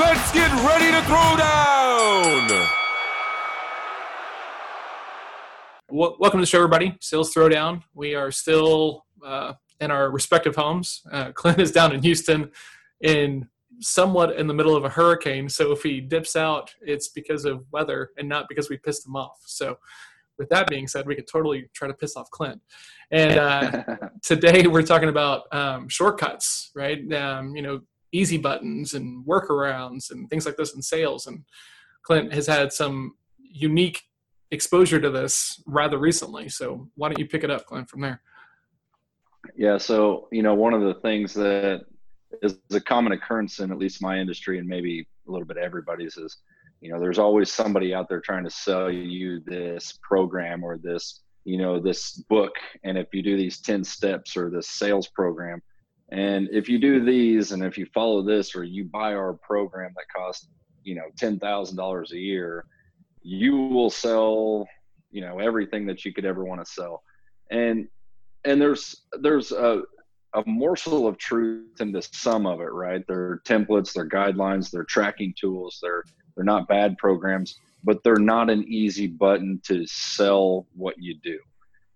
Let's 0.00 0.32
get 0.32 0.50
ready 0.64 0.90
to 0.90 1.02
throw 1.02 1.36
down. 1.36 2.68
Well, 5.90 6.16
welcome 6.18 6.38
to 6.38 6.42
the 6.42 6.46
show, 6.46 6.56
everybody. 6.56 6.96
Sales 7.00 7.34
Throwdown. 7.34 7.82
We 7.92 8.14
are 8.14 8.32
still 8.32 9.04
uh, 9.22 9.52
in 9.78 9.90
our 9.90 10.10
respective 10.10 10.56
homes. 10.56 11.02
Uh, 11.12 11.32
Clint 11.32 11.58
is 11.60 11.70
down 11.70 11.92
in 11.92 12.02
Houston, 12.02 12.50
in 13.02 13.46
somewhat 13.80 14.38
in 14.38 14.46
the 14.46 14.54
middle 14.54 14.74
of 14.74 14.86
a 14.86 14.88
hurricane. 14.88 15.50
So 15.50 15.70
if 15.70 15.82
he 15.82 16.00
dips 16.00 16.34
out, 16.34 16.74
it's 16.80 17.08
because 17.08 17.44
of 17.44 17.66
weather 17.70 18.12
and 18.16 18.26
not 18.26 18.46
because 18.48 18.70
we 18.70 18.78
pissed 18.78 19.06
him 19.06 19.16
off. 19.16 19.42
So, 19.44 19.76
with 20.38 20.48
that 20.48 20.68
being 20.68 20.88
said, 20.88 21.06
we 21.06 21.14
could 21.14 21.26
totally 21.26 21.68
try 21.74 21.88
to 21.88 21.92
piss 21.92 22.16
off 22.16 22.30
Clint. 22.30 22.58
And 23.10 23.38
uh, 23.38 23.84
today 24.22 24.66
we're 24.66 24.80
talking 24.80 25.10
about 25.10 25.42
um, 25.52 25.90
shortcuts, 25.90 26.70
right? 26.74 27.12
Um, 27.12 27.54
you 27.54 27.60
know, 27.60 27.82
easy 28.12 28.38
buttons 28.38 28.94
and 28.94 29.24
workarounds 29.24 30.10
and 30.10 30.28
things 30.28 30.46
like 30.46 30.56
this 30.56 30.74
in 30.74 30.82
sales. 30.82 31.26
And 31.26 31.44
Clint 32.02 32.32
has 32.32 32.46
had 32.46 32.72
some 32.72 33.14
unique 33.38 34.02
exposure 34.50 35.00
to 35.00 35.10
this 35.10 35.62
rather 35.66 35.98
recently. 35.98 36.48
So 36.48 36.88
why 36.96 37.08
don't 37.08 37.18
you 37.18 37.26
pick 37.26 37.44
it 37.44 37.50
up, 37.50 37.66
Clint, 37.66 37.88
from 37.88 38.00
there? 38.00 38.20
Yeah. 39.56 39.78
So, 39.78 40.28
you 40.32 40.42
know, 40.42 40.54
one 40.54 40.74
of 40.74 40.82
the 40.82 40.94
things 40.94 41.34
that 41.34 41.82
is 42.42 42.58
a 42.72 42.80
common 42.80 43.12
occurrence 43.12 43.60
in 43.60 43.70
at 43.70 43.78
least 43.78 44.02
my 44.02 44.18
industry 44.18 44.58
and 44.58 44.68
maybe 44.68 45.06
a 45.28 45.30
little 45.30 45.46
bit 45.46 45.56
everybody's 45.56 46.16
is, 46.16 46.38
you 46.80 46.92
know, 46.92 47.00
there's 47.00 47.18
always 47.18 47.52
somebody 47.52 47.94
out 47.94 48.08
there 48.08 48.20
trying 48.20 48.44
to 48.44 48.50
sell 48.50 48.90
you 48.90 49.40
this 49.46 49.98
program 50.02 50.64
or 50.64 50.78
this, 50.78 51.20
you 51.44 51.58
know, 51.58 51.78
this 51.80 52.12
book. 52.28 52.52
And 52.84 52.96
if 52.96 53.08
you 53.12 53.22
do 53.22 53.36
these 53.36 53.60
10 53.60 53.84
steps 53.84 54.36
or 54.36 54.50
this 54.50 54.68
sales 54.68 55.08
program, 55.08 55.62
and 56.10 56.48
if 56.50 56.68
you 56.68 56.78
do 56.78 57.04
these 57.04 57.52
and 57.52 57.62
if 57.62 57.78
you 57.78 57.86
follow 57.94 58.22
this 58.22 58.54
or 58.54 58.64
you 58.64 58.84
buy 58.84 59.14
our 59.14 59.34
program 59.34 59.92
that 59.96 60.04
costs, 60.14 60.48
you 60.82 60.94
know, 60.94 61.08
$10,000 61.20 62.10
a 62.10 62.18
year, 62.18 62.64
you 63.22 63.56
will 63.56 63.90
sell, 63.90 64.66
you 65.10 65.20
know, 65.20 65.38
everything 65.38 65.86
that 65.86 66.04
you 66.04 66.12
could 66.12 66.24
ever 66.24 66.44
want 66.44 66.64
to 66.64 66.70
sell. 66.70 67.02
And, 67.50 67.86
and 68.44 68.60
there's, 68.60 69.02
there's 69.20 69.52
a, 69.52 69.82
a 70.34 70.42
morsel 70.46 71.06
of 71.06 71.18
truth 71.18 71.80
in 71.80 71.88
into 71.88 72.08
some 72.12 72.46
of 72.46 72.60
it, 72.60 72.72
right? 72.72 73.04
They're 73.06 73.40
templates, 73.44 73.92
they're 73.92 74.08
guidelines, 74.08 74.70
they're 74.70 74.84
tracking 74.84 75.34
tools, 75.38 75.78
they're 75.82 76.04
they're 76.36 76.44
not 76.44 76.68
bad 76.68 76.96
programs, 76.96 77.58
but 77.82 78.02
they're 78.04 78.16
not 78.16 78.50
an 78.50 78.64
easy 78.68 79.08
button 79.08 79.60
to 79.64 79.84
sell 79.86 80.66
what 80.74 80.94
you 80.98 81.16
do. 81.22 81.38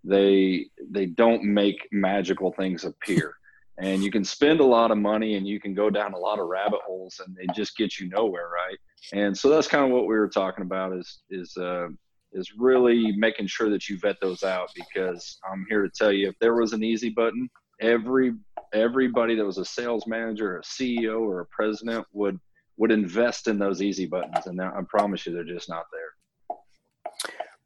They 0.03 0.67
they 0.91 1.07
don't 1.07 1.45
make 1.45 1.89
magical 1.93 2.53
things 2.53 2.85
appear. 2.85 3.35
And 3.79 4.03
you 4.03 4.11
can 4.11 4.25
spend 4.25 4.61
a 4.61 4.65
lot 4.65 4.91
of 4.91 4.99
money 4.99 5.35
and 5.35 5.47
you 5.47 5.61
can 5.61 5.75
go 5.75 5.91
down 5.91 6.13
a 6.13 6.19
lot 6.19 6.39
of 6.39 6.47
rabbit 6.47 6.81
holes 6.87 7.21
and 7.25 7.37
they 7.37 7.47
just 7.55 7.77
get 7.77 7.99
you 7.99 8.09
nowhere, 8.09 8.49
right? 8.49 8.79
And 9.13 9.37
so 9.37 9.49
that's 9.49 9.67
kind 9.67 9.85
of 9.85 9.91
what 9.91 10.07
we 10.07 10.15
were 10.15 10.29
talking 10.29 10.63
about 10.63 10.93
is 10.93 11.21
is 11.31 11.57
uh, 11.57 11.89
is 12.33 12.53
really 12.57 13.13
making 13.17 13.47
sure 13.47 13.71
that 13.71 13.89
you 13.89 13.99
vet 13.99 14.17
those 14.21 14.43
out 14.43 14.71
because 14.75 15.39
I'm 15.51 15.67
here 15.69 15.83
to 15.83 15.91
tell 15.91 16.13
you 16.13 16.29
if 16.29 16.39
there 16.41 16.55
was 16.55 16.73
an 16.73 16.85
easy 16.85 17.11
button, 17.11 17.49
every 17.81 18.35
everybody 18.73 19.35
that 19.37 19.45
was 19.45 19.59
a 19.59 19.65
sales 19.65 20.07
manager, 20.07 20.59
a 20.59 20.63
CEO, 20.63 21.21
or 21.21 21.41
a 21.41 21.47
president 21.47 22.07
would 22.13 22.39
would 22.77 22.91
invest 22.91 23.47
in 23.47 23.59
those 23.59 23.83
easy 23.83 24.07
buttons, 24.07 24.47
and 24.47 24.61
I 24.61 24.81
promise 24.89 25.27
you, 25.27 25.33
they're 25.33 25.45
just 25.45 25.69
not 25.69 25.85
there. 25.93 26.59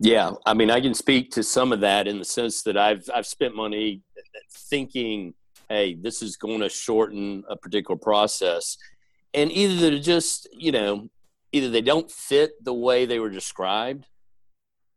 Yeah, 0.00 0.32
I 0.46 0.54
mean, 0.54 0.70
I 0.70 0.80
can 0.80 0.94
speak 0.94 1.32
to 1.32 1.42
some 1.42 1.72
of 1.72 1.80
that 1.80 2.06
in 2.06 2.18
the 2.18 2.24
sense 2.24 2.62
that 2.62 2.76
I've 2.76 3.08
I've 3.14 3.26
spent 3.26 3.56
money 3.56 4.02
thinking, 4.52 5.34
hey, 5.68 5.94
this 5.94 6.22
is 6.22 6.36
going 6.36 6.60
to 6.60 6.68
shorten 6.68 7.44
a 7.48 7.56
particular 7.56 7.98
process, 7.98 8.76
and 9.34 9.50
either 9.52 9.98
just 9.98 10.48
you 10.52 10.72
know, 10.72 11.08
either 11.52 11.70
they 11.70 11.82
don't 11.82 12.10
fit 12.10 12.52
the 12.64 12.74
way 12.74 13.06
they 13.06 13.18
were 13.18 13.30
described, 13.30 14.06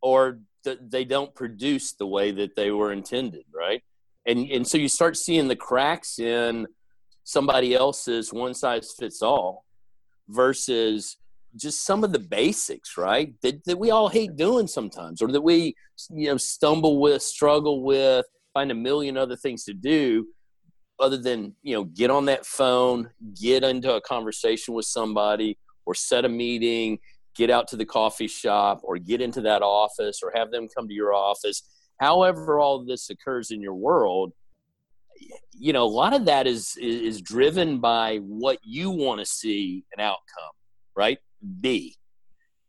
or 0.02 0.40
they 0.64 1.06
don't 1.06 1.34
produce 1.34 1.94
the 1.94 2.06
way 2.06 2.32
that 2.32 2.56
they 2.56 2.72
were 2.72 2.92
intended, 2.92 3.46
right? 3.54 3.82
and 4.26 4.50
and 4.52 4.68
so 4.68 4.78
you 4.78 4.88
start 4.88 5.18
seeing 5.18 5.48
the 5.48 5.56
cracks 5.56 6.20
in 6.20 6.68
somebody 7.24 7.74
else's 7.74 8.34
one 8.34 8.54
size 8.54 8.94
fits 8.98 9.22
all 9.22 9.66
versus 10.28 11.18
just 11.56 11.86
some 11.86 12.04
of 12.04 12.12
the 12.12 12.20
basics 12.20 12.98
right? 12.98 13.34
That, 13.42 13.64
that 13.66 13.80
we 13.80 13.92
all 13.92 14.10
hate 14.10 14.36
doing 14.36 14.68
sometimes 14.68 15.22
or 15.22 15.32
that 15.32 15.42
we 15.42 15.76
you 16.10 16.28
know 16.28 16.38
stumble 16.38 17.00
with 17.00 17.22
struggle 17.22 17.84
with 17.84 18.26
find 18.54 18.72
a 18.72 18.76
million 18.76 19.18
other 19.18 19.36
things 19.36 19.64
to 19.66 19.74
do 19.74 20.28
other 21.02 21.18
than 21.18 21.56
you 21.64 21.76
know 21.76 21.84
get 21.84 22.10
on 22.10 22.26
that 22.26 22.46
phone 22.46 23.10
get 23.40 23.64
into 23.64 23.94
a 23.94 24.02
conversation 24.02 24.74
with 24.74 24.86
somebody 24.86 25.58
or 25.86 25.94
set 25.94 26.26
a 26.26 26.30
meeting 26.30 26.98
get 27.36 27.50
out 27.50 27.68
to 27.68 27.76
the 27.76 27.86
coffee 27.86 28.28
shop 28.28 28.82
or 28.84 28.98
get 28.98 29.22
into 29.22 29.42
that 29.42 29.62
office 29.62 30.22
or 30.24 30.32
have 30.36 30.52
them 30.52 30.68
come 30.76 30.88
to 30.88 30.94
your 30.94 31.14
office 31.14 31.64
however 32.00 32.60
all 32.60 32.86
this 32.86 33.10
occurs 33.10 33.52
in 33.52 33.62
your 33.62 33.76
world 33.76 34.32
you 35.54 35.74
know 35.74 35.84
a 35.84 35.86
lot 35.86 36.14
of 36.14 36.26
that 36.26 36.48
is 36.48 36.76
is 36.80 37.22
driven 37.22 37.80
by 37.80 38.18
what 38.18 38.58
you 38.64 38.90
want 38.90 39.20
to 39.20 39.26
see 39.26 39.84
an 39.96 40.02
outcome 40.02 40.52
right? 40.96 41.20
Be 41.62 41.96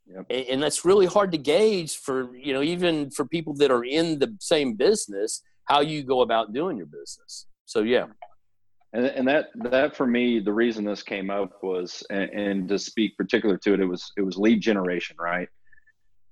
yep. 0.06 0.26
and, 0.30 0.46
and 0.46 0.62
that's 0.62 0.84
really 0.84 1.06
hard 1.06 1.32
to 1.32 1.38
gauge 1.38 1.96
for 1.96 2.34
you 2.36 2.52
know 2.52 2.62
even 2.62 3.10
for 3.10 3.26
people 3.26 3.54
that 3.54 3.70
are 3.70 3.84
in 3.84 4.18
the 4.18 4.34
same 4.40 4.74
business 4.74 5.42
how 5.64 5.80
you 5.80 6.02
go 6.02 6.22
about 6.22 6.52
doing 6.52 6.76
your 6.76 6.86
business 6.86 7.46
so 7.72 7.82
yeah. 7.82 8.06
And, 8.92 9.06
and 9.06 9.28
that 9.28 9.46
that 9.70 9.96
for 9.96 10.06
me 10.06 10.40
the 10.40 10.52
reason 10.52 10.84
this 10.84 11.02
came 11.02 11.30
up 11.30 11.62
was 11.62 12.02
and, 12.10 12.28
and 12.30 12.68
to 12.68 12.78
speak 12.78 13.16
particular 13.16 13.56
to 13.56 13.72
it 13.72 13.80
it 13.80 13.86
was 13.86 14.12
it 14.18 14.22
was 14.22 14.36
lead 14.36 14.60
generation 14.60 15.16
right? 15.18 15.48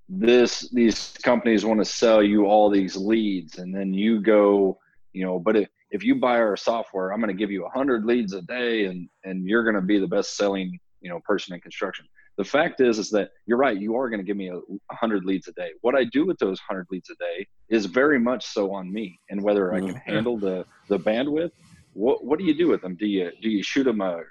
This 0.07 0.69
these 0.71 1.17
companies 1.23 1.65
want 1.65 1.79
to 1.79 1.85
sell 1.85 2.21
you 2.21 2.45
all 2.45 2.69
these 2.69 2.95
leads 2.95 3.57
and 3.57 3.73
then 3.73 3.91
you 3.93 4.21
go 4.21 4.77
you 5.13 5.25
know 5.25 5.39
but 5.39 5.55
if, 5.55 5.69
if 5.89 6.03
you 6.03 6.15
buy 6.15 6.37
our 6.37 6.55
software 6.55 7.11
i'm 7.11 7.19
going 7.19 7.35
to 7.35 7.41
give 7.41 7.51
you 7.51 7.63
100 7.63 8.05
leads 8.05 8.33
a 8.33 8.41
day 8.43 8.85
and 8.85 9.09
and 9.25 9.45
you're 9.45 9.63
going 9.63 9.75
to 9.75 9.81
be 9.81 9.99
the 9.99 10.07
best 10.07 10.37
selling 10.37 10.77
you 11.01 11.09
know 11.09 11.19
person 11.25 11.53
in 11.53 11.59
construction 11.59 12.05
the 12.37 12.43
fact 12.43 12.81
is 12.81 12.99
is 12.99 13.09
that 13.09 13.31
you're 13.45 13.57
right 13.57 13.77
you 13.79 13.95
are 13.95 14.09
going 14.09 14.19
to 14.19 14.25
give 14.25 14.37
me 14.37 14.49
a 14.49 14.55
100 14.55 15.25
leads 15.25 15.47
a 15.47 15.51
day 15.53 15.71
what 15.81 15.95
i 15.95 16.03
do 16.03 16.25
with 16.25 16.37
those 16.39 16.59
100 16.67 16.87
leads 16.91 17.09
a 17.09 17.15
day 17.15 17.45
is 17.69 17.85
very 17.85 18.19
much 18.19 18.45
so 18.45 18.73
on 18.73 18.91
me 18.91 19.19
and 19.29 19.41
whether 19.41 19.73
i 19.73 19.79
can 19.79 19.89
mm-hmm. 19.89 20.11
handle 20.11 20.37
the 20.37 20.65
the 20.87 20.97
bandwidth 20.97 21.51
what 21.93 22.23
what 22.23 22.39
do 22.39 22.45
you 22.45 22.53
do 22.53 22.67
with 22.67 22.81
them 22.81 22.95
do 22.95 23.05
you 23.05 23.31
do 23.41 23.49
you 23.49 23.63
shoot 23.63 23.83
them 23.83 24.01
a, 24.01 24.17
a 24.19 24.23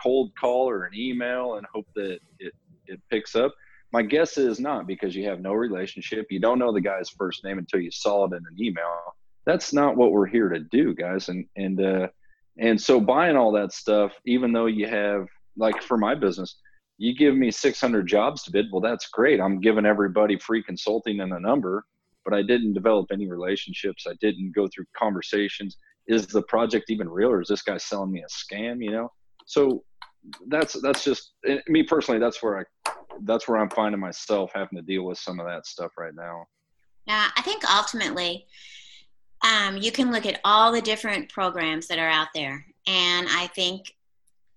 cold 0.00 0.30
call 0.38 0.68
or 0.68 0.84
an 0.84 0.92
email 0.94 1.54
and 1.54 1.66
hope 1.72 1.86
that 1.94 2.18
it 2.38 2.52
it 2.86 3.00
picks 3.10 3.34
up 3.34 3.52
my 3.92 4.02
guess 4.02 4.36
is 4.36 4.60
not 4.60 4.86
because 4.86 5.16
you 5.16 5.24
have 5.28 5.40
no 5.40 5.52
relationship. 5.54 6.26
You 6.30 6.40
don't 6.40 6.58
know 6.58 6.72
the 6.72 6.80
guy's 6.80 7.08
first 7.08 7.44
name 7.44 7.58
until 7.58 7.80
you 7.80 7.90
saw 7.90 8.24
it 8.24 8.32
in 8.32 8.38
an 8.38 8.56
email. 8.60 9.14
That's 9.46 9.72
not 9.72 9.96
what 9.96 10.12
we're 10.12 10.26
here 10.26 10.50
to 10.50 10.60
do, 10.60 10.94
guys. 10.94 11.28
And 11.28 11.46
and 11.56 11.80
uh, 11.80 12.08
and 12.58 12.80
so 12.80 13.00
buying 13.00 13.36
all 13.36 13.52
that 13.52 13.72
stuff, 13.72 14.12
even 14.26 14.52
though 14.52 14.66
you 14.66 14.86
have 14.86 15.26
like 15.56 15.82
for 15.82 15.96
my 15.96 16.14
business, 16.14 16.56
you 16.98 17.14
give 17.14 17.36
me 17.36 17.50
600 17.50 18.06
jobs 18.06 18.42
to 18.42 18.50
bid. 18.50 18.66
Well, 18.72 18.80
that's 18.80 19.08
great. 19.08 19.40
I'm 19.40 19.60
giving 19.60 19.86
everybody 19.86 20.36
free 20.38 20.62
consulting 20.62 21.20
and 21.20 21.32
a 21.32 21.40
number, 21.40 21.84
but 22.24 22.34
I 22.34 22.42
didn't 22.42 22.74
develop 22.74 23.06
any 23.12 23.28
relationships. 23.28 24.06
I 24.08 24.14
didn't 24.20 24.54
go 24.54 24.68
through 24.68 24.86
conversations. 24.96 25.76
Is 26.08 26.26
the 26.26 26.42
project 26.42 26.90
even 26.90 27.08
real, 27.08 27.30
or 27.30 27.40
is 27.40 27.48
this 27.48 27.62
guy 27.62 27.76
selling 27.76 28.10
me 28.10 28.22
a 28.22 28.26
scam? 28.26 28.82
You 28.82 28.90
know, 28.90 29.12
so 29.46 29.84
that's 30.48 30.80
that's 30.82 31.04
just 31.04 31.34
me 31.68 31.82
personally. 31.84 32.18
That's 32.18 32.42
where 32.42 32.58
I 32.58 32.90
that's 33.24 33.46
where 33.46 33.58
I'm 33.58 33.70
finding 33.70 34.00
myself 34.00 34.50
having 34.54 34.76
to 34.76 34.82
deal 34.82 35.04
with 35.04 35.18
some 35.18 35.38
of 35.38 35.46
that 35.46 35.66
stuff 35.66 35.92
right 35.98 36.14
now. 36.14 36.46
Yeah, 37.06 37.28
I 37.36 37.42
think 37.42 37.62
ultimately, 37.70 38.46
um, 39.44 39.76
you 39.76 39.92
can 39.92 40.10
look 40.10 40.26
at 40.26 40.40
all 40.44 40.72
the 40.72 40.82
different 40.82 41.30
programs 41.30 41.86
that 41.88 41.98
are 41.98 42.08
out 42.08 42.28
there, 42.34 42.64
and 42.86 43.28
I 43.30 43.48
think 43.54 43.94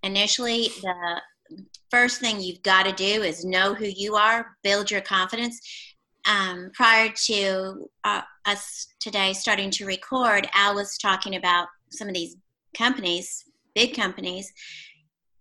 initially 0.04 0.70
the 0.82 1.22
first 1.92 2.20
thing 2.20 2.40
you've 2.40 2.64
got 2.64 2.84
to 2.84 2.94
do 2.94 3.22
is 3.22 3.46
know 3.46 3.74
who 3.74 3.86
you 3.86 4.16
are, 4.16 4.58
build 4.64 4.90
your 4.90 5.02
confidence. 5.02 5.60
Um, 6.30 6.72
prior 6.74 7.10
to 7.26 7.90
uh, 8.04 8.22
us 8.46 8.88
today 9.00 9.34
starting 9.34 9.70
to 9.72 9.86
record, 9.86 10.48
Al 10.54 10.76
was 10.76 10.98
talking 10.98 11.36
about 11.36 11.68
some 11.90 12.08
of 12.08 12.14
these 12.14 12.38
companies, 12.76 13.46
big 13.76 13.96
companies, 13.96 14.52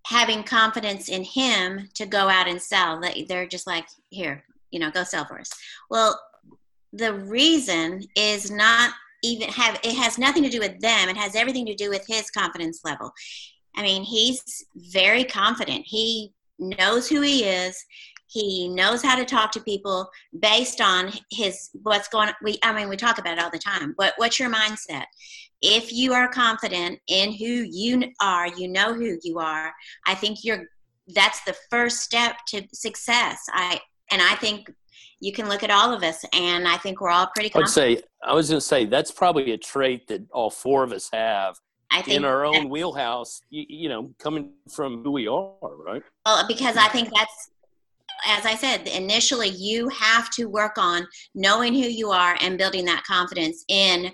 having 0.07 0.43
confidence 0.43 1.09
in 1.09 1.23
him 1.23 1.89
to 1.95 2.07
go 2.07 2.29
out 2.29 2.49
and 2.49 2.61
sell. 2.61 3.01
They're 3.29 3.47
just 3.47 3.67
like, 3.67 3.87
here, 4.09 4.43
you 4.71 4.81
know, 4.81 4.91
go 4.91 5.05
sell 5.05 5.25
for 5.27 5.39
us. 5.39 5.51
Well, 5.91 6.21
the 6.93 7.15
reason 7.15 8.03
is 8.17 8.51
not 8.51 8.93
even 9.23 9.49
have 9.51 9.79
it 9.85 9.95
has 9.97 10.19
nothing 10.19 10.43
to 10.43 10.49
do 10.49 10.59
with 10.59 10.81
them. 10.81 11.09
It 11.09 11.17
has 11.17 11.37
everything 11.37 11.67
to 11.67 11.75
do 11.75 11.91
with 11.91 12.05
his 12.09 12.31
confidence 12.31 12.81
level. 12.85 13.13
I 13.77 13.83
mean, 13.83 14.03
he's 14.03 14.43
very 14.75 15.25
confident. 15.25 15.85
He 15.87 16.33
knows 16.61 17.09
who 17.09 17.23
he 17.23 17.45
is. 17.45 17.83
He 18.27 18.69
knows 18.69 19.03
how 19.03 19.17
to 19.17 19.25
talk 19.25 19.51
to 19.53 19.61
people 19.61 20.09
based 20.39 20.81
on 20.81 21.11
his 21.33 21.71
what's 21.83 22.07
going. 22.07 22.31
We, 22.45 22.59
I 22.63 22.73
mean, 22.73 22.89
we 22.89 22.97
talk 22.97 23.19
about 23.19 23.39
it 23.39 23.43
all 23.43 23.51
the 23.51 23.59
time. 23.59 23.95
What 23.97 24.15
what's 24.19 24.39
your 24.39 24.51
mindset? 24.51 25.07
if 25.63 25.93
you 25.93 26.13
are 26.13 26.29
confident 26.29 26.99
in 27.07 27.33
who 27.33 27.45
you 27.45 28.05
are, 28.21 28.49
you 28.49 28.69
know 28.69 28.95
who 28.95 29.19
you 29.23 29.39
are, 29.39 29.73
I 30.07 30.15
think 30.15 30.39
you're 30.43 30.65
that's 31.15 31.43
the 31.45 31.57
first 31.71 32.01
step 32.01 32.37
to 32.49 32.63
success. 32.73 33.41
I 33.53 33.81
and 34.11 34.23
I 34.23 34.35
think 34.37 34.73
you 35.21 35.33
can 35.33 35.49
look 35.49 35.63
at 35.63 35.71
all 35.71 35.93
of 35.93 36.03
us, 36.03 36.25
and 36.33 36.67
I 36.67 36.77
think 36.79 37.01
we're 37.01 37.11
all 37.11 37.29
pretty. 37.35 37.55
I 37.55 37.59
would 37.59 37.69
say 37.69 38.01
I 38.25 38.33
was 38.33 38.49
going 38.49 38.61
to 38.61 38.67
say 38.67 38.87
that's 38.87 39.11
probably 39.11 39.53
a 39.53 39.59
trait 39.59 40.09
that 40.09 40.23
all 40.33 40.51
four 40.51 40.83
of 40.83 40.93
us 40.93 41.11
have 41.13 41.57
I 41.93 42.03
think 42.03 42.17
in 42.17 42.25
our 42.25 42.45
own 42.45 42.69
wheelhouse. 42.69 43.43
You, 43.51 43.65
you 43.69 43.89
know, 43.89 44.13
coming 44.19 44.53
from 44.71 45.03
who 45.03 45.11
we 45.13 45.27
are, 45.27 45.53
right? 45.61 46.03
Well, 46.25 46.47
because 46.47 46.77
I 46.77 46.89
think 46.89 47.11
that's, 47.15 47.51
as 48.27 48.47
I 48.47 48.55
said, 48.55 48.87
initially 48.87 49.49
you 49.49 49.89
have 49.89 50.31
to 50.31 50.47
work 50.47 50.79
on 50.79 51.07
knowing 51.35 51.75
who 51.75 51.81
you 51.81 52.11
are 52.11 52.37
and 52.41 52.59
building 52.59 52.85
that 52.85 53.03
confidence 53.05 53.65
in 53.69 54.13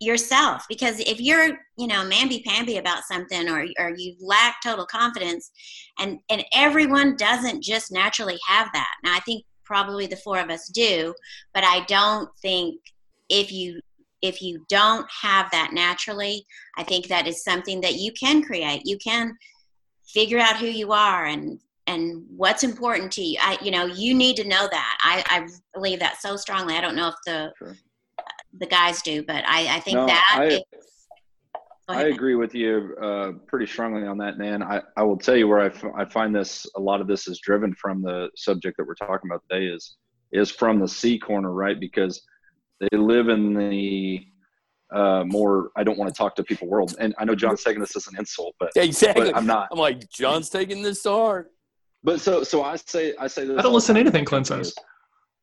yourself. 0.00 0.66
Because 0.68 1.00
if 1.00 1.20
you're, 1.20 1.58
you 1.76 1.88
know, 1.88 2.08
mamby 2.08 2.44
pamby 2.44 2.76
about 2.76 3.02
something 3.04 3.48
or, 3.48 3.66
or 3.80 3.92
you 3.96 4.14
lack 4.20 4.62
total 4.62 4.86
confidence, 4.86 5.50
and, 5.98 6.20
and 6.30 6.44
everyone 6.52 7.16
doesn't 7.16 7.62
just 7.62 7.90
naturally 7.90 8.38
have 8.46 8.68
that. 8.72 8.94
Now, 9.02 9.16
I 9.16 9.20
think 9.20 9.44
probably 9.64 10.06
the 10.06 10.16
four 10.16 10.38
of 10.38 10.50
us 10.50 10.68
do, 10.68 11.12
but 11.52 11.64
I 11.64 11.84
don't 11.86 12.30
think 12.40 12.80
if 13.28 13.50
you 13.50 13.80
if 14.22 14.42
you 14.42 14.64
don't 14.68 15.06
have 15.22 15.50
that 15.52 15.72
naturally, 15.72 16.44
I 16.76 16.82
think 16.82 17.06
that 17.08 17.26
is 17.26 17.44
something 17.44 17.80
that 17.82 17.94
you 17.94 18.12
can 18.12 18.42
create. 18.42 18.82
You 18.84 18.98
can 18.98 19.36
figure 20.06 20.38
out 20.38 20.56
who 20.56 20.66
you 20.66 20.92
are 20.92 21.26
and 21.26 21.60
and 21.86 22.24
what's 22.28 22.64
important 22.64 23.10
to 23.12 23.22
you. 23.22 23.38
I 23.40 23.58
you 23.62 23.70
know 23.70 23.86
you 23.86 24.14
need 24.14 24.36
to 24.36 24.44
know 24.48 24.68
that. 24.70 24.98
I 25.02 25.24
I 25.28 25.48
believe 25.74 26.00
that 26.00 26.20
so 26.20 26.36
strongly. 26.36 26.74
I 26.74 26.80
don't 26.80 26.96
know 26.96 27.08
if 27.08 27.14
the 27.26 27.52
Sure. 27.58 27.76
the 28.58 28.66
guys 28.66 29.02
do, 29.02 29.22
but 29.24 29.44
I 29.46 29.76
I 29.76 29.80
think 29.80 29.96
No, 29.96 30.06
that. 30.06 30.36
I- 30.38 30.44
is- 30.46 30.62
I 31.90 32.02
agree 32.08 32.34
with 32.34 32.54
you 32.54 32.94
uh, 33.02 33.32
pretty 33.46 33.64
strongly 33.64 34.06
on 34.06 34.18
that, 34.18 34.36
Nan. 34.36 34.62
I, 34.62 34.82
I 34.98 35.02
will 35.04 35.16
tell 35.16 35.34
you 35.36 35.48
where 35.48 35.60
I, 35.60 35.66
f- 35.68 35.84
I 35.96 36.04
find 36.04 36.36
this, 36.36 36.66
a 36.76 36.80
lot 36.80 37.00
of 37.00 37.06
this 37.06 37.26
is 37.26 37.40
driven 37.40 37.74
from 37.76 38.02
the 38.02 38.28
subject 38.36 38.76
that 38.76 38.86
we're 38.86 38.94
talking 38.94 39.30
about 39.30 39.42
today 39.50 39.68
is, 39.68 39.96
is 40.30 40.50
from 40.50 40.80
the 40.80 40.86
C 40.86 41.18
corner, 41.18 41.50
right? 41.50 41.80
Because 41.80 42.20
they 42.80 42.96
live 42.96 43.28
in 43.28 43.54
the 43.54 44.24
uh, 44.94 45.24
more, 45.26 45.70
I 45.76 45.84
don't 45.84 45.98
want 45.98 46.12
to 46.12 46.16
talk 46.16 46.34
to 46.36 46.44
people 46.44 46.68
world. 46.68 46.96
And 46.98 47.14
I 47.18 47.24
know 47.24 47.34
John's 47.34 47.62
taking 47.62 47.80
this 47.80 47.94
as 47.96 48.06
an 48.06 48.16
insult, 48.18 48.54
but, 48.58 48.70
Exactly. 48.76 49.26
but 49.26 49.36
I'm 49.36 49.46
not. 49.46 49.68
I'm 49.70 49.78
like, 49.78 50.08
John's 50.08 50.48
taking 50.48 50.82
this 50.82 51.02
to 51.02 51.10
heart. 51.10 51.50
But 52.02 52.20
so, 52.20 52.42
so 52.44 52.62
I 52.62 52.76
say, 52.76 53.14
I 53.18 53.26
say 53.26 53.44
this. 53.44 53.58
I 53.58 53.62
don't 53.62 53.74
listen 53.74 53.96
to 53.96 54.00
anything 54.00 54.24
Clint 54.24 54.46
says. 54.46 54.74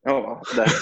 Oh, 0.07 0.39
that's, 0.55 0.79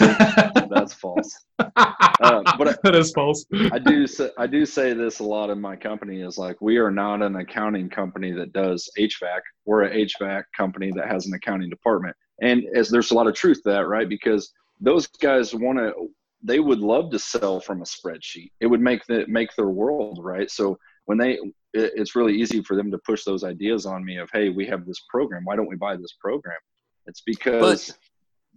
that's 0.69 0.93
false. 0.93 1.33
Uh, 1.57 2.43
but 2.57 2.67
I- 2.67 2.75
that 2.83 2.95
is 2.95 3.11
false. 3.11 3.45
I 3.71 3.79
do 3.79 4.05
say 4.05 4.29
I 4.37 4.47
do 4.47 4.65
say 4.65 4.93
this 4.93 5.19
a 5.19 5.23
lot 5.23 5.49
in 5.49 5.59
my 5.59 5.75
company 5.75 6.21
is 6.21 6.37
like 6.37 6.59
we 6.61 6.77
are 6.77 6.91
not 6.91 7.21
an 7.21 7.37
accounting 7.37 7.89
company 7.89 8.31
that 8.33 8.53
does 8.53 8.89
HVAC. 8.99 9.39
We're 9.65 9.83
a 9.83 10.05
HVAC 10.05 10.43
company 10.55 10.91
that 10.95 11.07
has 11.07 11.25
an 11.25 11.33
accounting 11.33 11.69
department, 11.69 12.15
and 12.41 12.63
as 12.75 12.89
there's 12.89 13.11
a 13.11 13.13
lot 13.13 13.27
of 13.27 13.33
truth 13.33 13.63
to 13.63 13.69
that, 13.71 13.87
right? 13.87 14.07
Because 14.07 14.51
those 14.81 15.07
guys 15.07 15.55
want 15.55 15.79
to, 15.79 16.09
they 16.43 16.59
would 16.59 16.79
love 16.79 17.09
to 17.11 17.19
sell 17.19 17.59
from 17.59 17.81
a 17.81 17.85
spreadsheet. 17.85 18.51
It 18.59 18.67
would 18.67 18.81
make 18.81 19.05
the 19.05 19.25
make 19.27 19.55
their 19.55 19.69
world 19.69 20.19
right. 20.21 20.49
So 20.51 20.77
when 21.05 21.17
they, 21.17 21.33
it, 21.73 21.93
it's 21.95 22.15
really 22.15 22.35
easy 22.35 22.61
for 22.61 22.75
them 22.75 22.91
to 22.91 22.97
push 22.99 23.23
those 23.23 23.43
ideas 23.43 23.85
on 23.85 24.03
me 24.03 24.17
of, 24.17 24.29
hey, 24.33 24.49
we 24.49 24.65
have 24.67 24.85
this 24.85 25.01
program. 25.09 25.43
Why 25.45 25.55
don't 25.55 25.69
we 25.69 25.75
buy 25.75 25.95
this 25.95 26.13
program? 26.21 26.57
It's 27.05 27.21
because 27.25 27.97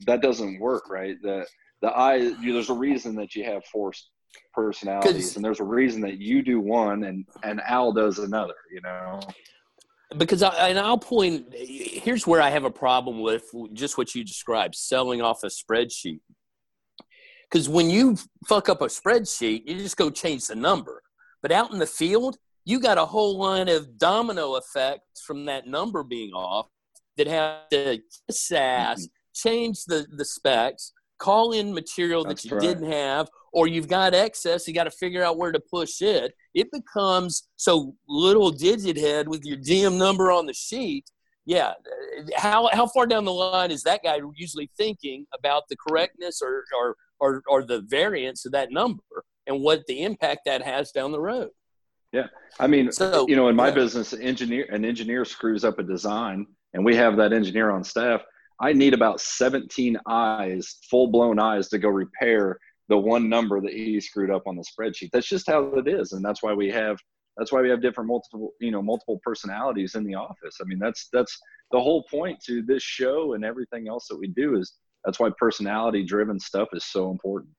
that 0.07 0.21
doesn't 0.21 0.59
work, 0.61 0.91
right? 0.91 1.17
The 1.23 1.47
the 1.83 1.89
I 1.89 2.17
you, 2.17 2.53
there's 2.53 2.71
a 2.71 2.75
reason 2.75 3.15
that 3.17 3.35
you 3.35 3.45
have 3.45 3.65
four 3.67 3.93
personalities, 4.53 5.37
and 5.37 5.45
there's 5.45 5.61
a 5.61 5.65
reason 5.65 6.01
that 6.03 6.19
you 6.19 6.43
do 6.43 6.61
one 6.61 7.05
and 7.05 7.25
and 7.43 7.61
Al 7.67 7.93
does 7.93 8.19
another. 8.19 8.55
You 8.73 8.81
know, 8.83 9.21
because 10.17 10.43
I, 10.43 10.69
and 10.69 10.79
I'll 10.79 10.99
point 10.99 11.47
here's 11.53 12.27
where 12.27 12.41
I 12.41 12.51
have 12.51 12.65
a 12.65 12.71
problem 12.71 13.21
with 13.21 13.45
just 13.73 13.99
what 13.99 14.15
you 14.15 14.25
described 14.25 14.75
selling 14.75 15.21
off 15.21 15.43
a 15.43 15.49
spreadsheet. 15.49 16.21
Because 17.51 17.69
when 17.69 17.91
you 17.91 18.17
fuck 18.47 18.69
up 18.69 18.83
a 18.83 18.87
spreadsheet, 18.87 19.63
you 19.67 19.79
just 19.79 19.97
go 19.97 20.11
change 20.11 20.47
the 20.47 20.57
number. 20.57 21.03
But 21.43 21.53
out 21.53 21.73
in 21.73 21.79
the 21.79 21.87
field, 21.87 22.37
you 22.65 22.81
got 22.81 22.99
a 22.99 23.05
whole 23.05 23.39
line 23.39 23.69
of 23.69 23.99
domino 23.99 24.57
effects 24.57 25.23
from 25.23 25.45
that 25.45 25.67
number 25.67 26.03
being 26.03 26.33
off 26.33 26.67
that 27.17 27.29
have 27.29 27.69
to 27.71 28.01
sass, 28.31 29.03
mm-hmm. 29.03 29.49
change 29.49 29.85
the, 29.85 30.07
the 30.17 30.25
specs, 30.25 30.93
call 31.19 31.53
in 31.53 31.73
material 31.73 32.25
that 32.25 32.45
you 32.45 32.51
right. 32.51 32.61
didn't 32.61 32.91
have, 32.91 33.29
or 33.53 33.67
you've 33.67 33.89
got 33.89 34.15
excess, 34.15 34.69
you 34.69 34.75
got 34.75 34.85
to 34.85 34.91
figure 34.91 35.23
out 35.23 35.39
where 35.39 35.53
to 35.53 35.61
push 35.61 36.03
it. 36.03 36.35
It 36.55 36.71
becomes 36.73 37.49
so 37.57 37.95
little 38.09 38.51
digit 38.51 38.97
head 38.97 39.29
with 39.29 39.45
your 39.45 39.57
DM 39.57 39.97
number 39.97 40.31
on 40.31 40.47
the 40.47 40.53
sheet. 40.53 41.07
Yeah, 41.47 41.69
uh, 41.69 42.23
how 42.37 42.69
how 42.73 42.89
far 42.89 43.07
down 43.07 43.25
the 43.25 43.33
line 43.33 43.71
is 43.71 43.83
that 43.85 44.03
guy 44.03 44.19
usually 44.35 44.69
thinking 44.77 45.27
about 45.33 45.63
the 45.71 45.77
correctness 45.77 46.43
or 46.43 46.65
or 46.77 46.97
or, 47.21 47.43
or 47.49 47.65
the 47.65 47.83
variance 47.83 48.47
of 48.47 48.53
that 48.53 48.71
number 48.71 49.03
and 49.47 49.61
what 49.63 49.87
the 49.87 50.03
impact 50.03 50.43
that 50.47 50.63
has 50.63 50.91
down 50.93 51.13
the 51.13 51.21
road? 51.21 51.51
Yeah. 52.13 52.27
I 52.59 52.67
mean, 52.67 52.93
So 52.93 53.27
you 53.29 53.37
know, 53.37 53.49
in 53.49 53.57
my 53.57 53.69
yeah. 53.69 53.75
business, 53.75 54.13
engineer 54.15 54.67
an 54.71 54.85
engineer 54.85 55.25
screws 55.25 55.65
up 55.65 55.79
a 55.79 55.83
design, 55.83 56.47
and 56.73 56.85
we 56.85 56.97
have 56.97 57.17
that 57.17 57.33
engineer 57.33 57.71
on 57.71 57.85
staff. 57.85 58.23
I 58.61 58.73
need 58.73 58.95
about 58.95 59.21
17 59.21 59.99
eyes, 60.09 60.77
full 60.89 61.09
blown 61.09 61.39
eyes, 61.39 61.69
to 61.69 61.79
go 61.79 61.89
repair 61.89 62.59
the 62.89 62.97
one 62.97 63.29
number 63.29 63.61
that 63.61 63.73
he 63.73 64.01
screwed 64.01 64.31
up 64.31 64.45
on 64.47 64.57
the 64.57 64.65
spreadsheet. 64.65 65.11
That's 65.13 65.29
just 65.29 65.49
how 65.49 65.65
it 65.75 65.89
is, 65.89 66.13
and 66.13 66.25
that's 66.25 66.43
why 66.43 66.55
we 66.55 66.71
have 66.71 66.97
that's 67.37 67.53
why 67.53 67.61
we 67.61 67.69
have 67.69 67.83
different 67.83 68.09
multiple 68.09 68.53
you 68.61 68.71
know 68.71 68.83
multiple 68.83 69.21
personalities 69.23 69.95
in 69.95 70.05
the 70.05 70.15
office. 70.15 70.59
I 70.61 70.65
mean, 70.65 70.79
that's 70.79 71.09
that's 71.13 71.39
the 71.73 71.81
whole 71.81 72.05
point 72.05 72.41
to 72.47 72.63
this 72.63 72.83
show 72.83 73.35
and 73.35 73.45
everything 73.45 73.89
else 73.89 74.07
that 74.09 74.19
we 74.19 74.29
do 74.29 74.57
is 74.57 74.73
that's 75.07 75.19
why 75.21 75.31
personality 75.39 76.03
driven 76.05 76.39
stuff 76.39 76.69
is 76.75 76.85
so 76.85 77.11
important. 77.11 77.51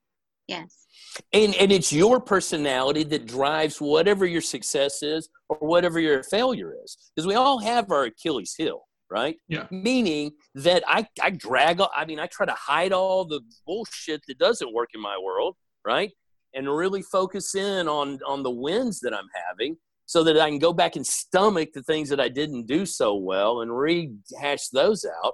yes. 0.47 0.85
and 1.33 1.55
and 1.55 1.71
it's 1.71 1.91
your 1.91 2.19
personality 2.19 3.03
that 3.03 3.25
drives 3.25 3.79
whatever 3.81 4.25
your 4.25 4.41
success 4.41 5.01
is 5.01 5.29
or 5.49 5.57
whatever 5.57 5.99
your 5.99 6.21
failure 6.23 6.75
is 6.83 6.97
because 7.15 7.25
we 7.27 7.33
all 7.35 7.57
have 7.59 7.89
our 7.91 8.03
achilles 8.03 8.53
heel 8.55 8.81
right 9.09 9.38
Yeah. 9.47 9.65
meaning 9.71 10.31
that 10.55 10.83
i 10.88 11.07
i 11.23 11.29
drag 11.31 11.81
i 11.95 12.05
mean 12.05 12.19
i 12.19 12.27
try 12.27 12.45
to 12.45 12.53
hide 12.71 12.91
all 12.94 13.25
the 13.25 13.41
bullshit 13.65 14.21
that 14.27 14.38
doesn't 14.38 14.73
work 14.73 14.89
in 14.94 15.01
my 15.01 15.17
world 15.17 15.55
right 15.85 16.11
and 16.53 16.67
really 16.83 17.01
focus 17.01 17.56
in 17.56 17.87
on 17.87 18.19
on 18.27 18.44
the 18.44 18.51
wins 18.51 18.99
that 19.01 19.13
i'm 19.13 19.30
having 19.47 19.77
so 20.06 20.23
that 20.23 20.37
i 20.39 20.49
can 20.49 20.59
go 20.59 20.73
back 20.73 20.95
and 20.97 21.07
stomach 21.07 21.69
the 21.73 21.83
things 21.83 22.09
that 22.09 22.19
i 22.19 22.30
didn't 22.30 22.66
do 22.68 22.85
so 22.85 23.16
well 23.16 23.61
and 23.61 23.71
rehash 23.77 24.68
those 24.73 25.06
out 25.23 25.33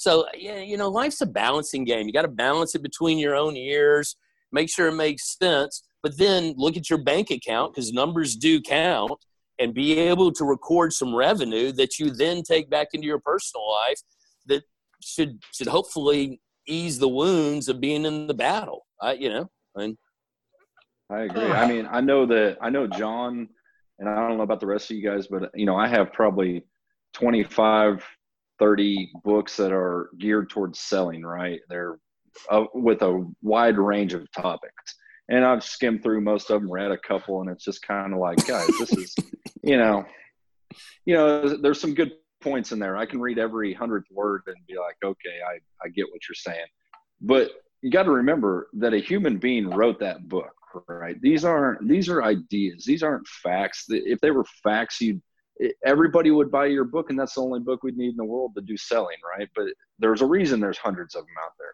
so 0.00 0.24
yeah 0.36 0.60
you 0.60 0.76
know 0.76 0.88
life's 0.88 1.20
a 1.20 1.26
balancing 1.26 1.84
game 1.84 2.06
you 2.06 2.12
got 2.12 2.22
to 2.22 2.28
balance 2.28 2.74
it 2.74 2.82
between 2.82 3.18
your 3.18 3.34
own 3.34 3.56
ears 3.56 4.16
make 4.52 4.70
sure 4.70 4.88
it 4.88 4.94
makes 4.94 5.36
sense, 5.38 5.82
but 6.02 6.16
then 6.18 6.54
look 6.56 6.76
at 6.76 6.90
your 6.90 6.98
bank 6.98 7.30
account 7.30 7.74
because 7.74 7.92
numbers 7.92 8.36
do 8.36 8.60
count 8.60 9.12
and 9.58 9.74
be 9.74 9.98
able 9.98 10.32
to 10.32 10.44
record 10.44 10.92
some 10.92 11.14
revenue 11.14 11.72
that 11.72 11.98
you 11.98 12.10
then 12.10 12.42
take 12.42 12.70
back 12.70 12.88
into 12.92 13.06
your 13.06 13.20
personal 13.20 13.68
life 13.70 14.00
that 14.46 14.62
should 15.02 15.38
should 15.52 15.66
hopefully 15.66 16.40
ease 16.66 16.98
the 16.98 17.08
wounds 17.08 17.68
of 17.68 17.80
being 17.80 18.04
in 18.04 18.26
the 18.26 18.34
battle. 18.34 18.86
I, 19.00 19.12
you 19.12 19.28
know, 19.28 19.50
and 19.74 19.96
I 21.10 21.22
agree. 21.22 21.50
I 21.50 21.66
mean, 21.66 21.88
I 21.90 22.00
know 22.00 22.26
that 22.26 22.58
I 22.60 22.70
know 22.70 22.86
John, 22.86 23.48
and 23.98 24.08
I 24.08 24.16
don't 24.16 24.38
know 24.38 24.44
about 24.44 24.60
the 24.60 24.66
rest 24.66 24.90
of 24.90 24.96
you 24.96 25.08
guys, 25.08 25.26
but 25.26 25.50
you 25.54 25.66
know, 25.66 25.76
I 25.76 25.88
have 25.88 26.12
probably 26.12 26.64
25, 27.14 28.04
30 28.60 29.10
books 29.24 29.56
that 29.56 29.72
are 29.72 30.10
geared 30.18 30.50
towards 30.50 30.78
selling, 30.78 31.22
right? 31.22 31.60
They're 31.68 31.98
uh, 32.50 32.64
with 32.74 33.02
a 33.02 33.26
wide 33.42 33.78
range 33.78 34.14
of 34.14 34.30
topics. 34.30 34.94
And 35.28 35.44
I've 35.44 35.64
skimmed 35.64 36.02
through 36.02 36.20
most 36.20 36.50
of 36.50 36.60
them, 36.60 36.70
read 36.70 36.90
a 36.90 36.98
couple, 36.98 37.40
and 37.40 37.50
it's 37.50 37.64
just 37.64 37.82
kind 37.82 38.12
of 38.12 38.18
like, 38.18 38.44
guys, 38.46 38.68
this 38.78 38.92
is, 38.92 39.14
you 39.62 39.76
know, 39.76 40.04
you 41.04 41.14
know, 41.14 41.56
there's 41.56 41.80
some 41.80 41.94
good 41.94 42.12
points 42.40 42.72
in 42.72 42.78
there. 42.78 42.96
I 42.96 43.06
can 43.06 43.20
read 43.20 43.38
every 43.38 43.72
hundredth 43.72 44.10
word 44.10 44.42
and 44.46 44.56
be 44.66 44.76
like, 44.76 44.96
okay, 45.04 45.38
I, 45.46 45.58
I 45.84 45.88
get 45.88 46.06
what 46.10 46.20
you're 46.28 46.34
saying. 46.34 46.66
But 47.20 47.50
you 47.82 47.90
got 47.90 48.04
to 48.04 48.10
remember 48.10 48.68
that 48.74 48.94
a 48.94 48.98
human 48.98 49.38
being 49.38 49.70
wrote 49.70 50.00
that 50.00 50.28
book, 50.28 50.54
right? 50.88 51.20
These 51.20 51.44
aren't 51.44 51.88
these 51.88 52.08
are 52.08 52.22
ideas. 52.22 52.84
These 52.84 53.02
aren't 53.02 53.26
facts. 53.26 53.86
If 53.88 54.20
they 54.20 54.30
were 54.30 54.44
facts, 54.62 55.00
you 55.00 55.20
everybody 55.84 56.30
would 56.30 56.50
buy 56.50 56.66
your 56.66 56.84
book, 56.84 57.10
and 57.10 57.18
that's 57.18 57.34
the 57.34 57.42
only 57.42 57.60
book 57.60 57.82
we'd 57.82 57.96
need 57.96 58.10
in 58.10 58.16
the 58.16 58.24
world 58.24 58.52
to 58.54 58.62
do 58.62 58.76
selling, 58.76 59.16
right? 59.36 59.48
But 59.54 59.66
there's 59.98 60.22
a 60.22 60.26
reason 60.26 60.60
there's 60.60 60.78
hundreds 60.78 61.14
of 61.14 61.22
them 61.22 61.34
out 61.44 61.52
there. 61.58 61.72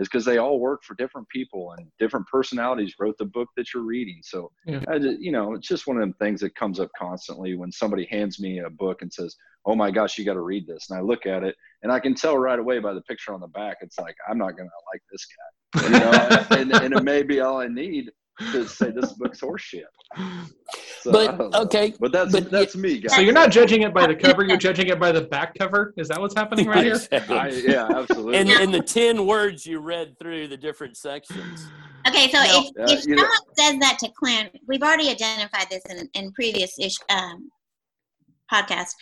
Is 0.00 0.06
because 0.06 0.24
they 0.24 0.38
all 0.38 0.60
work 0.60 0.84
for 0.84 0.94
different 0.94 1.28
people 1.28 1.72
and 1.76 1.90
different 1.98 2.24
personalities 2.28 2.94
wrote 3.00 3.18
the 3.18 3.24
book 3.24 3.48
that 3.56 3.74
you're 3.74 3.82
reading. 3.82 4.20
So, 4.22 4.52
Yeah. 4.64 4.84
I 4.88 4.94
you 4.94 5.32
know, 5.32 5.54
it's 5.54 5.66
just 5.66 5.88
one 5.88 5.96
of 5.96 6.02
them 6.02 6.14
things 6.20 6.40
that 6.42 6.54
comes 6.54 6.78
up 6.78 6.88
constantly 6.96 7.56
when 7.56 7.72
somebody 7.72 8.06
hands 8.08 8.38
me 8.38 8.60
a 8.60 8.70
book 8.70 9.02
and 9.02 9.12
says, 9.12 9.34
"Oh 9.66 9.74
my 9.74 9.90
gosh, 9.90 10.16
you 10.16 10.24
got 10.24 10.34
to 10.34 10.40
read 10.40 10.68
this," 10.68 10.88
and 10.88 10.96
I 10.96 11.02
look 11.02 11.26
at 11.26 11.42
it 11.42 11.56
and 11.82 11.90
I 11.90 11.98
can 11.98 12.14
tell 12.14 12.38
right 12.38 12.60
away 12.60 12.78
by 12.78 12.94
the 12.94 13.02
picture 13.02 13.34
on 13.34 13.40
the 13.40 13.48
back, 13.48 13.78
it's 13.80 13.98
like 13.98 14.14
I'm 14.30 14.38
not 14.38 14.56
gonna 14.56 14.70
like 14.92 15.02
this 15.10 15.24
guy 15.24 15.58
you 15.74 15.90
know, 15.90 16.10
and, 16.50 16.72
and 16.72 16.94
it 16.94 17.04
may 17.04 17.22
be 17.22 17.40
all 17.40 17.60
I 17.60 17.68
need. 17.68 18.10
To 18.52 18.66
say 18.68 18.90
this 18.90 19.12
book's 19.14 19.40
horseshit. 19.40 19.82
So, 21.02 21.12
but 21.12 21.40
okay, 21.54 21.94
but 22.00 22.12
that's 22.12 22.32
but 22.32 22.50
that's 22.50 22.76
me, 22.76 22.98
guys. 23.00 23.14
So 23.14 23.20
you're 23.20 23.32
not 23.32 23.50
judging 23.50 23.82
it 23.82 23.92
by 23.92 24.06
the 24.06 24.14
cover; 24.14 24.44
you're 24.44 24.56
judging 24.68 24.88
it 24.88 24.98
by 24.98 25.12
the 25.12 25.22
back 25.22 25.54
cover. 25.58 25.92
Is 25.96 26.08
that 26.08 26.20
what's 26.20 26.34
happening 26.34 26.66
right 26.66 26.84
here? 26.84 26.98
I, 27.12 27.48
yeah, 27.48 27.88
absolutely. 27.94 28.36
and 28.36 28.48
and 28.50 28.72
the 28.72 28.80
ten 28.82 29.26
words 29.26 29.66
you 29.66 29.80
read 29.80 30.18
through 30.18 30.48
the 30.48 30.56
different 30.56 30.96
sections. 30.96 31.66
Okay, 32.06 32.30
so 32.30 32.38
No. 32.38 32.44
if, 32.44 32.72
Yeah, 32.76 32.96
if 32.96 33.06
you 33.06 33.16
know- 33.16 33.22
someone 33.22 33.54
says 33.56 33.78
that 33.80 33.98
to 34.00 34.10
Clint, 34.18 34.50
we've 34.66 34.82
already 34.82 35.10
identified 35.10 35.66
this 35.70 35.82
in, 35.90 36.08
in 36.14 36.32
previous 36.32 36.78
ish, 36.78 36.94
um, 37.10 37.50
podcasts, 38.52 38.92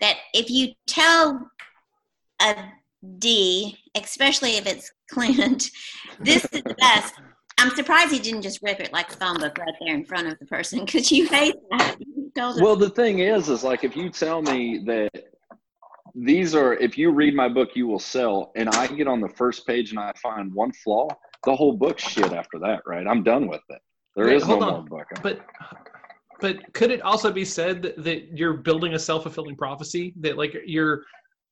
that 0.00 0.16
if 0.32 0.48
you 0.48 0.72
tell 0.86 1.50
a 2.40 2.54
D, 3.18 3.76
especially 3.94 4.56
if 4.56 4.66
it's 4.66 4.90
Clint, 5.10 5.70
this 6.20 6.44
is 6.44 6.62
the 6.62 6.74
best. 6.78 7.14
I'm 7.58 7.74
surprised 7.74 8.12
he 8.12 8.18
didn't 8.18 8.42
just 8.42 8.60
rip 8.62 8.80
it 8.80 8.92
like 8.92 9.10
a 9.12 9.16
phone 9.16 9.38
book 9.38 9.56
right 9.58 9.74
there 9.80 9.94
in 9.94 10.04
front 10.04 10.28
of 10.28 10.38
the 10.38 10.46
person 10.46 10.84
because 10.84 11.10
you 11.10 11.26
hate 11.28 11.54
that. 11.70 11.96
You 12.36 12.62
Well, 12.62 12.76
the 12.76 12.90
thing 12.90 13.20
is, 13.20 13.48
is 13.48 13.64
like 13.64 13.82
if 13.82 13.96
you 13.96 14.10
tell 14.10 14.42
me 14.42 14.82
that 14.84 15.10
these 16.14 16.54
are, 16.54 16.74
if 16.74 16.98
you 16.98 17.10
read 17.10 17.34
my 17.34 17.48
book, 17.48 17.70
you 17.74 17.86
will 17.86 17.98
sell, 17.98 18.52
and 18.56 18.68
I 18.68 18.86
get 18.88 19.06
on 19.06 19.20
the 19.20 19.28
first 19.28 19.66
page 19.66 19.90
and 19.90 19.98
I 19.98 20.12
find 20.22 20.52
one 20.52 20.70
flaw, 20.72 21.08
the 21.44 21.56
whole 21.56 21.72
book's 21.72 22.02
shit 22.02 22.32
after 22.32 22.58
that, 22.58 22.82
right? 22.86 23.06
I'm 23.06 23.22
done 23.22 23.48
with 23.48 23.62
it. 23.70 23.80
There 24.16 24.26
Wait, 24.26 24.36
is 24.36 24.42
no 24.42 24.48
hold 24.48 24.60
more 24.60 24.70
on. 24.72 24.84
book. 24.86 25.06
But 25.22 25.46
but 26.40 26.72
could 26.74 26.90
it 26.90 27.00
also 27.00 27.32
be 27.32 27.44
said 27.44 27.80
that, 27.82 28.04
that 28.04 28.36
you're 28.36 28.54
building 28.54 28.94
a 28.94 28.98
self 28.98 29.22
fulfilling 29.22 29.56
prophecy 29.56 30.12
that 30.20 30.36
like 30.36 30.54
you're 30.66 31.04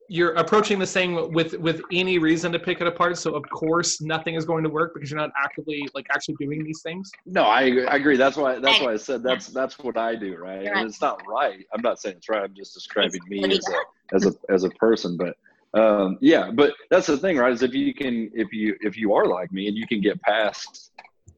you're 0.08 0.32
approaching 0.34 0.78
this 0.78 0.92
thing 0.92 1.32
with 1.32 1.54
with 1.54 1.80
any 1.90 2.18
reason 2.18 2.52
to 2.52 2.58
pick 2.58 2.80
it 2.80 2.86
apart 2.86 3.16
so 3.16 3.34
of 3.34 3.42
course 3.50 4.02
nothing 4.02 4.34
is 4.34 4.44
going 4.44 4.62
to 4.62 4.68
work 4.68 4.92
because 4.94 5.10
you're 5.10 5.20
not 5.20 5.30
actively 5.42 5.88
like 5.94 6.06
actually 6.10 6.34
doing 6.38 6.62
these 6.62 6.82
things 6.82 7.10
No, 7.26 7.42
I, 7.42 7.84
I 7.88 7.96
agree. 7.96 8.16
That's 8.16 8.36
why 8.36 8.58
that's 8.58 8.80
why 8.80 8.92
I 8.92 8.96
said 8.96 9.22
that's 9.22 9.48
that's 9.48 9.78
what 9.78 9.96
I 9.96 10.14
do, 10.14 10.36
right? 10.36 10.64
And 10.64 10.74
right. 10.74 10.86
it's 10.86 11.00
not 11.00 11.20
right. 11.26 11.64
I'm 11.74 11.82
not 11.82 12.00
saying 12.00 12.16
it's 12.18 12.28
right. 12.28 12.42
I'm 12.42 12.54
just 12.54 12.74
describing 12.74 13.20
me 13.28 13.42
as 13.44 13.68
a 13.68 14.14
as 14.14 14.26
a 14.26 14.32
as 14.52 14.64
a 14.64 14.70
person. 14.70 15.16
But 15.16 15.36
um, 15.78 16.18
yeah, 16.20 16.50
but 16.52 16.74
that's 16.90 17.06
the 17.06 17.18
thing, 17.18 17.36
right? 17.36 17.52
Is 17.52 17.62
if 17.62 17.74
you 17.74 17.92
can 17.94 18.30
if 18.34 18.52
you 18.52 18.76
if 18.80 18.96
you 18.96 19.14
are 19.14 19.26
like 19.26 19.52
me 19.52 19.68
and 19.68 19.76
you 19.76 19.86
can 19.86 20.00
get 20.00 20.20
past 20.22 20.92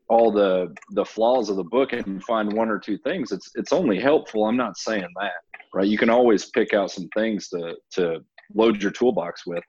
all 0.08 0.30
the 0.30 0.74
the 0.90 1.04
flaws 1.04 1.48
of 1.48 1.56
the 1.56 1.64
book 1.64 1.92
and 1.92 2.22
find 2.24 2.52
one 2.52 2.68
or 2.68 2.78
two 2.78 2.98
things, 2.98 3.32
it's 3.32 3.50
it's 3.54 3.72
only 3.72 3.98
helpful. 3.98 4.44
I'm 4.44 4.56
not 4.56 4.76
saying 4.76 5.08
that, 5.20 5.32
right? 5.72 5.86
You 5.86 5.98
can 5.98 6.10
always 6.10 6.50
pick 6.50 6.74
out 6.74 6.90
some 6.90 7.08
things 7.16 7.48
to 7.48 7.76
to 7.92 8.24
load 8.54 8.82
your 8.82 8.90
toolbox 8.92 9.46
with, 9.46 9.64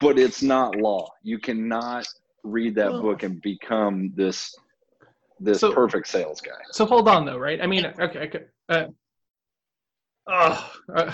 but 0.00 0.18
it's 0.18 0.42
not 0.42 0.76
law. 0.76 1.08
You 1.22 1.38
cannot 1.38 2.06
read 2.42 2.74
that 2.76 2.90
Well- 2.92 3.02
book 3.02 3.22
and 3.22 3.40
become 3.42 4.12
this 4.14 4.54
this 5.42 5.60
So- 5.60 5.72
perfect 5.72 6.06
sales 6.06 6.40
guy. 6.42 6.52
so 6.70 6.84
hold 6.84 7.08
on 7.08 7.24
though 7.24 7.38
right 7.38 7.62
i 7.62 7.66
mean 7.66 7.86
okay, 7.86 8.18
okay 8.20 8.44
uh, 8.68 8.84
oh, 10.26 10.72
uh, 10.94 11.12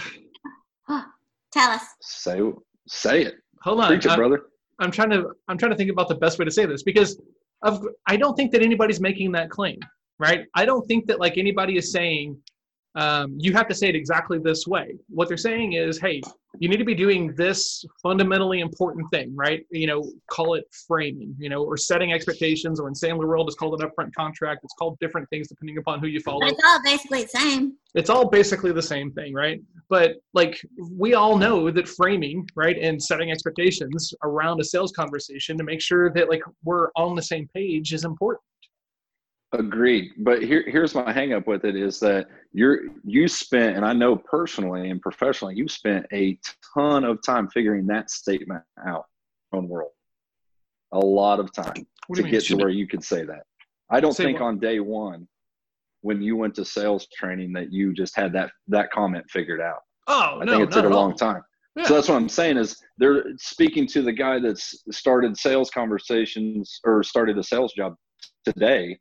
Tell 1.53 1.71
us. 1.71 1.83
Say 2.01 2.41
say 2.89 3.23
it. 3.23 3.35
hold 3.63 3.81
on 3.81 3.87
Preach 3.89 4.05
it, 4.05 4.11
I- 4.13 4.17
brother. 4.17 4.47
I'm 4.79 4.91
trying 4.91 5.11
to 5.11 5.31
I'm 5.49 5.57
trying 5.57 5.71
to 5.71 5.77
think 5.77 5.91
about 5.91 6.09
the 6.09 6.17
best 6.17 6.39
way 6.39 6.45
to 6.45 6.51
say 6.51 6.67
this 6.67 6.83
because 6.83 7.19
of 7.63 7.87
I 8.07 8.17
don't 8.17 8.35
think 8.37 8.51
that 8.53 8.63
anybody's 8.63 9.01
making 9.01 9.33
that 9.33 9.49
claim, 9.49 9.79
right? 10.19 10.47
I 10.55 10.65
don't 10.67 10.87
think 10.87 11.07
that 11.07 11.19
like 11.21 11.39
anybody 11.39 11.77
is 11.79 11.91
saying 11.93 12.37
um, 12.97 13.35
you 13.39 13.53
have 13.53 13.69
to 13.69 13.75
say 13.75 13.89
it 13.89 13.95
exactly 13.95 14.39
this 14.39 14.67
way. 14.67 14.95
What 15.09 15.29
they're 15.29 15.37
saying 15.37 15.75
is, 15.75 15.99
hey, 15.99 16.23
you 16.59 16.69
need 16.71 16.79
to 16.79 16.85
be 16.85 16.95
doing 16.95 17.35
this 17.35 17.85
fundamentally 18.03 18.61
important 18.61 19.11
thing, 19.11 19.37
right? 19.37 19.67
You 19.71 19.87
know, 19.87 20.11
call 20.31 20.55
it 20.55 20.65
framing, 20.89 21.35
you 21.39 21.51
know, 21.51 21.63
or 21.63 21.77
setting 21.77 22.15
expectations, 22.15 22.81
or 22.81 22.89
in 22.89 22.95
Sandler 22.95 23.27
world, 23.27 23.49
it's 23.49 23.57
called 23.57 23.81
an 23.81 23.87
upfront 23.87 24.15
contract. 24.15 24.61
It's 24.65 24.73
called 24.79 24.99
different 24.99 25.29
things 25.29 25.49
depending 25.49 25.77
upon 25.77 26.01
who 26.01 26.07
you 26.07 26.21
follow 26.21 26.41
But 26.41 26.53
it's 26.53 26.63
all 26.65 26.83
basically 26.83 27.23
the 27.25 27.29
same. 27.29 27.75
it's 27.95 28.09
all 28.09 28.31
basically 28.31 28.73
the 28.73 28.83
same 28.83 29.13
thing, 29.13 29.35
right? 29.35 29.61
But 29.91 30.13
like 30.33 30.59
we 30.91 31.13
all 31.13 31.37
know 31.37 31.71
that 31.71 31.87
framing, 31.87 32.49
right, 32.55 32.79
and 32.79 33.03
setting 33.03 33.31
expectations 33.31 34.15
around 34.23 34.59
a 34.61 34.65
sales 34.65 34.93
conversation 34.93 35.59
to 35.59 35.65
make 35.65 35.83
sure 35.83 36.11
that 36.15 36.31
like 36.31 36.43
we're 36.65 36.89
on 36.97 37.15
the 37.15 37.23
same 37.23 37.47
page 37.55 37.93
is 37.93 38.05
important. 38.07 38.41
Agreed. 39.53 40.13
But 40.19 40.43
here, 40.43 40.65
here's 40.67 40.95
my 40.95 41.13
hang 41.13 41.33
up 41.33 41.47
with 41.47 41.65
it 41.65 41.77
is 41.77 42.01
that 42.01 42.27
you're 42.53 42.81
you 43.05 43.29
spent, 43.29 43.77
and 43.77 43.85
I 43.85 43.93
know 43.93 44.17
personally 44.17 44.91
and 44.91 45.01
professionally, 45.01 45.55
you 45.55 45.69
spent 45.69 46.07
a 46.13 46.39
ton 46.75 47.05
of 47.05 47.23
time 47.23 47.49
figuring 47.49 47.87
that 47.87 48.11
statement 48.11 48.63
out 48.87 49.07
on 49.53 49.69
world. 49.69 49.93
A 50.93 50.99
lot 50.99 51.39
of 51.39 51.53
time 51.53 51.87
to 52.15 52.23
you 52.23 52.31
get 52.31 52.45
to 52.45 52.57
where 52.57 52.71
you 52.71 52.87
could 52.87 53.05
say 53.05 53.25
that. 53.25 53.45
I 53.91 54.01
don't 54.01 54.17
think 54.17 54.41
what? 54.41 54.47
on 54.47 54.59
day 54.59 54.81
one 54.81 55.29
when 56.01 56.21
you 56.21 56.37
went 56.37 56.55
to 56.57 56.65
sales 56.65 57.07
training 57.17 57.53
that 57.53 57.73
you 57.73 57.93
just 57.93 58.17
had 58.17 58.33
that 58.33 58.51
that 58.69 58.91
comment 58.91 59.25
figured 59.31 59.61
out. 59.61 59.81
Oh 60.09 60.39
I 60.41 60.45
no, 60.45 60.53
think 60.53 60.71
it 60.71 60.73
took 60.73 60.85
a 60.85 60.89
long 60.89 61.17
time. 61.17 61.43
Yeah. 61.77 61.85
So 61.85 61.95
that's 61.95 62.09
what 62.09 62.17
I'm 62.17 62.29
saying 62.29 62.57
is 62.57 62.83
they're 62.99 63.25
speaking 63.37 63.87
to 63.89 64.03
the 64.03 64.13
guy 64.13 64.41
that's 64.41 64.83
started 64.91 65.37
sales 65.37 65.71
conversations 65.71 66.81
or 66.85 67.03
started 67.03 67.39
a 67.39 67.43
sales 67.43 67.73
job 67.75 67.95
today. 68.45 68.99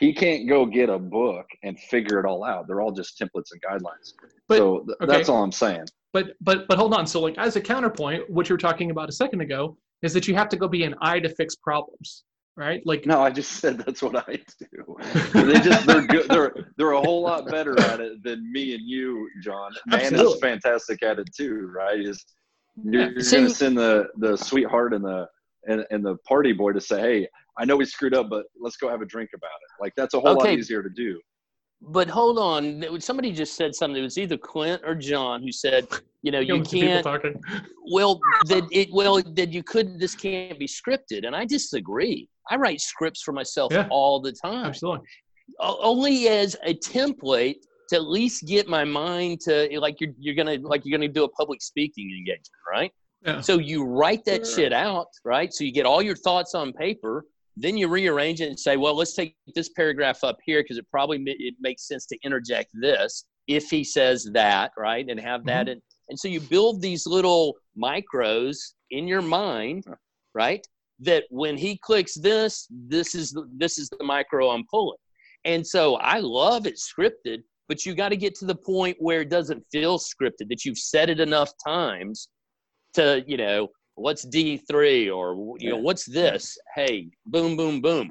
He 0.00 0.12
can't 0.14 0.48
go 0.48 0.64
get 0.66 0.88
a 0.88 0.98
book 0.98 1.46
and 1.62 1.78
figure 1.78 2.18
it 2.18 2.24
all 2.26 2.42
out. 2.42 2.66
They're 2.66 2.80
all 2.80 2.90
just 2.90 3.18
templates 3.18 3.52
and 3.52 3.60
guidelines. 3.62 4.14
But- 4.48 4.56
so 4.58 4.80
th- 4.80 4.96
okay. 5.02 5.06
that's 5.06 5.28
all 5.28 5.42
I'm 5.44 5.52
saying. 5.52 5.84
But 6.12 6.32
but 6.40 6.66
but 6.66 6.76
hold 6.78 6.92
on. 6.94 7.06
So 7.06 7.20
like 7.20 7.38
as 7.38 7.54
a 7.54 7.60
counterpoint, 7.60 8.28
what 8.28 8.48
you 8.48 8.54
were 8.54 8.58
talking 8.58 8.90
about 8.90 9.08
a 9.08 9.12
second 9.12 9.42
ago 9.42 9.76
is 10.02 10.12
that 10.14 10.26
you 10.26 10.34
have 10.34 10.48
to 10.48 10.56
go 10.56 10.66
be 10.66 10.82
an 10.82 10.94
I 11.00 11.20
to 11.20 11.28
fix 11.28 11.54
problems, 11.54 12.24
right? 12.56 12.82
Like 12.84 13.06
No, 13.06 13.22
I 13.22 13.30
just 13.30 13.52
said 13.52 13.78
that's 13.78 14.02
what 14.02 14.16
I 14.28 14.40
do. 14.58 14.96
they 15.34 15.60
just 15.60 15.86
they're 15.86 16.06
good. 16.06 16.28
They're 16.28 16.52
they're 16.76 16.92
a 16.92 17.00
whole 17.00 17.22
lot 17.22 17.46
better 17.46 17.78
at 17.82 18.00
it 18.00 18.24
than 18.24 18.50
me 18.50 18.74
and 18.74 18.82
you, 18.88 19.28
John. 19.42 19.70
Man 19.86 20.14
is 20.14 20.40
fantastic 20.40 21.00
at 21.04 21.18
it 21.20 21.28
too, 21.36 21.70
right? 21.72 22.00
Is 22.00 22.24
you're, 22.82 23.02
Yeah. 23.02 23.10
you're 23.10 23.22
So- 23.22 23.36
gonna 23.36 23.50
send 23.50 23.78
the 23.78 24.08
the 24.16 24.36
sweetheart 24.36 24.94
and 24.94 25.04
the 25.04 25.28
and, 25.68 25.84
and 25.90 26.02
the 26.04 26.16
party 26.26 26.52
boy 26.54 26.72
to 26.72 26.80
say, 26.80 27.00
hey, 27.00 27.28
I 27.58 27.64
know 27.64 27.76
we 27.76 27.84
screwed 27.84 28.14
up, 28.14 28.28
but 28.30 28.44
let's 28.58 28.76
go 28.76 28.88
have 28.88 29.02
a 29.02 29.06
drink 29.06 29.30
about 29.34 29.48
it. 29.48 29.82
Like 29.82 29.92
that's 29.96 30.14
a 30.14 30.20
whole 30.20 30.30
Okay. 30.38 30.50
lot 30.52 30.58
easier 30.58 30.82
to 30.82 30.90
do. 30.90 31.20
But 31.82 32.08
hold 32.08 32.38
on, 32.38 33.00
somebody 33.00 33.32
just 33.32 33.54
said 33.56 33.74
something. 33.74 34.00
It 34.00 34.04
was 34.04 34.18
either 34.18 34.36
Clint 34.36 34.82
or 34.84 34.94
John 34.94 35.42
who 35.42 35.50
said, 35.50 35.86
you 36.22 36.30
know, 36.30 36.40
you 36.40 36.56
young 36.56 36.64
can't. 36.64 37.02
talking. 37.02 37.42
Well, 37.90 38.20
that 38.48 38.68
it 38.70 38.88
well 38.92 39.22
that 39.22 39.50
you 39.50 39.62
couldn't. 39.62 39.98
This 39.98 40.14
can't 40.14 40.58
be 40.58 40.66
scripted, 40.68 41.26
and 41.26 41.34
I 41.34 41.46
disagree. 41.46 42.28
I 42.50 42.56
write 42.56 42.80
scripts 42.80 43.22
for 43.22 43.32
myself 43.32 43.72
Yeah. 43.72 43.86
all 43.90 44.20
the 44.20 44.32
time. 44.32 44.66
Absolutely. 44.66 45.06
only 45.58 46.28
as 46.28 46.54
a 46.64 46.74
template 46.74 47.56
to 47.88 47.96
at 47.96 48.04
least 48.04 48.46
get 48.46 48.68
my 48.68 48.84
mind 48.84 49.40
to 49.40 49.68
like 49.80 50.00
you're 50.00 50.12
you're 50.18 50.34
gonna 50.34 50.58
like 50.60 50.82
you're 50.84 50.96
gonna 50.96 51.08
do 51.08 51.24
a 51.24 51.28
public 51.30 51.62
speaking 51.62 52.10
engagement, 52.10 52.48
right? 52.70 52.92
Yeah. 53.22 53.40
So 53.40 53.58
you 53.58 53.84
write 53.84 54.24
that 54.26 54.44
Sure. 54.46 54.54
shit 54.56 54.72
out, 54.72 55.08
right? 55.24 55.52
So 55.52 55.64
you 55.64 55.72
get 55.72 55.86
all 55.86 56.02
your 56.02 56.14
thoughts 56.16 56.54
on 56.54 56.72
paper. 56.72 57.24
Then 57.60 57.76
you 57.76 57.88
rearrange 57.88 58.40
it 58.40 58.48
and 58.48 58.58
say, 58.58 58.76
well, 58.76 58.96
let's 58.96 59.14
take 59.14 59.36
this 59.54 59.68
paragraph 59.68 60.24
up 60.24 60.38
here 60.44 60.62
because 60.62 60.78
it 60.78 60.86
probably 60.90 61.22
it 61.26 61.54
makes 61.60 61.86
sense 61.86 62.06
to 62.06 62.18
interject 62.24 62.70
this 62.72 63.24
if 63.46 63.68
he 63.68 63.84
says 63.84 64.30
that, 64.32 64.72
right? 64.78 65.06
And 65.08 65.20
have 65.20 65.44
that 65.44 65.66
mm-hmm. 65.66 65.72
in. 65.72 65.82
And 66.08 66.18
so 66.18 66.28
you 66.28 66.40
build 66.40 66.80
these 66.80 67.06
little 67.06 67.56
micros 67.80 68.56
in 68.90 69.06
your 69.06 69.22
mind, 69.22 69.84
right? 70.34 70.66
That 71.00 71.24
when 71.30 71.56
he 71.56 71.76
clicks 71.76 72.14
this, 72.14 72.66
this 72.70 73.14
is 73.14 73.30
the, 73.32 73.48
this 73.56 73.78
is 73.78 73.88
the 73.90 74.04
micro 74.04 74.50
I'm 74.50 74.64
pulling. 74.70 74.98
And 75.44 75.66
so 75.66 75.96
I 75.96 76.18
love 76.20 76.66
it 76.66 76.76
scripted, 76.76 77.42
but 77.68 77.84
you 77.84 77.94
got 77.94 78.10
to 78.10 78.16
get 78.16 78.34
to 78.36 78.44
the 78.44 78.54
point 78.54 78.96
where 79.00 79.20
it 79.20 79.30
doesn't 79.30 79.64
feel 79.70 79.98
scripted, 79.98 80.48
that 80.48 80.64
you've 80.64 80.78
said 80.78 81.10
it 81.10 81.20
enough 81.20 81.52
times 81.64 82.28
to, 82.94 83.22
you 83.26 83.36
know, 83.36 83.68
what's 84.00 84.24
D3 84.24 85.14
or 85.14 85.56
you 85.58 85.70
know 85.70 85.76
what's 85.76 86.04
this? 86.04 86.58
Hey, 86.74 87.10
boom 87.26 87.56
boom 87.56 87.80
boom. 87.80 88.10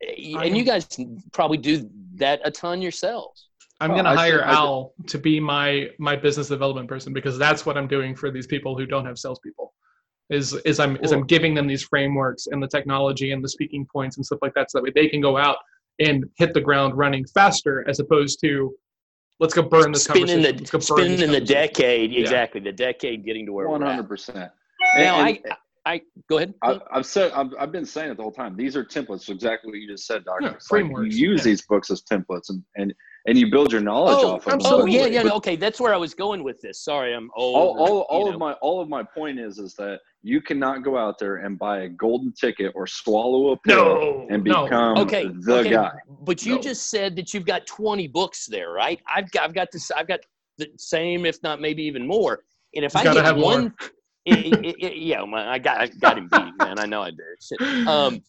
And 0.00 0.56
you 0.56 0.64
guys 0.64 0.86
probably 1.32 1.56
do 1.56 1.88
that 2.16 2.40
a 2.44 2.50
ton 2.50 2.82
yourselves. 2.82 3.48
I'm 3.80 3.90
going 3.90 4.04
to 4.04 4.14
hire 4.14 4.38
should, 4.38 4.44
Al 4.44 4.92
to 5.08 5.18
be 5.18 5.40
my 5.40 5.88
my 5.98 6.14
business 6.14 6.48
development 6.48 6.88
person 6.88 7.12
because 7.12 7.38
that's 7.38 7.66
what 7.66 7.76
I'm 7.76 7.88
doing 7.88 8.14
for 8.14 8.30
these 8.30 8.46
people 8.46 8.76
who 8.76 8.86
don't 8.86 9.06
have 9.06 9.18
salespeople. 9.18 9.72
Is 10.30 10.54
is 10.64 10.78
I'm 10.78 10.96
cool. 10.96 11.04
is 11.04 11.12
I'm 11.12 11.26
giving 11.26 11.54
them 11.54 11.66
these 11.66 11.82
frameworks 11.82 12.46
and 12.46 12.62
the 12.62 12.68
technology 12.68 13.32
and 13.32 13.42
the 13.42 13.48
speaking 13.48 13.86
points 13.90 14.16
and 14.16 14.24
stuff 14.24 14.38
like 14.42 14.54
that, 14.54 14.70
so 14.70 14.78
that 14.78 14.84
way 14.84 14.92
they 14.94 15.08
can 15.08 15.20
go 15.20 15.36
out 15.36 15.56
and 15.98 16.24
hit 16.36 16.54
the 16.54 16.60
ground 16.60 16.96
running 16.96 17.24
faster 17.26 17.86
as 17.88 18.00
opposed 18.00 18.40
to 18.40 18.74
let's 19.40 19.54
go 19.54 19.62
burn 19.62 19.92
this 19.92 20.04
spin 20.04 20.26
conversation. 20.26 20.46
In 20.46 20.64
the, 20.64 20.80
spin 20.80 21.22
in 21.22 21.30
the 21.30 21.40
decade, 21.40 22.12
yeah. 22.12 22.20
exactly 22.20 22.60
the 22.60 22.72
decade 22.72 23.24
getting 23.24 23.46
to 23.46 23.52
where 23.52 23.68
100%. 23.68 24.50
And, 24.94 25.04
now 25.04 25.20
and, 25.20 25.38
I, 25.46 25.56
I 25.86 26.00
go 26.28 26.38
ahead. 26.38 26.54
I, 26.62 26.80
have 26.92 27.06
said 27.06 27.32
i 27.32 27.44
have 27.58 27.72
been 27.72 27.84
saying 27.84 28.10
it 28.10 28.16
the 28.16 28.22
whole 28.22 28.32
time. 28.32 28.56
These 28.56 28.76
are 28.76 28.84
templates, 28.84 29.28
exactly 29.28 29.70
what 29.70 29.78
you 29.78 29.88
just 29.88 30.06
said, 30.06 30.24
Doctor. 30.24 30.46
Yeah, 30.46 30.54
frameworks. 30.66 31.08
Like 31.08 31.12
you 31.12 31.30
use 31.30 31.40
yeah. 31.40 31.44
these 31.44 31.62
books 31.62 31.90
as 31.90 32.02
templates, 32.02 32.48
and 32.48 32.62
and 32.76 32.94
and 33.26 33.38
you 33.38 33.50
build 33.50 33.72
your 33.72 33.80
knowledge 33.80 34.18
oh, 34.20 34.34
off 34.34 34.46
of 34.46 34.54
absolutely. 34.54 34.92
them. 34.92 35.02
Oh 35.02 35.06
yeah, 35.06 35.12
yeah. 35.12 35.22
But, 35.24 35.32
okay, 35.34 35.56
that's 35.56 35.80
where 35.80 35.92
I 35.92 35.96
was 35.96 36.14
going 36.14 36.42
with 36.42 36.60
this. 36.62 36.82
Sorry, 36.82 37.14
I'm 37.14 37.30
old. 37.36 37.78
All, 37.78 37.86
all, 37.86 38.00
all 38.02 38.28
of 38.32 38.38
my 38.38 38.52
all 38.54 38.80
of 38.80 38.88
my 38.88 39.02
point 39.02 39.38
is 39.38 39.58
is 39.58 39.74
that 39.74 40.00
you 40.22 40.40
cannot 40.40 40.82
go 40.82 40.96
out 40.96 41.18
there 41.18 41.36
and 41.36 41.58
buy 41.58 41.80
a 41.80 41.88
golden 41.88 42.32
ticket 42.32 42.72
or 42.74 42.86
swallow 42.86 43.50
a 43.50 43.56
pill 43.58 43.76
no, 43.76 44.26
and 44.30 44.42
become 44.42 44.94
no. 44.94 45.02
okay, 45.02 45.28
the 45.40 45.56
okay. 45.58 45.70
guy. 45.70 45.92
But 46.22 46.46
you 46.46 46.56
no. 46.56 46.62
just 46.62 46.90
said 46.90 47.14
that 47.16 47.34
you've 47.34 47.44
got 47.44 47.66
20 47.66 48.08
books 48.08 48.46
there, 48.46 48.70
right? 48.70 49.00
I've 49.14 49.30
got 49.32 49.44
I've 49.44 49.54
got 49.54 49.68
this 49.70 49.90
I've 49.90 50.08
got 50.08 50.20
the 50.56 50.68
same, 50.78 51.26
if 51.26 51.42
not 51.42 51.60
maybe 51.60 51.82
even 51.82 52.06
more. 52.06 52.40
And 52.74 52.84
if 52.86 52.94
you 52.94 53.00
I 53.00 53.14
get 53.14 53.36
one, 53.36 53.62
more 53.62 53.90
it, 54.26 54.58
it, 54.62 54.76
it, 54.84 54.96
yeah, 54.98 55.24
man, 55.24 55.48
I 55.48 55.58
got, 55.58 55.80
I 55.80 55.86
got 55.86 56.18
him 56.18 56.28
beat, 56.32 56.54
man. 56.56 56.78
I 56.78 56.86
know 56.86 57.02
I 57.02 57.10
did. 57.10 57.20
Shit. 57.40 57.60
Um, 57.86 58.22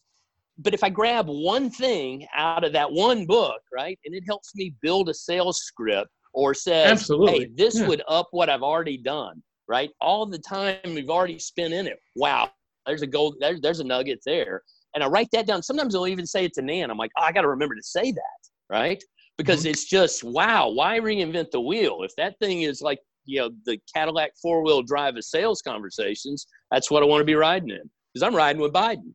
but 0.58 0.74
if 0.74 0.82
I 0.82 0.88
grab 0.88 1.26
one 1.28 1.70
thing 1.70 2.26
out 2.34 2.64
of 2.64 2.72
that 2.72 2.90
one 2.90 3.26
book, 3.26 3.60
right, 3.72 3.98
and 4.04 4.14
it 4.14 4.22
helps 4.26 4.54
me 4.54 4.74
build 4.80 5.08
a 5.08 5.14
sales 5.14 5.58
script 5.58 6.10
or 6.32 6.54
says, 6.54 6.90
Absolutely. 6.92 7.40
hey, 7.46 7.50
this 7.56 7.74
Yeah. 7.74 7.86
would 7.88 8.02
up 8.08 8.28
what 8.30 8.48
I've 8.48 8.62
already 8.62 8.96
done, 8.98 9.42
right? 9.68 9.90
All 10.00 10.26
the 10.26 10.38
time 10.38 10.78
we've 10.84 11.10
already 11.10 11.38
spent 11.38 11.72
in 11.74 11.86
it. 11.86 11.98
Wow, 12.14 12.50
there's 12.86 13.02
a 13.02 13.06
gold, 13.06 13.36
there's, 13.40 13.60
there's 13.60 13.80
a 13.80 13.84
nugget 13.84 14.20
there. 14.24 14.62
And 14.94 15.04
I 15.04 15.08
write 15.08 15.28
that 15.32 15.46
down. 15.46 15.62
Sometimes 15.62 15.94
I'll 15.94 16.06
even 16.06 16.26
say 16.26 16.46
it 16.46 16.54
to 16.54 16.62
Nan. 16.62 16.90
I'm 16.90 16.96
like, 16.96 17.10
oh, 17.18 17.22
I 17.22 17.32
got 17.32 17.42
to 17.42 17.48
remember 17.48 17.74
to 17.74 17.82
say 17.82 18.12
that, 18.12 18.40
right? 18.70 19.02
Because 19.36 19.60
Mm-hmm. 19.60 19.68
it's 19.70 19.84
just, 19.84 20.24
wow, 20.24 20.70
why 20.70 20.98
reinvent 20.98 21.50
the 21.50 21.60
wheel? 21.60 22.02
If 22.02 22.12
that 22.16 22.38
thing 22.38 22.62
is 22.62 22.80
like, 22.80 22.98
you 23.26 23.40
know, 23.40 23.50
the 23.64 23.78
Cadillac 23.94 24.32
four 24.40 24.62
wheel 24.62 24.82
drive 24.82 25.16
of 25.16 25.24
sales 25.24 25.62
conversations, 25.62 26.46
that's 26.70 26.90
what 26.90 27.02
I 27.02 27.06
want 27.06 27.20
to 27.20 27.24
be 27.24 27.34
riding 27.34 27.70
in. 27.70 27.90
Because 28.14 28.26
I'm 28.26 28.34
riding 28.34 28.62
with 28.62 28.72
Biden. 28.72 29.14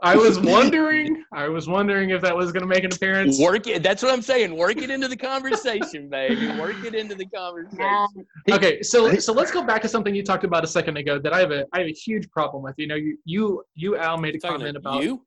I 0.00 0.16
was 0.16 0.40
wondering. 0.40 1.22
I 1.32 1.48
was 1.48 1.68
wondering 1.68 2.10
if 2.10 2.20
that 2.22 2.36
was 2.36 2.50
going 2.50 2.62
to 2.62 2.66
make 2.66 2.82
an 2.82 2.92
appearance. 2.92 3.38
Work 3.38 3.66
it. 3.66 3.82
That's 3.82 4.02
what 4.02 4.12
I'm 4.12 4.22
saying. 4.22 4.56
Work 4.56 4.78
it 4.78 4.90
into 4.90 5.06
the 5.06 5.16
conversation, 5.16 6.08
baby. 6.08 6.48
Work 6.58 6.84
it 6.84 6.94
into 6.94 7.14
the 7.14 7.26
conversation. 7.26 8.26
Okay, 8.50 8.82
so 8.82 9.14
so 9.16 9.32
let's 9.32 9.50
go 9.52 9.62
back 9.62 9.82
to 9.82 9.88
something 9.88 10.14
you 10.14 10.24
talked 10.24 10.44
about 10.44 10.64
a 10.64 10.66
second 10.66 10.96
ago 10.96 11.18
that 11.18 11.32
I 11.32 11.38
have 11.38 11.52
a 11.52 11.66
I 11.72 11.78
have 11.78 11.86
a 11.86 11.92
huge 11.92 12.28
problem 12.30 12.62
with. 12.62 12.74
You 12.78 12.88
know, 12.88 12.96
you 12.96 13.18
you 13.24 13.62
you 13.74 13.96
Al 13.96 14.18
made 14.18 14.34
a 14.34 14.40
comment 14.40 14.76
about 14.76 15.02
you, 15.02 15.24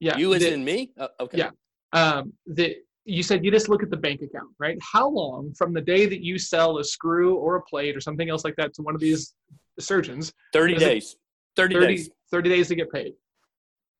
yeah 0.00 0.16
you 0.16 0.34
as 0.34 0.42
that- 0.42 0.52
in 0.52 0.64
me. 0.64 0.90
Uh, 0.98 1.08
okay. 1.20 1.38
Yeah. 1.38 1.50
um 1.92 2.32
that 2.48 2.76
you 3.08 3.22
said 3.22 3.44
you 3.44 3.50
just 3.50 3.68
look 3.68 3.82
at 3.82 3.90
the 3.90 3.96
bank 3.96 4.20
account, 4.20 4.50
right? 4.58 4.78
How 4.82 5.08
long 5.08 5.52
from 5.56 5.72
the 5.72 5.80
day 5.80 6.06
that 6.06 6.22
you 6.22 6.38
sell 6.38 6.78
a 6.78 6.84
screw 6.84 7.36
or 7.36 7.56
a 7.56 7.62
plate 7.62 7.96
or 7.96 8.00
something 8.00 8.28
else 8.28 8.44
like 8.44 8.54
that 8.56 8.74
to 8.74 8.82
one 8.82 8.94
of 8.94 9.00
these 9.00 9.34
surgeons, 9.80 10.32
Thirty 10.52 10.74
Is 10.74 10.82
it 10.82 10.84
days. 10.84 11.16
30, 11.56 11.74
30, 11.74 11.86
days. 11.86 12.10
30 12.30 12.48
days 12.50 12.68
to 12.68 12.74
get 12.74 12.92
paid? 12.92 13.14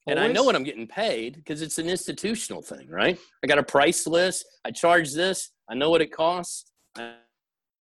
And 0.06 0.18
I 0.18 0.28
know 0.28 0.42
what 0.42 0.54
I'm 0.54 0.62
getting 0.62 0.86
paid 0.86 1.36
because 1.36 1.60
it's 1.60 1.78
an 1.78 1.88
institutional 1.88 2.62
thing, 2.62 2.88
right? 2.88 3.18
I 3.42 3.46
got 3.46 3.58
a 3.58 3.62
price 3.62 4.06
list. 4.06 4.46
I 4.64 4.70
charge 4.70 5.12
this. 5.12 5.50
I 5.68 5.74
know 5.74 5.90
what 5.90 6.00
it 6.00 6.12
costs. 6.12 6.72
I 6.96 7.12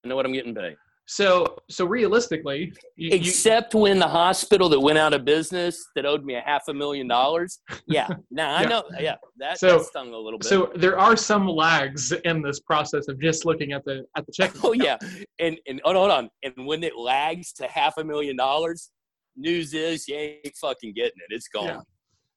know 0.04 0.16
what 0.16 0.26
I'm 0.26 0.32
getting 0.32 0.54
paid. 0.54 0.76
So 1.08 1.56
so 1.70 1.84
realistically, 1.86 2.72
you, 2.96 3.10
you, 3.10 3.16
Except 3.16 3.74
when 3.74 3.98
the 4.00 4.08
hospital 4.08 4.68
that 4.70 4.80
went 4.80 4.98
out 4.98 5.14
of 5.14 5.24
business 5.24 5.84
that 5.94 6.04
owed 6.04 6.24
me 6.24 6.34
a 6.34 6.40
half 6.40 6.64
a 6.68 6.74
million 6.74 7.06
dollars. 7.06 7.60
Yeah. 7.86 8.08
Now 8.30 8.56
I 8.56 8.64
know. 8.68 8.82
Yeah. 8.98 9.14
That, 9.38 9.58
So- 9.58 9.78
that 9.78 9.84
stung 9.86 10.12
a 10.12 10.18
little 10.18 10.38
bit. 10.38 10.48
so 10.48 10.72
there 10.74 10.98
are 10.98 11.16
some 11.16 11.46
lags 11.46 12.10
in 12.12 12.42
this 12.42 12.58
process 12.60 13.06
of 13.08 13.20
just 13.20 13.44
looking 13.44 13.72
at 13.72 13.84
the 13.84 14.04
at 14.16 14.26
the 14.26 14.32
check. 14.32 14.52
Oh 14.64 14.72
account. 14.72 14.82
yeah, 14.82 14.98
and 15.38 15.58
and 15.68 15.80
hold 15.84 15.96
on, 15.96 16.00
hold 16.02 16.10
on. 16.12 16.30
And 16.42 16.66
when 16.66 16.82
it 16.82 16.96
lags 16.96 17.52
to 17.54 17.68
half 17.68 17.98
a 17.98 18.04
million 18.04 18.36
dollars, 18.36 18.90
news 19.36 19.74
is 19.74 20.08
you 20.08 20.16
ain't 20.16 20.56
fucking 20.60 20.92
getting 20.94 21.18
it. 21.28 21.34
It's 21.34 21.46
gone. 21.48 21.66
Yeah. 21.66 21.80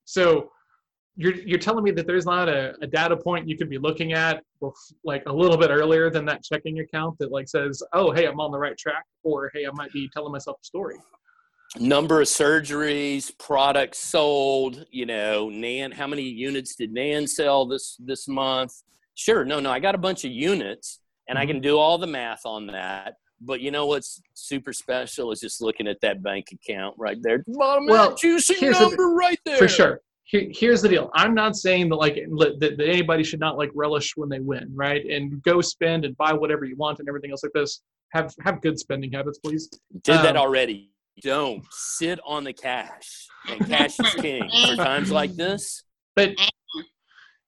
So 0.06 0.52
you're 1.22 1.36
you're 1.36 1.60
telling 1.60 1.84
me 1.84 1.92
that 1.92 2.08
there's 2.08 2.26
not 2.26 2.48
a, 2.48 2.74
a 2.82 2.88
data 2.88 3.16
point 3.18 3.48
you 3.48 3.58
could 3.58 3.70
be 3.70 3.78
looking 3.78 4.14
at 4.14 4.42
like 5.04 5.24
a 5.28 5.34
little 5.34 5.58
bit 5.58 5.70
earlier 5.70 6.10
than 6.10 6.24
that 6.26 6.44
checking 6.44 6.80
account 6.80 7.18
that 7.20 7.30
like 7.32 7.48
says, 7.50 7.84
oh 7.94 8.12
hey, 8.12 8.26
I'm 8.26 8.40
on 8.40 8.52
the 8.52 8.58
right 8.58 8.78
track, 8.78 9.04
or 9.24 9.52
hey, 9.54 9.66
I 9.68 9.72
might 9.74 9.92
be 9.92 10.10
telling 10.14 10.32
myself 10.32 10.58
a 10.62 10.66
story. 10.66 10.96
Number 11.80 12.22
of 12.22 12.28
surgeries, 12.28 13.32
products 13.38 14.00
sold. 14.00 14.86
You 14.92 15.06
know, 15.06 15.50
Nan. 15.50 15.92
How 15.92 16.08
many 16.08 16.24
units 16.24 16.76
did 16.76 16.92
Nan 16.94 17.28
sell 17.28 17.66
this 17.68 17.98
this 18.00 18.28
month? 18.28 18.74
Sure. 19.16 19.44
No, 19.46 19.60
no. 19.60 19.70
I 19.70 19.80
got 19.80 19.96
a 19.96 20.00
bunch 20.00 20.24
of 20.26 20.32
units, 20.32 21.00
and 21.28 21.38
I 21.38 21.42
Mm-hmm. 21.44 21.52
can 21.52 21.62
do 21.62 21.78
all 21.78 21.98
the 21.98 22.08
math 22.08 22.46
on 22.46 22.68
that. 22.68 23.16
But 23.42 23.62
you 23.62 23.72
know 23.72 23.86
what's 23.86 24.22
super 24.34 24.74
special 24.74 25.32
is 25.32 25.40
just 25.40 25.62
looking 25.62 25.88
at 25.88 26.02
that 26.02 26.22
bank 26.24 26.48
account 26.54 26.96
right 26.98 27.18
there. 27.22 27.44
Bottom 27.48 27.86
Well, 27.88 28.10
that 28.10 28.18
juicy 28.18 28.56
here's 28.56 28.78
the- 28.80 28.88
number 28.88 29.10
right 29.10 29.40
there. 29.46 29.58
For 29.58 29.68
sure. 29.68 30.02
Here, 30.30 30.48
here's 30.52 30.84
the 30.84 30.90
deal. 30.90 31.10
I'm 31.16 31.34
not 31.34 31.56
saying 31.56 31.90
that 31.90 31.96
like 31.96 32.16
that, 32.16 32.60
that 32.60 32.88
anybody 32.88 33.24
should 33.24 33.40
not 33.40 33.58
like 33.58 33.72
relish 33.74 34.16
when 34.16 34.30
they 34.30 34.40
win, 34.40 34.70
right? 34.76 35.04
And 35.04 35.42
go 35.42 35.60
spend 35.60 36.06
and 36.06 36.16
buy 36.18 36.34
whatever 36.34 36.66
you 36.66 36.76
want 36.76 37.00
and 37.00 37.10
everything 37.10 37.32
else 37.32 37.42
like 37.42 37.54
this. 37.54 37.82
Have 38.12 38.36
have 38.44 38.62
good 38.62 38.78
spending 38.78 39.12
habits, 39.12 39.40
please. 39.40 39.68
Did 40.04 40.18
that 40.18 40.36
Um, 40.36 40.44
already. 40.44 40.92
Don't 41.24 41.66
sit 41.72 42.20
on 42.24 42.44
the 42.44 42.54
cash. 42.54 43.28
And 43.50 43.68
cash 43.68 44.00
is 44.00 44.14
king 44.16 44.48
for 44.68 44.76
times 44.76 45.12
like 45.12 45.36
this. 45.36 45.84
But 46.16 46.36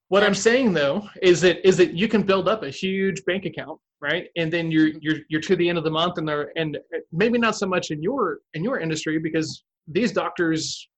what 0.08 0.24
I'm 0.24 0.34
saying 0.34 0.74
though 0.74 1.08
is 1.22 1.40
that 1.42 1.66
is 1.66 1.78
that 1.78 1.94
you 1.94 2.08
can 2.08 2.24
build 2.24 2.50
up 2.50 2.64
a 2.64 2.70
huge 2.70 3.24
bank 3.26 3.46
account, 3.46 3.80
right? 4.02 4.28
And 4.38 4.52
then 4.52 4.72
you're 4.72 4.90
you're 5.00 5.20
you're 5.30 5.42
to 5.42 5.56
the 5.56 5.70
end 5.70 5.78
of 5.78 5.84
the 5.84 5.92
month, 5.92 6.18
and 6.18 6.28
they're 6.28 6.52
and 6.56 6.80
maybe 7.12 7.38
not 7.38 7.56
so 7.56 7.68
much 7.68 7.92
in 7.92 8.02
your 8.02 8.40
in 8.56 8.64
your 8.64 8.80
industry 8.80 9.20
because 9.20 9.64
these 9.88 10.12
doctors 10.12 10.90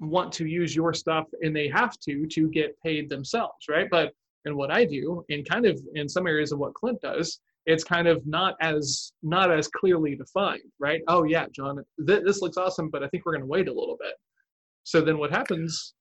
want 0.00 0.32
to 0.34 0.46
use 0.46 0.74
your 0.74 0.94
stuff 0.94 1.26
and 1.42 1.54
they 1.54 1.68
have 1.68 1.98
to 2.00 2.26
to 2.26 2.48
get 2.50 2.80
paid 2.82 3.08
themselves, 3.10 3.66
right? 3.68 3.88
But 3.90 4.12
in 4.44 4.56
what 4.56 4.70
I 4.70 4.84
do, 4.84 5.24
and 5.30 5.48
kind 5.48 5.66
of 5.66 5.78
in 5.94 6.08
some 6.08 6.26
areas 6.26 6.52
of 6.52 6.58
what 6.58 6.74
Clint 6.74 7.00
does, 7.00 7.40
it's 7.66 7.84
kind 7.84 8.06
of 8.08 8.24
not 8.26 8.54
as 8.60 9.12
not 9.22 9.50
as 9.50 9.68
clearly 9.68 10.14
defined, 10.14 10.62
right? 10.78 11.02
Oh 11.08 11.24
yeah, 11.24 11.46
John, 11.54 11.84
th- 12.06 12.22
this 12.24 12.40
looks 12.40 12.56
awesome, 12.56 12.88
but 12.90 13.02
I 13.02 13.08
think 13.08 13.26
we're 13.26 13.32
going 13.32 13.42
to 13.42 13.46
wait 13.46 13.68
a 13.68 13.72
little 13.72 13.96
bit. 14.00 14.14
So 14.84 15.00
then 15.00 15.18
what 15.18 15.30
happens 15.30 15.94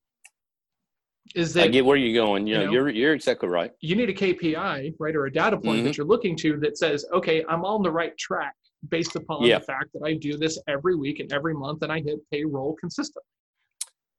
is 1.36 1.54
that 1.56 1.66
I 1.66 1.68
get 1.68 1.84
where 1.84 1.98
you're 1.98 2.14
going. 2.24 2.48
You 2.48 2.54
you 2.54 2.60
know, 2.60 2.66
know, 2.68 2.72
you're 2.72 2.90
you're 2.90 3.14
exactly 3.14 3.50
right. 3.50 3.72
you 3.82 3.96
need 3.96 4.10
a 4.10 4.14
KPI, 4.14 4.94
right, 5.00 5.16
or 5.16 5.26
a 5.26 5.32
data 5.32 5.58
point 5.58 5.80
Mm-hmm. 5.80 5.86
that 5.88 5.98
you're 5.98 6.06
looking 6.06 6.36
to 6.38 6.58
that 6.60 6.78
says, 6.78 7.06
okay, 7.14 7.44
I'm 7.50 7.66
on 7.66 7.82
the 7.84 7.92
right 7.92 8.16
track 8.18 8.54
based 8.90 9.16
upon 9.16 9.44
Yeah. 9.44 9.58
the 9.60 9.66
fact 9.66 9.92
that 9.94 10.04
I 10.06 10.14
do 10.14 10.38
this 10.38 10.58
every 10.70 10.96
week 10.96 11.20
and 11.20 11.34
every 11.34 11.54
month 11.56 11.82
and 11.82 11.92
I 11.92 12.00
hit 12.00 12.20
payroll 12.32 12.76
consistently. 12.80 13.24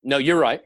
No, 0.02 0.18
you're 0.18 0.38
right. 0.38 0.60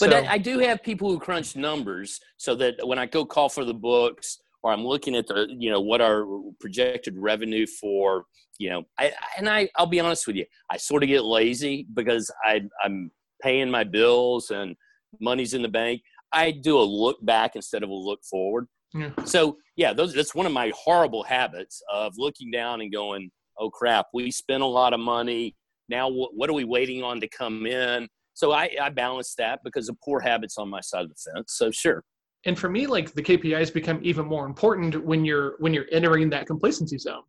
But 0.00 0.10
so, 0.10 0.18
I, 0.18 0.32
I 0.32 0.38
do 0.38 0.58
have 0.58 0.82
people 0.82 1.10
who 1.10 1.18
crunch 1.18 1.54
numbers 1.56 2.20
so 2.36 2.54
that 2.56 2.74
when 2.86 2.98
I 2.98 3.06
go 3.06 3.24
call 3.24 3.48
for 3.48 3.64
the 3.64 3.74
books 3.74 4.38
or 4.62 4.72
I'm 4.72 4.84
looking 4.84 5.14
at 5.14 5.28
the, 5.28 5.46
you 5.48 5.70
know, 5.70 5.80
what 5.80 6.00
our 6.00 6.26
projected 6.60 7.14
revenue 7.16 7.66
for, 7.66 8.24
you 8.58 8.70
know, 8.70 8.82
I, 8.98 9.12
and 9.38 9.48
I, 9.48 9.68
I'll 9.76 9.86
be 9.86 10.00
honest 10.00 10.26
with 10.26 10.36
you, 10.36 10.44
I 10.70 10.76
sort 10.76 11.02
of 11.02 11.08
get 11.08 11.24
lazy 11.24 11.86
because 11.94 12.30
I, 12.44 12.62
I'm 12.82 13.10
paying 13.42 13.70
my 13.70 13.84
bills 13.84 14.50
and 14.50 14.74
money's 15.20 15.54
in 15.54 15.62
the 15.62 15.68
bank. 15.68 16.02
I 16.32 16.50
do 16.50 16.78
a 16.78 16.82
look 16.82 17.24
back 17.24 17.54
instead 17.54 17.82
of 17.84 17.90
a 17.90 17.94
look 17.94 18.20
forward. 18.28 18.66
Yeah. 18.92 19.10
So 19.24 19.58
yeah, 19.76 19.92
those, 19.92 20.14
that's 20.14 20.34
one 20.34 20.46
of 20.46 20.52
my 20.52 20.72
horrible 20.76 21.22
habits 21.22 21.80
of 21.92 22.14
looking 22.16 22.50
down 22.50 22.80
and 22.80 22.92
going, 22.92 23.30
oh 23.58 23.70
crap, 23.70 24.06
we 24.12 24.30
spent 24.30 24.62
a 24.62 24.66
lot 24.66 24.94
of 24.94 25.00
money. 25.00 25.54
Now 25.88 26.08
what, 26.08 26.34
what 26.34 26.50
are 26.50 26.54
we 26.54 26.64
waiting 26.64 27.04
on 27.04 27.20
to 27.20 27.28
come 27.28 27.66
in? 27.66 28.08
So 28.36 28.52
I, 28.52 28.68
I 28.82 28.90
balance 28.90 29.34
that 29.36 29.60
because 29.64 29.88
of 29.88 29.96
poor 30.04 30.20
habits 30.20 30.58
on 30.58 30.68
my 30.68 30.82
side 30.82 31.04
of 31.04 31.08
the 31.08 31.14
fence. 31.14 31.54
So 31.54 31.70
sure. 31.70 32.04
and 32.44 32.56
for 32.58 32.68
me, 32.68 32.86
like 32.86 33.14
the 33.14 33.22
KPIs 33.22 33.72
become 33.72 33.98
even 34.02 34.26
more 34.26 34.44
important 34.44 35.02
when 35.06 35.24
you're 35.24 35.54
when 35.58 35.72
you're 35.72 35.86
entering 35.90 36.28
that 36.30 36.46
complacency 36.46 36.98
zone. 36.98 37.22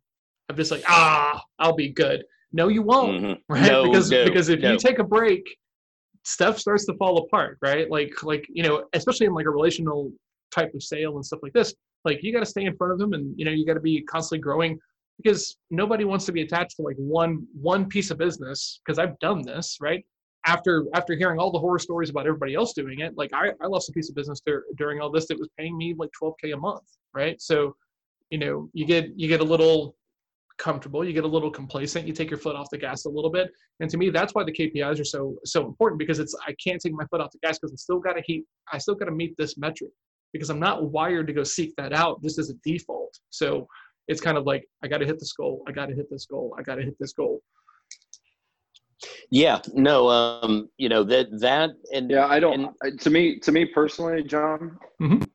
I'm 0.50 0.56
just 0.56 0.70
like, 0.70 0.82
ah, 0.86 1.40
I'll 1.58 1.74
be 1.74 1.88
good. 1.88 2.24
No, 2.52 2.68
you 2.68 2.82
won't, 2.82 3.22
Mhm. 3.22 3.38
right? 3.48 3.72
No, 3.72 3.84
because 3.84 4.10
no, 4.10 4.24
because 4.26 4.50
if 4.50 4.60
no. 4.60 4.72
you 4.72 4.76
take 4.78 4.98
a 4.98 5.04
break, 5.04 5.42
stuff 6.24 6.58
starts 6.58 6.84
to 6.86 6.94
fall 6.98 7.16
apart, 7.24 7.56
right? 7.62 7.90
Like 7.90 8.22
like 8.22 8.46
you 8.50 8.62
know, 8.62 8.84
especially 8.92 9.26
in 9.26 9.32
like 9.32 9.46
a 9.46 9.50
relational 9.50 10.12
type 10.54 10.74
of 10.74 10.82
sale 10.82 11.16
and 11.16 11.24
stuff 11.24 11.40
like 11.42 11.54
this. 11.54 11.74
Like 12.04 12.22
you 12.22 12.34
got 12.34 12.40
to 12.40 12.46
stay 12.54 12.64
in 12.66 12.76
front 12.76 12.92
of 12.92 12.98
them, 12.98 13.14
and 13.14 13.34
you 13.38 13.46
know 13.46 13.50
you 13.50 13.64
got 13.64 13.74
to 13.74 13.80
be 13.80 14.02
constantly 14.02 14.42
growing 14.42 14.78
because 15.22 15.56
nobody 15.70 16.04
wants 16.04 16.26
to 16.26 16.32
be 16.32 16.42
attached 16.42 16.76
to 16.76 16.82
like 16.82 16.96
one 16.96 17.46
one 17.58 17.88
piece 17.88 18.10
of 18.10 18.18
business. 18.18 18.80
Because 18.84 18.98
I've 18.98 19.18
done 19.20 19.40
this, 19.40 19.78
right? 19.80 20.04
After 20.48 20.86
after 20.94 21.14
hearing 21.14 21.38
all 21.38 21.52
the 21.52 21.58
horror 21.58 21.78
stories 21.78 22.08
about 22.08 22.26
everybody 22.26 22.54
else 22.54 22.72
doing 22.72 23.00
it, 23.00 23.12
like 23.18 23.30
I, 23.34 23.50
I 23.62 23.66
lost 23.66 23.90
a 23.90 23.92
piece 23.92 24.08
of 24.08 24.14
business 24.14 24.40
dur- 24.46 24.64
during 24.76 24.98
all 24.98 25.10
this 25.10 25.26
that 25.28 25.38
was 25.38 25.50
paying 25.58 25.76
me 25.76 25.94
like 25.98 26.08
12k 26.20 26.54
a 26.54 26.56
month, 26.56 26.88
right? 27.12 27.40
So, 27.40 27.76
you 28.30 28.38
know, 28.38 28.70
you 28.72 28.86
get 28.86 29.10
you 29.14 29.28
get 29.28 29.40
a 29.40 29.44
little 29.44 29.94
comfortable, 30.56 31.04
you 31.04 31.12
get 31.12 31.24
a 31.24 31.28
little 31.36 31.50
complacent, 31.50 32.06
you 32.06 32.14
take 32.14 32.30
your 32.30 32.38
foot 32.38 32.56
off 32.56 32.70
the 32.70 32.78
gas 32.78 33.04
a 33.04 33.10
little 33.10 33.30
bit. 33.30 33.50
And 33.80 33.90
to 33.90 33.98
me, 33.98 34.08
that's 34.08 34.34
why 34.34 34.42
the 34.42 34.52
KPIs 34.52 34.98
are 34.98 35.04
so 35.04 35.36
so 35.44 35.66
important 35.66 35.98
because 35.98 36.18
it's 36.18 36.34
I 36.46 36.54
can't 36.64 36.80
take 36.80 36.94
my 36.94 37.04
foot 37.10 37.20
off 37.20 37.30
the 37.30 37.38
gas 37.46 37.58
because 37.58 37.72
I 37.72 37.76
still 37.76 38.00
got 38.00 38.14
to 38.14 38.22
heat 38.24 38.44
I 38.72 38.78
still 38.78 38.94
got 38.94 39.04
to 39.04 39.12
meet 39.12 39.36
this 39.36 39.58
metric 39.58 39.90
because 40.32 40.48
I'm 40.48 40.60
not 40.60 40.90
wired 40.90 41.26
to 41.26 41.34
go 41.34 41.42
seek 41.42 41.74
that 41.76 41.92
out 41.92 42.22
just 42.22 42.38
as 42.38 42.48
a 42.48 42.54
default. 42.64 43.18
So 43.30 43.66
it's 44.08 44.20
kind 44.20 44.38
of 44.38 44.44
like 44.44 44.66
I 44.82 44.88
got 44.88 44.98
to 44.98 45.06
hit 45.06 45.20
this 45.20 45.34
goal, 45.34 45.62
I 45.68 45.72
got 45.72 45.86
to 45.86 45.94
hit 45.94 46.10
this 46.10 46.26
goal, 46.26 46.54
I 46.58 46.62
got 46.62 46.76
to 46.76 46.82
hit 46.82 46.96
this 46.98 47.12
goal. 47.12 47.42
Yeah, 49.30 49.60
no, 49.74 50.08
um, 50.08 50.70
you 50.78 50.88
know, 50.88 51.04
that, 51.04 51.38
that, 51.40 51.70
and 51.92 52.10
Yeah, 52.10 52.26
I 52.26 52.40
don't. 52.40 52.74
And- 52.82 53.00
to 53.00 53.10
me, 53.10 53.38
to 53.40 53.52
me 53.52 53.66
personally, 53.66 54.22
John, 54.22 54.78
Mhm. 55.00 55.28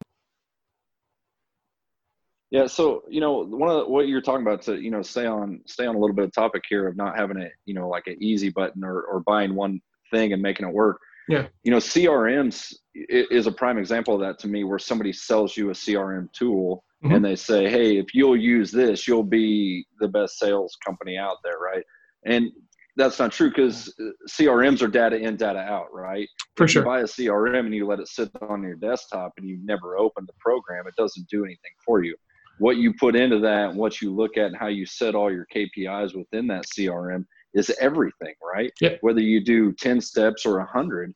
Yeah, 2.52 2.68
so 2.68 3.04
you 3.10 3.20
know, 3.20 3.44
one 3.46 3.68
of 3.70 3.78
the, 3.86 3.90
what 3.92 4.08
you're 4.08 4.22
talking 4.22 4.46
about 4.46 4.62
to 4.64 4.80
you 4.80 4.92
know 4.92 5.02
stay 5.02 5.26
on 5.26 5.62
stay 5.66 5.88
on 5.88 5.96
a 5.96 6.00
little 6.00 6.16
bit 6.16 6.26
of 6.26 6.34
topic 6.34 6.64
here 6.70 6.88
of 6.88 6.96
not 6.96 7.18
having 7.18 7.38
a 7.38 7.50
you 7.66 7.74
know 7.74 7.90
like 7.90 8.06
an 8.08 8.18
easy 8.22 8.50
button 8.50 8.84
or 8.84 9.02
or 9.02 9.22
buying 9.22 9.56
one 9.56 9.82
thing 10.12 10.34
and 10.34 10.42
making 10.42 10.68
it 10.68 10.74
work. 10.74 11.00
Yeah. 11.28 11.48
You 11.64 11.72
know, 11.72 11.78
CRMs 11.78 12.76
is 12.94 13.48
a 13.48 13.52
prime 13.52 13.78
example 13.80 14.14
of 14.14 14.22
that 14.22 14.38
to 14.40 14.48
me, 14.48 14.64
where 14.66 14.78
somebody 14.78 15.14
sells 15.14 15.58
you 15.58 15.70
a 15.72 15.74
CRM 15.74 16.32
tool 16.34 16.84
Mhm. 17.04 17.16
and 17.16 17.26
they 17.26 17.36
say, 17.36 17.70
"Hey, 17.70 17.98
if 17.98 18.14
you'll 18.14 18.38
use 18.38 18.72
this, 18.72 19.08
you'll 19.08 19.24
be 19.24 19.88
the 20.00 20.08
best 20.08 20.38
sales 20.38 20.78
company 20.86 21.18
out 21.18 21.38
there," 21.44 21.58
right? 21.58 21.84
And 22.26 22.52
that's 22.96 23.20
not 23.20 23.32
true 23.32 23.50
because 23.50 23.94
uh, 24.00 24.10
CRMs 24.30 24.82
are 24.82 24.88
data 24.88 25.18
in, 25.18 25.36
data 25.36 25.60
out, 25.60 25.88
right? 25.94 26.28
For 26.56 26.66
if 26.66 26.72
sure. 26.72 26.82
you 26.84 26.86
buy 26.86 27.00
a 27.00 27.06
CRM 27.06 27.62
and 27.62 27.74
you 27.74 27.88
let 27.88 28.00
it 28.00 28.08
sit 28.08 28.30
on 28.48 28.62
your 28.62 28.76
desktop 28.76 29.34
and 29.38 29.48
you 29.48 29.60
never 29.64 29.98
open 29.98 30.26
the 30.28 30.34
program, 30.40 30.86
it 30.88 30.96
doesn't 30.96 31.28
do 31.30 31.44
anything 31.44 31.72
for 31.86 32.04
you. 32.04 32.16
What 32.60 32.78
you 32.78 32.94
put 33.00 33.16
into 33.16 33.40
that 33.40 33.72
and 33.72 33.78
what 33.78 34.02
you 34.02 34.14
look 34.14 34.38
at 34.38 34.48
and 34.48 34.56
how 34.56 34.68
you 34.68 34.86
set 34.86 35.16
all 35.16 35.32
your 35.32 35.48
KPIs 35.54 36.16
within 36.16 36.46
that 36.48 36.66
CRM 36.68 37.26
is 37.56 37.72
everything, 37.80 38.36
right? 38.44 38.72
Yep. 38.80 39.00
Whether 39.02 39.22
you 39.22 39.44
do 39.44 39.74
10 39.74 40.00
steps 40.00 40.46
or 40.46 40.60
100. 40.60 41.14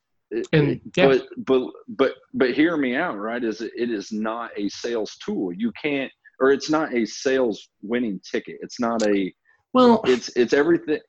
And, 0.52 0.82
yeah. 0.98 1.08
but 1.08 1.28
but 1.46 1.72
but 1.88 2.16
but 2.34 2.54
hear 2.54 2.76
me 2.76 2.98
out, 2.98 3.18
right? 3.18 3.42
Is 3.42 3.62
it 3.62 3.72
it 3.78 3.90
is 3.90 4.12
not 4.12 4.52
a 4.58 4.68
sales 4.68 5.16
tool. 5.24 5.54
You 5.54 5.72
can't 5.82 6.12
or 6.42 6.52
it's 6.52 6.70
not 6.70 6.94
a 6.94 7.06
sales 7.06 7.70
winning 7.82 8.20
ticket. 8.30 8.58
It's 8.62 8.78
not 8.78 9.08
a 9.08 9.34
Well, 9.72 10.02
it's 10.06 10.28
it's 10.36 10.52
everything 10.52 11.00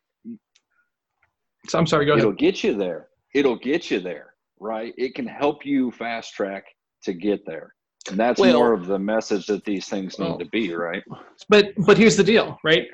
so 1.68 1.78
I'm 1.78 1.86
sorry. 1.86 2.06
Go 2.06 2.12
ahead. 2.12 2.20
it'll 2.20 2.32
get 2.32 2.62
you 2.64 2.74
there. 2.74 3.08
It'll 3.34 3.56
get 3.58 3.90
you 3.90 4.00
there, 4.00 4.34
right? 4.58 4.94
It 4.96 5.14
can 5.14 5.26
help 5.26 5.64
you 5.64 5.90
fast 5.92 6.34
track 6.34 6.64
to 7.04 7.12
get 7.12 7.44
there. 7.46 7.74
And 8.10 8.18
that's 8.18 8.40
Well- 8.40 8.54
more 8.58 8.72
of 8.72 8.86
the 8.86 8.98
message 8.98 9.46
that 9.46 9.64
these 9.64 9.86
things 9.88 10.18
need 10.18 10.26
Well- 10.28 10.38
to 10.38 10.46
be, 10.46 10.72
right? 10.74 11.02
But 11.48 11.72
but 11.86 11.98
here's 11.98 12.16
the 12.16 12.24
deal, 12.24 12.58
right? 12.64 12.86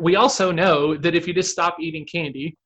We 0.00 0.16
also 0.16 0.50
know 0.52 0.96
that 0.96 1.14
if 1.14 1.26
you 1.26 1.34
just 1.34 1.50
stop 1.50 1.76
eating 1.80 2.06
candy, 2.06 2.56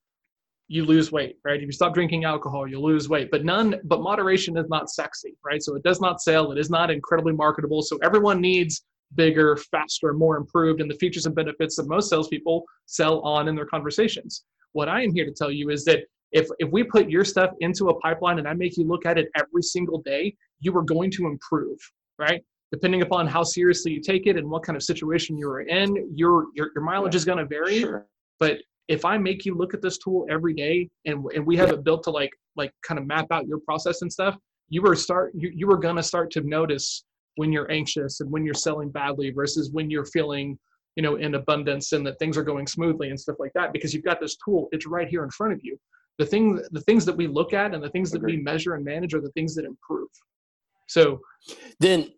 you 0.66 0.84
lose 0.84 1.12
weight, 1.12 1.36
right? 1.44 1.56
If 1.60 1.66
you 1.66 1.72
stop 1.72 1.92
drinking 1.94 2.24
alcohol, 2.24 2.66
you 2.66 2.80
lose 2.80 3.08
weight. 3.08 3.30
But 3.30 3.44
none, 3.44 3.80
but 3.84 4.00
moderation 4.00 4.56
is 4.56 4.68
not 4.68 4.88
sexy, 4.90 5.36
right? 5.44 5.62
So 5.62 5.76
it 5.76 5.82
does 5.82 6.00
not 6.00 6.20
sell. 6.22 6.52
It 6.52 6.58
is 6.58 6.70
not 6.70 6.90
incredibly 6.90 7.34
marketable. 7.34 7.82
So 7.82 7.98
everyone 8.02 8.40
needs 8.40 8.82
bigger, 9.14 9.56
faster, 9.56 10.12
more 10.14 10.36
improved, 10.36 10.80
and 10.80 10.90
the 10.90 10.94
features 10.96 11.26
and 11.26 11.34
benefits 11.34 11.76
that 11.76 11.86
most 11.86 12.08
salespeople 12.08 12.64
sell 12.86 13.20
on 13.20 13.46
in 13.46 13.54
their 13.54 13.66
conversations. 13.66 14.44
What 14.74 14.88
I 14.88 15.02
am 15.02 15.14
here 15.14 15.24
to 15.24 15.32
tell 15.32 15.50
you 15.50 15.70
is 15.70 15.84
that 15.86 16.00
if 16.32 16.48
if 16.58 16.68
we 16.70 16.82
put 16.84 17.08
your 17.08 17.24
stuff 17.24 17.50
into 17.60 17.88
a 17.88 17.98
pipeline 18.00 18.38
and 18.38 18.46
I 18.46 18.54
make 18.54 18.76
you 18.76 18.84
look 18.84 19.06
at 19.06 19.16
it 19.18 19.28
every 19.36 19.62
single 19.62 20.02
day, 20.02 20.34
you 20.60 20.76
are 20.76 20.82
going 20.82 21.10
to 21.12 21.26
improve, 21.26 21.78
right? 22.18 22.42
Depending 22.72 23.02
upon 23.02 23.26
how 23.28 23.44
seriously 23.44 23.92
you 23.92 24.00
take 24.00 24.26
it 24.26 24.36
and 24.36 24.50
what 24.50 24.64
kind 24.64 24.76
of 24.76 24.82
situation 24.82 25.38
you're 25.38 25.60
in, 25.62 25.88
your 26.14 26.46
your, 26.54 26.70
your 26.74 26.84
mileage 26.84 27.14
Yeah. 27.14 27.18
is 27.18 27.24
going 27.24 27.38
to 27.38 27.46
vary 27.46 27.78
Sure. 27.80 28.06
but 28.40 28.58
if 28.88 29.02
i 29.06 29.16
make 29.16 29.46
you 29.46 29.54
look 29.54 29.72
at 29.72 29.80
this 29.80 29.96
tool 29.96 30.26
every 30.28 30.52
day 30.52 30.90
and, 31.06 31.24
and 31.34 31.46
we 31.46 31.56
have 31.56 31.70
it 31.70 31.82
built 31.84 32.02
to 32.04 32.10
like 32.10 32.30
like 32.56 32.70
kind 32.86 32.98
of 33.00 33.06
map 33.06 33.26
out 33.30 33.46
your 33.46 33.60
process 33.60 34.02
and 34.02 34.12
stuff 34.12 34.36
you 34.68 34.82
were 34.82 34.94
start 34.96 35.32
you, 35.34 35.50
you 35.54 35.66
were 35.66 35.78
going 35.86 35.96
to 35.96 36.02
start 36.02 36.30
to 36.32 36.40
notice 36.42 37.04
when 37.36 37.50
you're 37.52 37.70
anxious 37.70 38.20
and 38.20 38.30
when 38.30 38.44
you're 38.44 38.52
selling 38.68 38.90
badly 38.90 39.30
versus 39.30 39.70
when 39.72 39.88
you're 39.90 40.04
feeling 40.16 40.58
you 40.96 41.02
know 41.02 41.16
in 41.16 41.34
abundance 41.34 41.92
and 41.92 42.06
that 42.06 42.18
things 42.18 42.36
are 42.36 42.42
going 42.44 42.66
smoothly 42.66 43.10
and 43.10 43.18
stuff 43.18 43.36
like 43.38 43.52
that 43.54 43.72
because 43.72 43.92
you've 43.92 44.04
got 44.04 44.20
this 44.20 44.36
tool 44.44 44.68
it's 44.72 44.86
right 44.86 45.08
here 45.08 45.24
in 45.24 45.30
front 45.30 45.52
of 45.52 45.60
you. 45.62 45.78
The 46.18 46.26
thing 46.26 46.60
the 46.70 46.80
things 46.80 47.04
that 47.06 47.16
we 47.16 47.26
look 47.26 47.52
at 47.52 47.74
and 47.74 47.82
the 47.82 47.90
things 47.90 48.10
that 48.12 48.22
we 48.22 48.36
measure 48.36 48.74
and 48.74 48.84
manage 48.84 49.14
are 49.14 49.20
the 49.20 49.32
things 49.32 49.54
that 49.56 49.64
improve. 49.64 50.08
So 50.86 51.20
then 51.80 52.12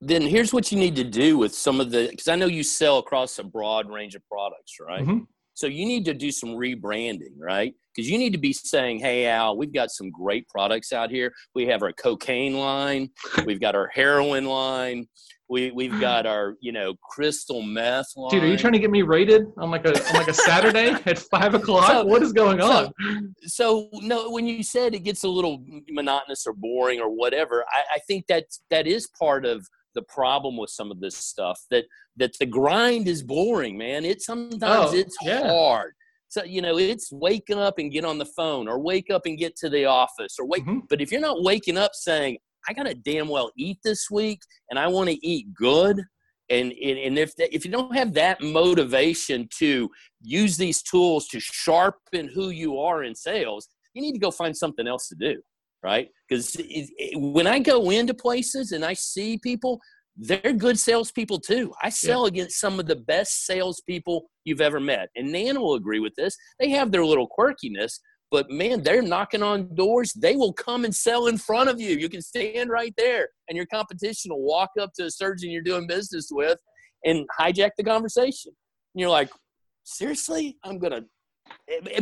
then 0.00 0.22
here's 0.22 0.52
what 0.52 0.70
you 0.72 0.78
need 0.78 0.96
to 0.96 1.04
do 1.04 1.36
with 1.36 1.54
some 1.54 1.80
of 1.80 1.90
the 1.90 2.08
because 2.08 2.28
i 2.28 2.34
know 2.36 2.46
you 2.46 2.62
sell 2.62 2.98
across 2.98 3.38
a 3.38 3.44
broad 3.44 3.90
range 3.90 4.14
of 4.14 4.26
products 4.28 4.76
right? 4.80 5.06
Mhm. 5.06 5.26
So 5.60 5.66
you 5.66 5.84
need 5.84 6.06
to 6.06 6.14
do 6.14 6.32
some 6.32 6.50
rebranding 6.50 7.34
right? 7.38 7.74
Because 7.94 8.08
you 8.08 8.16
need 8.16 8.32
to 8.32 8.38
be 8.38 8.54
saying 8.54 8.98
hey 9.00 9.26
al 9.26 9.58
we've 9.58 9.74
got 9.74 9.90
some 9.90 10.10
great 10.10 10.48
products 10.48 10.90
out 10.90 11.10
here. 11.10 11.32
We 11.54 11.66
have 11.66 11.82
our 11.82 11.92
cocaine 11.92 12.54
line 12.54 13.10
we've 13.44 13.60
got 13.60 13.74
our 13.74 13.88
heroin 13.88 14.46
line 14.46 15.06
we, 15.50 15.72
we've 15.72 16.00
got 16.00 16.26
our 16.26 16.54
you 16.60 16.72
know 16.72 16.94
crystal 17.02 17.60
meth 17.60 18.06
line 18.16 18.30
dude 18.30 18.44
are 18.44 18.46
you 18.46 18.56
trying 18.56 18.72
to 18.72 18.78
get 18.78 18.90
me 18.90 19.02
rated 19.02 19.42
on 19.58 19.70
like 19.70 19.84
a 19.84 19.92
on 20.08 20.14
like 20.14 20.28
a 20.28 20.32
saturday 20.34 20.90
at 21.06 21.18
five 21.18 21.52
o'clock? 21.54 21.90
So- 21.90 22.04
what 22.06 22.22
is 22.22 22.32
going 22.32 22.60
so- 22.60 22.92
on? 23.04 23.34
so 23.42 23.90
no 23.94 24.30
when 24.30 24.46
you 24.46 24.62
said 24.62 24.94
it 24.94 25.00
gets 25.00 25.24
a 25.24 25.28
little 25.28 25.62
monotonous 25.90 26.46
or 26.46 26.54
boring 26.54 27.00
or 27.00 27.10
whatever 27.10 27.64
i, 27.70 27.96
I 27.96 27.98
think 28.06 28.28
that 28.28 28.46
that 28.70 28.86
is 28.86 29.08
part 29.18 29.44
of 29.44 29.66
the 29.94 30.02
problem 30.02 30.56
with 30.56 30.70
some 30.70 30.90
of 30.90 31.00
this 31.00 31.16
stuff 31.16 31.60
that 31.70 31.84
that 32.16 32.36
the 32.38 32.46
grind 32.46 33.08
is 33.08 33.22
boring 33.22 33.76
man 33.76 34.04
it 34.04 34.22
sometimes 34.22 34.92
Oh, 34.92 34.96
it's 34.96 35.16
yeah. 35.22 35.46
hard 35.46 35.92
so 36.28 36.44
you 36.44 36.62
know 36.62 36.78
it's 36.78 37.10
waking 37.12 37.58
up 37.58 37.78
and 37.78 37.90
get 37.92 38.04
on 38.04 38.18
the 38.18 38.26
phone 38.26 38.68
or 38.68 38.78
wake 38.78 39.10
up 39.10 39.22
and 39.26 39.36
get 39.38 39.56
to 39.56 39.68
the 39.68 39.84
office 39.86 40.36
or 40.38 40.46
wake 40.46 40.64
Mhm. 40.64 40.82
but 40.88 41.00
if 41.00 41.10
you're 41.10 41.20
not 41.20 41.42
waking 41.42 41.76
up 41.78 41.92
saying 41.94 42.38
i 42.68 42.72
gotta 42.72 42.94
damn 42.94 43.28
well 43.28 43.50
eat 43.56 43.78
this 43.82 44.10
week 44.10 44.40
and 44.70 44.78
i 44.78 44.86
want 44.86 45.08
to 45.08 45.26
eat 45.26 45.52
good 45.54 46.00
and, 46.50 46.72
and 46.72 46.98
and 46.98 47.18
if 47.18 47.32
if 47.38 47.64
you 47.64 47.70
don't 47.70 47.94
have 47.94 48.12
that 48.14 48.40
motivation 48.42 49.48
to 49.58 49.88
use 50.20 50.56
these 50.56 50.82
tools 50.82 51.26
to 51.28 51.38
sharpen 51.40 52.28
who 52.28 52.50
you 52.50 52.78
are 52.78 53.04
in 53.04 53.14
sales, 53.14 53.68
you 53.94 54.02
need 54.02 54.12
to 54.12 54.18
go 54.18 54.30
find 54.32 54.56
something 54.56 54.86
else 54.88 55.06
to 55.08 55.14
do, 55.14 55.40
right? 55.82 56.08
Because 56.28 56.56
when 57.14 57.46
I 57.46 57.58
go 57.58 57.90
into 57.90 58.14
places 58.14 58.72
and 58.72 58.84
I 58.84 58.94
see 58.94 59.38
people, 59.38 59.80
they're 60.16 60.52
good 60.52 60.78
salespeople 60.78 61.40
too. 61.40 61.72
I 61.82 61.88
sell 61.88 62.26
against 62.26 62.60
some 62.60 62.78
of 62.78 62.86
the 62.86 62.96
best 62.96 63.46
salespeople 63.46 64.28
you've 64.44 64.60
ever 64.60 64.80
met, 64.80 65.08
and 65.16 65.32
Nan 65.32 65.60
will 65.60 65.74
agree 65.74 66.00
with 66.00 66.14
this. 66.16 66.36
They 66.58 66.70
have 66.70 66.90
their 66.92 67.04
little 67.04 67.28
quirkiness, 67.28 68.00
but 68.30 68.50
man, 68.50 68.82
they're 68.82 69.02
knocking 69.02 69.42
on 69.42 69.74
doors. 69.74 70.12
They 70.12 70.36
will 70.36 70.52
come 70.52 70.84
and 70.84 70.94
sell 70.94 71.26
in 71.28 71.38
front 71.38 71.70
of 71.70 71.80
you. 71.80 71.96
You 71.96 72.08
can 72.08 72.22
stand 72.22 72.70
right 72.70 72.92
there, 72.98 73.28
and 73.48 73.56
your 73.56 73.66
competition 73.66 74.30
will 74.32 74.42
walk 74.42 74.70
up 74.78 74.90
to 74.96 75.06
a 75.06 75.10
surgeon 75.10 75.50
you're 75.50 75.62
doing 75.62 75.86
business 75.86 76.28
with 76.30 76.58
and 77.04 77.26
hijack 77.38 77.70
the 77.78 77.84
conversation. 77.84 78.52
And 78.94 79.00
you're 79.00 79.10
like, 79.10 79.30
seriously, 79.84 80.58
I'm 80.64 80.78
gonna. 80.78 80.96
eh, 80.96 81.00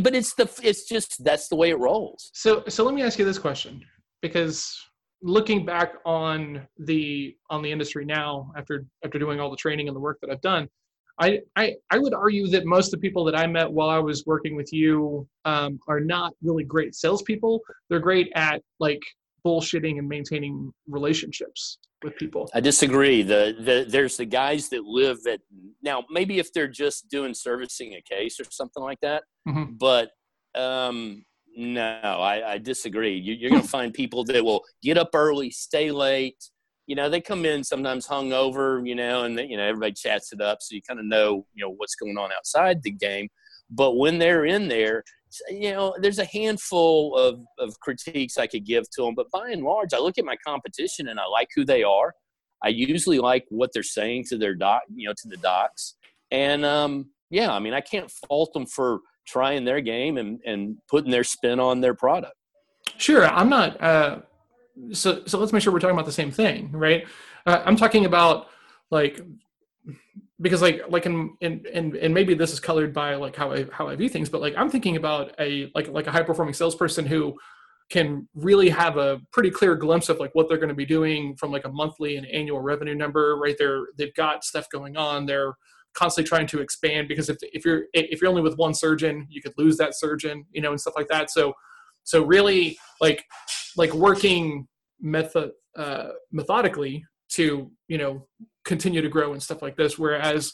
But 0.00 0.14
it's 0.14 0.34
the 0.34 0.48
it's 0.62 0.88
just 0.88 1.22
that's 1.24 1.48
the 1.48 1.56
way 1.56 1.70
it 1.70 1.78
rolls. 1.78 2.30
So 2.34 2.64
so 2.68 2.84
let 2.84 2.94
me 2.94 3.02
ask 3.02 3.18
you 3.18 3.24
this 3.24 3.38
question 3.38 3.84
because 4.22 4.76
looking 5.22 5.64
back 5.64 5.94
on 6.04 6.66
the 6.78 7.36
on 7.50 7.62
the 7.62 7.70
industry 7.70 8.04
now 8.04 8.52
after 8.56 8.86
after 9.04 9.18
doing 9.18 9.40
all 9.40 9.50
the 9.50 9.56
training 9.56 9.88
and 9.88 9.96
the 9.96 10.00
work 10.00 10.18
that 10.22 10.30
I've 10.30 10.40
done, 10.40 10.68
I 11.20 11.40
I, 11.56 11.74
I 11.90 11.98
would 11.98 12.14
argue 12.14 12.48
that 12.48 12.64
most 12.64 12.86
of 12.88 13.00
the 13.00 13.08
people 13.08 13.24
that 13.24 13.36
I 13.36 13.46
met 13.46 13.70
while 13.70 13.90
I 13.90 13.98
was 13.98 14.24
working 14.26 14.56
with 14.56 14.72
you 14.72 15.28
um, 15.44 15.78
are 15.88 16.00
not 16.00 16.34
really 16.42 16.64
great 16.64 16.94
salespeople. 16.94 17.60
They're 17.88 18.00
great 18.00 18.30
at 18.34 18.62
like 18.78 19.02
bullshitting 19.46 19.98
and 19.98 20.08
maintaining 20.08 20.72
relationships 20.88 21.78
with 22.02 22.16
people. 22.16 22.48
I 22.54 22.60
disagree. 22.60 23.22
The, 23.22 23.54
the 23.58 23.86
there's 23.88 24.16
the 24.16 24.24
guys 24.24 24.68
that 24.70 24.84
live 24.84 25.18
at 25.28 25.40
now. 25.82 26.04
Maybe 26.10 26.38
if 26.38 26.52
they're 26.52 26.68
just 26.68 27.08
doing 27.08 27.34
servicing 27.34 27.94
a 27.94 28.02
case 28.02 28.38
or 28.40 28.44
something 28.50 28.82
like 28.82 29.00
that, 29.02 29.24
Mhm. 29.48 29.78
but 29.78 30.10
um, 30.54 31.24
no, 31.56 31.82
I, 31.82 32.52
I 32.54 32.58
disagree. 32.58 33.16
You, 33.16 33.34
you're 33.34 33.50
going 33.50 33.62
to 33.62 33.68
find 33.68 33.92
people 33.92 34.24
that 34.24 34.44
will 34.44 34.62
get 34.82 34.96
up 34.96 35.10
early, 35.14 35.50
stay 35.50 35.90
late. 35.90 36.36
You 36.86 36.94
know, 36.94 37.10
they 37.10 37.20
come 37.20 37.44
in 37.44 37.64
sometimes 37.64 38.06
hungover. 38.06 38.86
You 38.86 38.94
know, 38.94 39.24
and 39.24 39.36
they, 39.36 39.46
you 39.46 39.56
know 39.56 39.64
everybody 39.64 39.92
chats 39.92 40.32
it 40.32 40.40
up, 40.40 40.58
so 40.60 40.74
you 40.74 40.82
kind 40.86 41.00
of 41.00 41.06
know 41.06 41.46
you 41.54 41.64
know 41.64 41.70
what's 41.76 41.94
going 41.96 42.16
on 42.16 42.30
outside 42.32 42.82
the 42.82 42.90
game. 42.92 43.28
But 43.70 43.96
when 43.96 44.18
they're 44.18 44.46
in 44.46 44.68
there, 44.68 45.02
you 45.48 45.70
know, 45.72 45.94
there's 46.00 46.18
a 46.18 46.24
handful 46.24 47.16
of, 47.16 47.40
of 47.58 47.78
critiques 47.80 48.38
I 48.38 48.46
could 48.46 48.64
give 48.64 48.88
to 48.90 49.02
them, 49.02 49.14
but 49.14 49.30
by 49.30 49.50
and 49.50 49.62
large, 49.62 49.92
I 49.92 49.98
look 49.98 50.18
at 50.18 50.24
my 50.24 50.36
competition 50.46 51.08
and 51.08 51.18
I 51.20 51.26
like 51.26 51.48
who 51.54 51.64
they 51.64 51.82
are. 51.82 52.14
I 52.62 52.68
usually 52.68 53.18
like 53.18 53.44
what 53.50 53.70
they're 53.72 53.82
saying 53.82 54.24
to 54.30 54.38
their 54.38 54.54
doc, 54.54 54.82
you 54.94 55.08
know, 55.08 55.14
to 55.16 55.28
the 55.28 55.36
docs. 55.36 55.94
And 56.30 56.64
um, 56.64 57.10
yeah, 57.30 57.52
I 57.52 57.58
mean, 57.58 57.74
I 57.74 57.80
can't 57.80 58.10
fault 58.10 58.52
them 58.52 58.66
for 58.66 59.00
trying 59.26 59.64
their 59.64 59.80
game 59.80 60.16
and, 60.16 60.40
and 60.44 60.76
putting 60.88 61.10
their 61.10 61.24
spin 61.24 61.60
on 61.60 61.80
their 61.80 61.94
product. 61.94 62.34
Sure, 62.96 63.26
I'm 63.26 63.48
not. 63.48 63.80
Uh, 63.80 64.18
so 64.92 65.22
so 65.26 65.38
let's 65.38 65.52
make 65.52 65.62
sure 65.62 65.72
we're 65.72 65.80
talking 65.80 65.96
about 65.96 66.06
the 66.06 66.12
same 66.12 66.30
thing, 66.30 66.70
right? 66.72 67.06
Uh, 67.46 67.62
I'm 67.64 67.76
talking 67.76 68.06
about 68.06 68.46
like 68.90 69.20
because 70.40 70.62
like 70.62 70.82
like 70.88 71.06
in, 71.06 71.36
and 71.40 71.66
and 71.66 72.14
maybe 72.14 72.34
this 72.34 72.52
is 72.52 72.60
colored 72.60 72.92
by 72.92 73.14
like 73.16 73.34
how 73.34 73.52
I 73.52 73.66
how 73.72 73.88
I 73.88 73.96
view 73.96 74.08
things, 74.08 74.28
but 74.28 74.40
like 74.40 74.54
I'm 74.56 74.70
thinking 74.70 74.96
about 74.96 75.34
a 75.38 75.70
like 75.74 75.88
like 75.88 76.06
a 76.06 76.12
high 76.12 76.22
performing 76.22 76.54
salesperson 76.54 77.06
who 77.06 77.36
can 77.90 78.28
really 78.34 78.68
have 78.68 78.98
a 78.98 79.20
pretty 79.32 79.50
clear 79.50 79.74
glimpse 79.74 80.10
of 80.10 80.20
like 80.20 80.34
what 80.34 80.48
they're 80.48 80.58
going 80.58 80.68
to 80.68 80.74
be 80.74 80.84
doing 80.84 81.34
from 81.36 81.50
like 81.50 81.64
a 81.64 81.70
monthly 81.70 82.16
and 82.16 82.26
annual 82.26 82.60
revenue 82.60 82.94
number 82.94 83.36
right? 83.36 83.56
There 83.58 83.86
they've 83.96 84.14
got 84.14 84.44
stuff 84.44 84.66
going 84.70 84.96
on. 84.96 85.26
They're 85.26 85.54
constantly 85.94 86.28
trying 86.28 86.46
to 86.46 86.60
expand 86.60 87.08
because 87.08 87.28
if, 87.28 87.38
if 87.42 87.64
you're 87.64 87.84
if 87.94 88.20
you're 88.20 88.30
only 88.30 88.42
with 88.42 88.56
one 88.56 88.74
surgeon 88.74 89.26
you 89.30 89.42
could 89.42 89.54
lose 89.56 89.76
that 89.78 89.98
surgeon 89.98 90.44
you 90.52 90.60
know 90.60 90.70
and 90.70 90.80
stuff 90.80 90.94
like 90.96 91.08
that. 91.08 91.30
So 91.30 91.52
so 92.04 92.24
really 92.24 92.78
like 93.00 93.24
like 93.76 93.92
working 93.92 94.68
method 95.00 95.50
uh, 95.76 96.10
methodically 96.32 97.04
to 97.30 97.70
you 97.88 97.98
know 97.98 98.26
continue 98.68 99.02
to 99.02 99.08
grow 99.08 99.32
and 99.32 99.42
stuff 99.42 99.62
like 99.62 99.76
this 99.76 99.98
whereas 99.98 100.52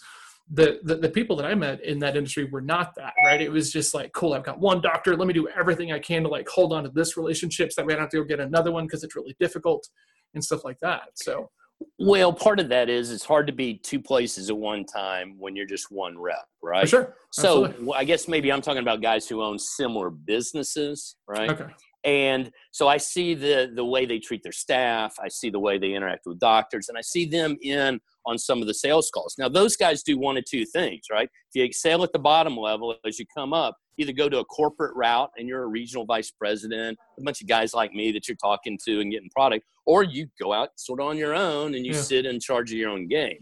the, 0.52 0.80
the, 0.82 0.96
the 0.96 1.08
people 1.08 1.36
that 1.36 1.46
I 1.46 1.54
met 1.54 1.82
in 1.84 1.98
that 2.00 2.16
industry 2.16 2.44
were 2.44 2.60
not 2.60 2.94
that, 2.96 3.14
right? 3.24 3.40
It 3.40 3.50
was 3.50 3.72
just 3.72 3.94
like, 3.94 4.12
cool, 4.12 4.34
I've 4.34 4.44
got 4.44 4.58
one 4.58 4.80
doctor. 4.80 5.16
Let 5.16 5.26
me 5.26 5.32
do 5.32 5.48
everything 5.48 5.92
I 5.92 5.98
can 5.98 6.22
to 6.22 6.28
like 6.28 6.48
hold 6.48 6.72
on 6.72 6.84
to 6.84 6.90
this 6.90 7.16
relationship 7.16 7.72
so 7.72 7.80
that 7.80 7.86
way 7.86 7.94
I 7.94 7.96
don't 7.96 8.02
have 8.02 8.10
to 8.10 8.18
go 8.18 8.24
get 8.24 8.40
another 8.40 8.70
one 8.70 8.84
because 8.84 9.04
it's 9.04 9.16
really 9.16 9.34
difficult 9.40 9.88
and 10.34 10.44
stuff 10.44 10.64
like 10.64 10.78
that. 10.80 11.02
So, 11.14 11.50
well, 11.98 12.32
part 12.32 12.60
of 12.60 12.68
that 12.68 12.90
is 12.90 13.10
it's 13.10 13.24
hard 13.24 13.46
to 13.46 13.52
be 13.52 13.74
two 13.78 14.00
places 14.00 14.50
at 14.50 14.56
one 14.56 14.84
time 14.84 15.36
when 15.38 15.56
you're 15.56 15.66
just 15.66 15.90
one 15.90 16.18
rep, 16.18 16.44
right? 16.62 16.82
For 16.82 16.88
sure. 16.88 17.14
So 17.32 17.94
I 17.94 18.04
guess 18.04 18.28
maybe 18.28 18.52
I'm 18.52 18.60
talking 18.60 18.82
about 18.82 19.00
guys 19.00 19.26
who 19.26 19.42
own 19.42 19.58
similar 19.58 20.10
businesses, 20.10 21.16
right? 21.26 21.50
Okay. 21.50 21.72
And 22.04 22.50
so 22.70 22.86
I 22.86 22.98
see 22.98 23.34
the 23.34 23.72
the 23.74 23.84
way 23.84 24.04
they 24.04 24.18
treat 24.18 24.42
their 24.42 24.52
staff, 24.52 25.14
I 25.22 25.28
see 25.28 25.48
the 25.48 25.58
way 25.58 25.78
they 25.78 25.94
interact 25.94 26.26
with 26.26 26.38
doctors, 26.38 26.88
and 26.88 26.98
I 26.98 27.00
see 27.00 27.24
them 27.24 27.56
in 27.62 27.98
on 28.26 28.38
some 28.38 28.60
of 28.60 28.66
the 28.66 28.74
sales 28.74 29.10
calls. 29.12 29.36
Now 29.38 29.48
those 29.48 29.74
guys 29.76 30.02
do 30.02 30.18
one 30.18 30.36
of 30.36 30.44
two 30.44 30.66
things, 30.66 31.04
right? 31.10 31.28
If 31.28 31.54
you 31.54 31.64
excel 31.64 32.02
at 32.04 32.12
the 32.12 32.18
bottom 32.18 32.56
level 32.56 32.94
as 33.06 33.18
you 33.18 33.24
come 33.34 33.54
up, 33.54 33.76
either 33.96 34.12
go 34.12 34.28
to 34.28 34.38
a 34.38 34.44
corporate 34.44 34.94
route 34.94 35.30
and 35.38 35.48
you're 35.48 35.62
a 35.62 35.66
regional 35.66 36.04
vice 36.04 36.30
president, 36.30 36.98
a 37.18 37.22
bunch 37.22 37.40
of 37.40 37.48
guys 37.48 37.72
like 37.72 37.92
me 37.92 38.12
that 38.12 38.28
you're 38.28 38.36
talking 38.36 38.78
to 38.84 39.00
and 39.00 39.10
getting 39.10 39.30
product, 39.30 39.64
or 39.86 40.02
you 40.02 40.26
go 40.40 40.52
out 40.52 40.70
sort 40.76 41.00
of 41.00 41.06
on 41.06 41.16
your 41.16 41.34
own 41.34 41.74
and 41.74 41.86
you 41.86 41.92
yeah. 41.92 42.00
sit 42.00 42.26
in 42.26 42.38
charge 42.38 42.70
of 42.70 42.78
your 42.78 42.90
own 42.90 43.08
game. 43.08 43.38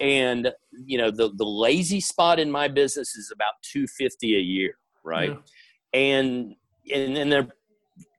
And 0.00 0.52
you 0.86 0.98
know, 0.98 1.10
the 1.10 1.32
the 1.34 1.44
lazy 1.44 2.00
spot 2.00 2.38
in 2.38 2.48
my 2.50 2.68
business 2.68 3.16
is 3.16 3.32
about 3.34 3.54
250 3.72 4.36
a 4.36 4.40
year, 4.40 4.76
right? 5.02 5.30
Yeah. 5.30 6.00
And 6.00 6.54
and 6.92 7.16
then 7.16 7.28
there 7.28 7.48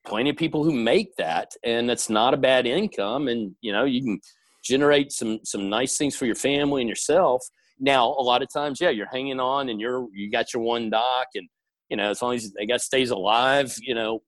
plenty 0.05 0.29
of 0.29 0.37
people 0.37 0.63
who 0.63 0.71
make 0.71 1.15
that 1.17 1.51
and 1.63 1.89
that's 1.89 2.09
not 2.09 2.33
a 2.33 2.37
bad 2.37 2.65
income 2.65 3.27
and 3.27 3.55
you 3.61 3.71
know 3.71 3.83
you 3.83 4.01
can 4.01 4.19
generate 4.63 5.11
some 5.11 5.39
some 5.43 5.69
nice 5.69 5.97
things 5.97 6.15
for 6.15 6.25
your 6.25 6.35
family 6.35 6.81
and 6.81 6.89
yourself. 6.89 7.43
Now 7.79 8.07
a 8.07 8.23
lot 8.23 8.41
of 8.41 8.51
times 8.51 8.79
yeah 8.79 8.89
you're 8.89 9.09
hanging 9.11 9.39
on 9.39 9.69
and 9.69 9.79
you're 9.79 10.07
you 10.13 10.31
got 10.31 10.53
your 10.53 10.63
one 10.63 10.89
doc 10.89 11.27
and 11.35 11.47
you 11.89 11.97
know 11.97 12.09
as 12.09 12.21
long 12.21 12.33
as 12.33 12.51
they 12.53 12.65
got 12.65 12.81
stays 12.81 13.11
alive 13.11 13.75
you 13.81 13.93
know 13.93 14.21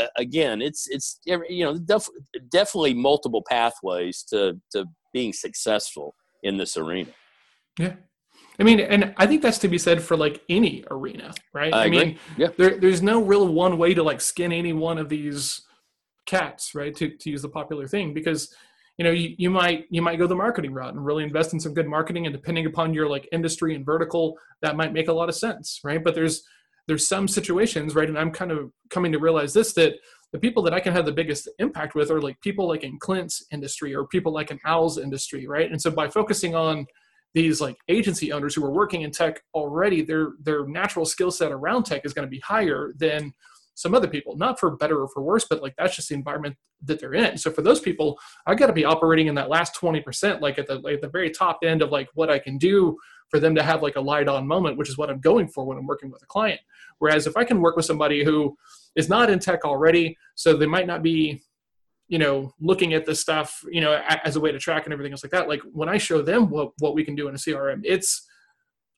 uh, 0.00 0.06
again 0.16 0.62
it's 0.62 0.88
it's 0.88 1.20
you 1.26 1.64
know 1.64 1.78
def, 1.78 2.08
definitely 2.50 2.94
multiple 2.94 3.44
pathways 3.48 4.24
to 4.30 4.58
to 4.72 4.86
being 5.12 5.32
successful 5.32 6.14
in 6.42 6.56
this 6.56 6.76
arena. 6.76 7.10
Yeah 7.78 7.94
I 8.60 8.64
mean, 8.64 8.80
and 8.80 9.14
I 9.16 9.26
think 9.26 9.42
that's 9.42 9.58
to 9.58 9.68
be 9.68 9.78
said 9.78 10.02
for 10.02 10.16
like 10.16 10.42
any 10.48 10.84
arena, 10.90 11.32
right? 11.54 11.72
I, 11.72 11.84
I 11.84 11.88
mean, 11.88 12.18
yeah. 12.36 12.48
there, 12.56 12.76
there's 12.76 13.02
no 13.02 13.22
real 13.22 13.46
one 13.46 13.78
way 13.78 13.94
to 13.94 14.02
like 14.02 14.20
skin 14.20 14.52
any 14.52 14.72
one 14.72 14.98
of 14.98 15.08
these 15.08 15.62
cats, 16.26 16.74
right? 16.74 16.94
To, 16.96 17.08
to 17.08 17.30
use 17.30 17.42
the 17.42 17.48
popular 17.48 17.86
thing, 17.86 18.12
because 18.12 18.52
you 18.96 19.04
know 19.04 19.12
you, 19.12 19.34
you 19.38 19.48
might 19.48 19.84
you 19.90 20.02
might 20.02 20.18
go 20.18 20.26
the 20.26 20.34
marketing 20.34 20.72
route 20.72 20.92
and 20.92 21.04
really 21.04 21.22
invest 21.22 21.52
in 21.52 21.60
some 21.60 21.72
good 21.72 21.86
marketing, 21.86 22.26
and 22.26 22.34
depending 22.34 22.66
upon 22.66 22.92
your 22.92 23.08
like 23.08 23.28
industry 23.30 23.76
and 23.76 23.86
vertical, 23.86 24.36
that 24.62 24.76
might 24.76 24.92
make 24.92 25.08
a 25.08 25.12
lot 25.12 25.28
of 25.28 25.36
sense, 25.36 25.80
right? 25.84 26.02
But 26.02 26.16
there's 26.16 26.42
there's 26.88 27.06
some 27.06 27.28
situations, 27.28 27.94
right? 27.94 28.08
And 28.08 28.18
I'm 28.18 28.32
kind 28.32 28.50
of 28.50 28.72
coming 28.90 29.12
to 29.12 29.18
realize 29.18 29.52
this 29.52 29.72
that 29.74 29.94
the 30.32 30.38
people 30.38 30.62
that 30.64 30.74
I 30.74 30.80
can 30.80 30.92
have 30.92 31.06
the 31.06 31.12
biggest 31.12 31.48
impact 31.58 31.94
with 31.94 32.10
are 32.10 32.20
like 32.20 32.40
people 32.40 32.66
like 32.66 32.82
in 32.82 32.98
Clint's 32.98 33.46
industry 33.52 33.94
or 33.94 34.06
people 34.06 34.32
like 34.32 34.50
in 34.50 34.58
Al's 34.64 34.98
industry, 34.98 35.46
right? 35.46 35.70
And 35.70 35.80
so 35.80 35.90
by 35.90 36.08
focusing 36.08 36.54
on 36.54 36.86
these 37.34 37.60
like 37.60 37.76
agency 37.88 38.32
owners 38.32 38.54
who 38.54 38.64
are 38.64 38.72
working 38.72 39.02
in 39.02 39.10
tech 39.10 39.42
already, 39.54 40.02
their 40.02 40.32
their 40.40 40.66
natural 40.66 41.04
skill 41.04 41.30
set 41.30 41.52
around 41.52 41.84
tech 41.84 42.02
is 42.04 42.12
going 42.12 42.26
to 42.26 42.30
be 42.30 42.40
higher 42.40 42.92
than 42.96 43.32
some 43.74 43.94
other 43.94 44.08
people. 44.08 44.36
Not 44.36 44.58
for 44.58 44.76
better 44.76 45.00
or 45.02 45.08
for 45.08 45.22
worse, 45.22 45.46
but 45.48 45.62
like 45.62 45.74
that's 45.78 45.94
just 45.94 46.08
the 46.08 46.14
environment 46.14 46.56
that 46.82 47.00
they're 47.00 47.14
in. 47.14 47.36
So 47.38 47.50
for 47.50 47.62
those 47.62 47.80
people, 47.80 48.18
I 48.46 48.54
got 48.54 48.66
to 48.66 48.72
be 48.72 48.84
operating 48.84 49.26
in 49.26 49.34
that 49.36 49.50
last 49.50 49.74
twenty 49.74 50.00
percent, 50.00 50.42
like 50.42 50.58
at 50.58 50.66
the 50.66 50.76
like 50.76 50.94
at 50.94 51.00
the 51.00 51.08
very 51.08 51.30
top 51.30 51.60
end 51.62 51.82
of 51.82 51.90
like 51.90 52.08
what 52.14 52.30
I 52.30 52.38
can 52.38 52.58
do 52.58 52.96
for 53.28 53.38
them 53.38 53.54
to 53.54 53.62
have 53.62 53.82
like 53.82 53.96
a 53.96 54.00
light 54.00 54.26
on 54.26 54.46
moment, 54.46 54.78
which 54.78 54.88
is 54.88 54.96
what 54.96 55.10
I'm 55.10 55.20
going 55.20 55.48
for 55.48 55.64
when 55.64 55.76
I'm 55.76 55.86
working 55.86 56.10
with 56.10 56.22
a 56.22 56.26
client. 56.26 56.60
Whereas 56.98 57.26
if 57.26 57.36
I 57.36 57.44
can 57.44 57.60
work 57.60 57.76
with 57.76 57.84
somebody 57.84 58.24
who 58.24 58.56
is 58.96 59.08
not 59.08 59.30
in 59.30 59.38
tech 59.38 59.64
already, 59.64 60.16
so 60.34 60.56
they 60.56 60.66
might 60.66 60.86
not 60.86 61.02
be 61.02 61.42
you 62.08 62.18
know 62.18 62.52
looking 62.60 62.94
at 62.94 63.06
this 63.06 63.20
stuff 63.20 63.62
you 63.70 63.80
know 63.80 64.00
as 64.24 64.36
a 64.36 64.40
way 64.40 64.50
to 64.50 64.58
track 64.58 64.84
and 64.84 64.92
everything 64.92 65.12
else 65.12 65.22
like 65.22 65.32
that 65.32 65.48
like 65.48 65.60
when 65.72 65.88
i 65.88 65.98
show 65.98 66.22
them 66.22 66.48
what 66.50 66.70
what 66.78 66.94
we 66.94 67.04
can 67.04 67.14
do 67.14 67.28
in 67.28 67.34
a 67.34 67.38
crm 67.38 67.80
it's 67.84 68.26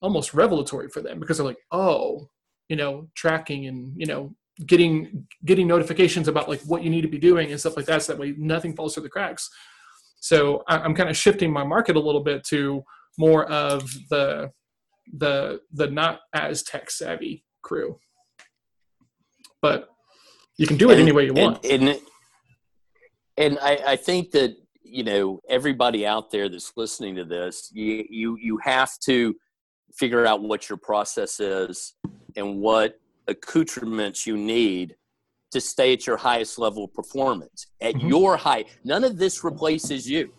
almost 0.00 0.32
revelatory 0.32 0.88
for 0.88 1.02
them 1.02 1.18
because 1.20 1.36
they're 1.36 1.46
like 1.46 1.58
oh 1.72 2.28
you 2.68 2.76
know 2.76 3.08
tracking 3.14 3.66
and 3.66 3.92
you 3.96 4.06
know 4.06 4.34
getting 4.66 5.26
getting 5.44 5.66
notifications 5.66 6.28
about 6.28 6.48
like 6.48 6.60
what 6.62 6.82
you 6.82 6.90
need 6.90 7.02
to 7.02 7.08
be 7.08 7.18
doing 7.18 7.50
and 7.50 7.60
stuff 7.60 7.76
like 7.76 7.86
that 7.86 8.02
so 8.02 8.12
that 8.12 8.20
way 8.20 8.34
nothing 8.36 8.74
falls 8.74 8.94
through 8.94 9.02
the 9.02 9.08
cracks. 9.08 9.48
So 10.22 10.62
i'm 10.68 10.94
kind 10.94 11.08
of 11.08 11.16
shifting 11.16 11.50
my 11.52 11.64
market 11.64 11.96
a 11.96 12.00
little 12.00 12.22
bit 12.22 12.44
to 12.44 12.82
more 13.18 13.46
of 13.46 13.90
the 14.10 14.50
the 15.16 15.60
the 15.72 15.88
not 15.88 16.20
as 16.34 16.62
tech 16.62 16.90
savvy 16.90 17.44
crew. 17.62 17.98
But 19.62 19.88
you 20.56 20.66
can 20.66 20.76
do 20.76 20.90
it 20.90 20.94
and, 20.94 21.02
any 21.02 21.12
way 21.12 21.26
you 21.26 21.34
want. 21.34 21.64
and, 21.64 21.88
and 21.88 22.00
and 23.36 23.58
I, 23.60 23.78
I 23.86 23.96
think 23.96 24.30
that 24.32 24.56
you 24.82 25.04
know 25.04 25.40
everybody 25.48 26.06
out 26.06 26.30
there 26.30 26.48
that's 26.48 26.72
listening 26.76 27.16
to 27.16 27.24
this, 27.24 27.70
you 27.72 28.04
you 28.08 28.36
you 28.40 28.58
have 28.58 28.98
to 29.00 29.34
figure 29.92 30.26
out 30.26 30.42
what 30.42 30.68
your 30.68 30.78
process 30.78 31.40
is 31.40 31.94
and 32.36 32.60
what 32.60 32.98
accoutrements 33.28 34.26
you 34.26 34.36
need 34.36 34.96
to 35.52 35.60
stay 35.60 35.92
at 35.92 36.06
your 36.06 36.16
highest 36.16 36.58
level 36.58 36.84
of 36.84 36.94
performance 36.94 37.66
at 37.80 37.94
mm-hmm. 37.94 38.08
your 38.08 38.36
height. 38.36 38.68
None 38.84 39.04
of 39.04 39.18
this 39.18 39.42
replaces 39.42 40.08
you. 40.08 40.32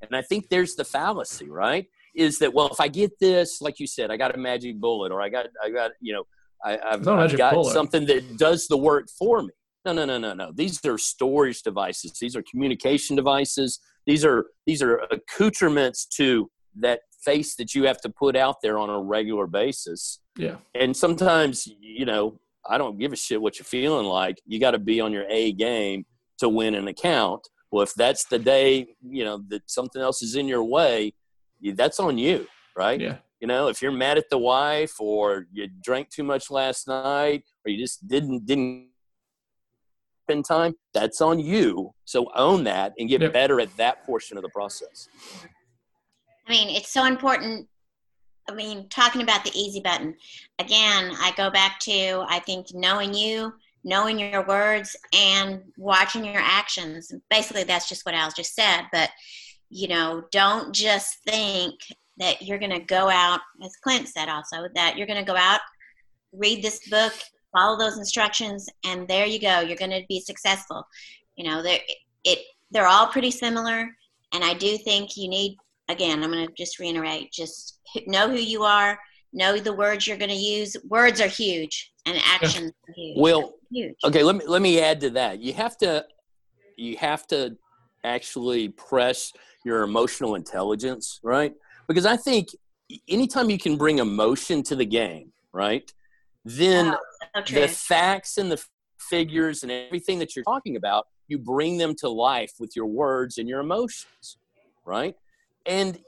And 0.00 0.14
I 0.14 0.22
think 0.22 0.48
there's 0.48 0.74
the 0.74 0.84
fallacy, 0.84 1.48
right? 1.48 1.86
Is 2.14 2.38
that 2.38 2.52
well, 2.52 2.68
if 2.68 2.80
I 2.80 2.88
get 2.88 3.18
this, 3.18 3.60
like 3.60 3.80
you 3.80 3.86
said, 3.86 4.10
I 4.10 4.16
got 4.16 4.34
a 4.34 4.38
magic 4.38 4.78
bullet, 4.78 5.10
or 5.10 5.20
I 5.20 5.28
got, 5.28 5.46
I 5.62 5.70
got, 5.70 5.92
you 6.00 6.12
know, 6.12 6.24
I, 6.64 6.72
have 6.72 7.08
I've 7.08 7.36
got 7.36 7.54
bullet. 7.54 7.72
something 7.72 8.06
that 8.06 8.36
does 8.36 8.68
the 8.68 8.76
work 8.76 9.08
for 9.18 9.42
me. 9.42 9.50
No, 9.84 9.92
no, 9.92 10.04
no, 10.04 10.18
no, 10.18 10.32
no. 10.32 10.52
These 10.52 10.84
are 10.86 10.96
storage 10.96 11.62
devices. 11.62 12.12
These 12.18 12.36
are 12.36 12.42
communication 12.42 13.16
devices. 13.16 13.80
These 14.06 14.24
are 14.24 14.46
these 14.66 14.82
are 14.82 15.00
accoutrements 15.10 16.06
to 16.16 16.50
that 16.76 17.00
face 17.24 17.54
that 17.56 17.74
you 17.74 17.84
have 17.84 18.00
to 18.02 18.08
put 18.08 18.36
out 18.36 18.56
there 18.62 18.78
on 18.78 18.90
a 18.90 19.00
regular 19.00 19.46
basis. 19.46 20.20
Yeah. 20.36 20.56
And 20.74 20.96
sometimes, 20.96 21.68
you 21.80 22.04
know, 22.04 22.38
I 22.68 22.78
don't 22.78 22.98
give 22.98 23.12
a 23.12 23.16
shit 23.16 23.40
what 23.40 23.58
you're 23.58 23.64
feeling 23.64 24.06
like. 24.06 24.40
You 24.46 24.58
got 24.58 24.72
to 24.72 24.78
be 24.78 25.00
on 25.00 25.12
your 25.12 25.26
A 25.28 25.52
game 25.52 26.04
to 26.38 26.48
win 26.48 26.74
an 26.74 26.88
account. 26.88 27.48
Well, 27.70 27.82
if 27.82 27.94
that's 27.94 28.24
the 28.24 28.38
day, 28.38 28.86
you 29.02 29.24
know, 29.24 29.42
that 29.48 29.62
something 29.70 30.00
else 30.00 30.22
is 30.22 30.36
in 30.36 30.48
your 30.48 30.64
way, 30.64 31.12
that's 31.74 32.00
on 32.00 32.18
you, 32.18 32.46
right? 32.76 33.00
Yeah. 33.00 33.16
You 33.40 33.48
know, 33.48 33.68
if 33.68 33.82
you're 33.82 33.92
mad 33.92 34.16
at 34.16 34.30
the 34.30 34.38
wife 34.38 35.00
or 35.00 35.46
you 35.52 35.68
drank 35.82 36.08
too 36.08 36.22
much 36.22 36.50
last 36.50 36.88
night 36.88 37.44
or 37.64 37.70
you 37.70 37.78
just 37.78 38.06
didn't 38.06 38.46
didn't 38.46 38.88
spend 40.24 40.44
time, 40.44 40.74
that's 40.92 41.20
on 41.20 41.38
you. 41.38 41.92
So 42.04 42.30
own 42.34 42.64
that 42.64 42.94
and 42.98 43.08
get 43.08 43.32
better 43.32 43.60
at 43.60 43.74
that 43.76 44.04
portion 44.04 44.36
of 44.36 44.42
the 44.42 44.48
process. 44.48 45.08
I 46.46 46.50
mean, 46.50 46.74
it's 46.74 46.92
so 46.92 47.04
important. 47.04 47.68
I 48.48 48.54
mean, 48.54 48.88
talking 48.88 49.22
about 49.22 49.44
the 49.44 49.52
easy 49.54 49.80
button, 49.80 50.14
again, 50.58 51.12
I 51.18 51.32
go 51.36 51.50
back 51.50 51.78
to 51.80 52.24
I 52.28 52.40
think 52.40 52.74
knowing 52.74 53.14
you, 53.14 53.54
knowing 53.84 54.18
your 54.18 54.46
words, 54.46 54.96
and 55.14 55.62
watching 55.76 56.24
your 56.24 56.40
actions. 56.42 57.12
Basically, 57.30 57.64
that's 57.64 57.88
just 57.88 58.04
what 58.06 58.14
Al 58.14 58.30
just 58.30 58.54
said. 58.54 58.82
But, 58.92 59.10
you 59.68 59.88
know, 59.88 60.24
don't 60.30 60.74
just 60.74 61.18
think 61.26 61.74
that 62.18 62.42
you're 62.42 62.58
going 62.58 62.70
to 62.70 62.80
go 62.80 63.10
out, 63.10 63.40
as 63.62 63.76
Clint 63.76 64.08
said 64.08 64.28
also, 64.28 64.68
that 64.74 64.96
you're 64.96 65.06
going 65.06 65.22
to 65.22 65.30
go 65.30 65.36
out, 65.36 65.60
read 66.32 66.62
this 66.62 66.88
book, 66.88 67.12
follow 67.54 67.78
those 67.78 67.98
instructions 67.98 68.68
and 68.84 69.06
there 69.08 69.26
you 69.26 69.40
go 69.40 69.60
you're 69.60 69.76
going 69.76 69.90
to 69.90 70.04
be 70.08 70.20
successful. 70.20 70.86
You 71.36 71.44
know 71.48 71.62
they're 71.62 71.80
it 72.24 72.38
they're 72.70 72.86
all 72.86 73.06
pretty 73.08 73.30
similar 73.30 73.88
and 74.32 74.44
i 74.44 74.54
do 74.54 74.78
think 74.78 75.16
you 75.16 75.28
need 75.28 75.56
again 75.88 76.22
i'm 76.22 76.30
going 76.30 76.46
to 76.46 76.52
just 76.56 76.78
reiterate 76.78 77.32
just 77.32 77.80
know 78.06 78.28
who 78.28 78.36
you 78.36 78.62
are 78.62 78.98
know 79.34 79.58
the 79.58 79.72
words 79.72 80.06
you're 80.06 80.16
going 80.16 80.30
to 80.30 80.36
use. 80.36 80.76
Words 80.88 81.20
are 81.20 81.28
huge 81.28 81.92
and 82.06 82.16
actions 82.24 82.72
are 82.88 82.94
huge. 82.94 83.18
Well 83.18 83.54
huge. 83.70 83.96
okay 84.04 84.22
let 84.22 84.36
me 84.36 84.44
let 84.46 84.62
me 84.62 84.80
add 84.80 85.00
to 85.02 85.10
that. 85.10 85.40
You 85.40 85.52
have 85.54 85.76
to 85.78 86.06
you 86.76 86.96
have 86.96 87.26
to 87.28 87.56
actually 88.04 88.68
press 88.68 89.32
your 89.64 89.82
emotional 89.82 90.34
intelligence 90.34 91.20
right? 91.22 91.52
Because 91.88 92.06
i 92.06 92.16
think 92.16 92.48
anytime 93.08 93.50
you 93.50 93.58
can 93.58 93.76
bring 93.76 93.98
emotion 93.98 94.62
to 94.62 94.76
the 94.76 94.84
game 94.84 95.32
right 95.52 95.92
then 96.44 96.94
okay. 97.36 97.62
the 97.62 97.68
facts 97.68 98.38
and 98.38 98.50
the 98.50 98.62
figures 98.98 99.62
and 99.62 99.72
everything 99.72 100.18
that 100.20 100.34
you're 100.34 100.44
talking 100.44 100.76
about, 100.76 101.06
you 101.28 101.38
bring 101.38 101.78
them 101.78 101.94
to 101.96 102.08
life 102.08 102.52
with 102.58 102.76
your 102.76 102.86
words 102.86 103.38
and 103.38 103.48
your 103.48 103.60
emotions, 103.60 104.38
right? 104.84 105.16
And, 105.66 105.98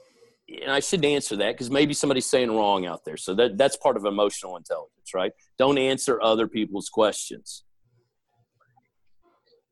and 0.49 0.71
I 0.71 0.79
shouldn't 0.79 1.05
answer 1.05 1.35
that 1.37 1.53
because 1.53 1.69
maybe 1.69 1.93
somebody's 1.93 2.27
saying 2.27 2.55
wrong 2.55 2.85
out 2.85 3.03
there. 3.05 3.17
So 3.17 3.33
that, 3.35 3.57
that's 3.57 3.77
part 3.77 3.97
of 3.97 4.05
emotional 4.05 4.57
intelligence, 4.57 5.13
right? 5.13 5.31
Don't 5.57 5.77
answer 5.77 6.21
other 6.21 6.47
people's 6.47 6.89
questions. 6.89 7.63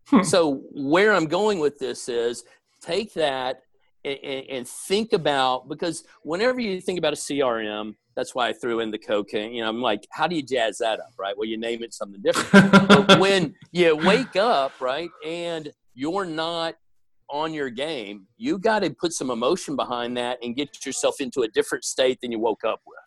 Hmm. 0.08 0.24
So 0.24 0.64
where 0.72 1.14
I'm 1.14 1.26
going 1.26 1.60
with 1.60 1.80
this 1.80 2.10
is 2.10 2.44
take 2.82 3.14
that 3.14 3.62
and, 4.06 4.50
and 4.50 4.68
think 4.68 5.14
about 5.14 5.68
because 5.68 6.04
whenever 6.24 6.60
you 6.60 6.80
think 6.80 7.00
about 7.00 7.14
a 7.14 7.18
CRM, 7.18 7.96
that's 8.16 8.34
why 8.34 8.48
I 8.48 8.54
threw 8.54 8.80
in 8.80 8.92
the 8.92 8.98
cocaine. 8.98 9.54
You 9.54 9.64
know, 9.64 9.70
I'm 9.70 9.82
like, 9.82 10.08
how 10.12 10.28
do 10.28 10.36
you 10.36 10.44
jazz 10.44 10.78
that 10.78 11.00
up, 11.00 11.14
right? 11.20 11.38
Well, 11.38 11.48
you 11.48 11.58
name 11.58 11.84
it 11.84 11.94
something 11.94 12.22
different. 12.22 12.72
but 12.88 13.20
when 13.20 13.56
you 13.72 13.96
wake 13.96 14.36
up, 14.36 14.80
right, 14.80 15.10
and 15.26 15.72
you're 15.94 16.26
not 16.26 16.76
on 17.30 17.54
your 17.54 17.70
game, 17.70 18.28
you 18.38 18.58
got 18.58 18.80
to 18.80 18.90
put 18.92 19.12
some 19.12 19.32
emotion 19.32 19.76
behind 19.76 20.16
that 20.18 20.38
and 20.42 20.56
get 20.56 20.86
yourself 20.86 21.20
into 21.20 21.42
a 21.42 21.48
different 21.50 21.84
state 21.84 22.20
than 22.22 22.32
you 22.32 22.40
woke 22.40 22.64
up 22.64 22.82
with. 22.86 22.98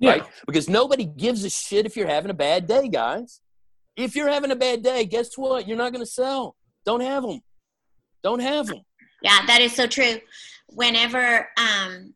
Yeah. 0.00 0.10
Right? 0.12 0.24
Because 0.46 0.68
nobody 0.68 1.04
gives 1.04 1.44
a 1.44 1.50
shit 1.50 1.84
if 1.84 1.96
you're 1.96 2.06
having 2.06 2.30
a 2.30 2.34
bad 2.34 2.66
day, 2.66 2.88
guys. 2.88 3.40
If 3.96 4.14
you're 4.14 4.28
having 4.28 4.52
a 4.52 4.56
bad 4.56 4.82
day, 4.82 5.04
guess 5.04 5.36
what? 5.36 5.66
You're 5.66 5.76
not 5.76 5.92
going 5.92 6.04
to 6.04 6.10
sell. 6.10 6.54
Don't 6.84 7.00
have 7.00 7.24
them. 7.24 7.40
Don't 8.22 8.40
have 8.40 8.66
them. 8.66 8.80
Yeah, 9.22 9.38
that 9.46 9.60
is 9.60 9.74
so 9.74 9.86
true. 9.86 10.18
Whenever, 10.68 11.48
um, 11.56 12.14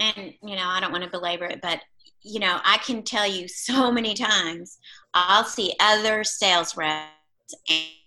and 0.00 0.34
you 0.42 0.56
know, 0.56 0.66
I 0.66 0.80
don't 0.80 0.92
want 0.92 1.04
to 1.04 1.10
belabor 1.10 1.46
it, 1.46 1.60
but 1.62 1.80
you 2.22 2.40
know, 2.40 2.58
I 2.64 2.78
can 2.78 3.02
tell 3.02 3.26
you 3.26 3.48
so 3.48 3.90
many 3.92 4.14
times 4.14 4.78
I'll 5.14 5.44
see 5.44 5.74
other 5.80 6.24
sales 6.24 6.76
reps 6.76 7.08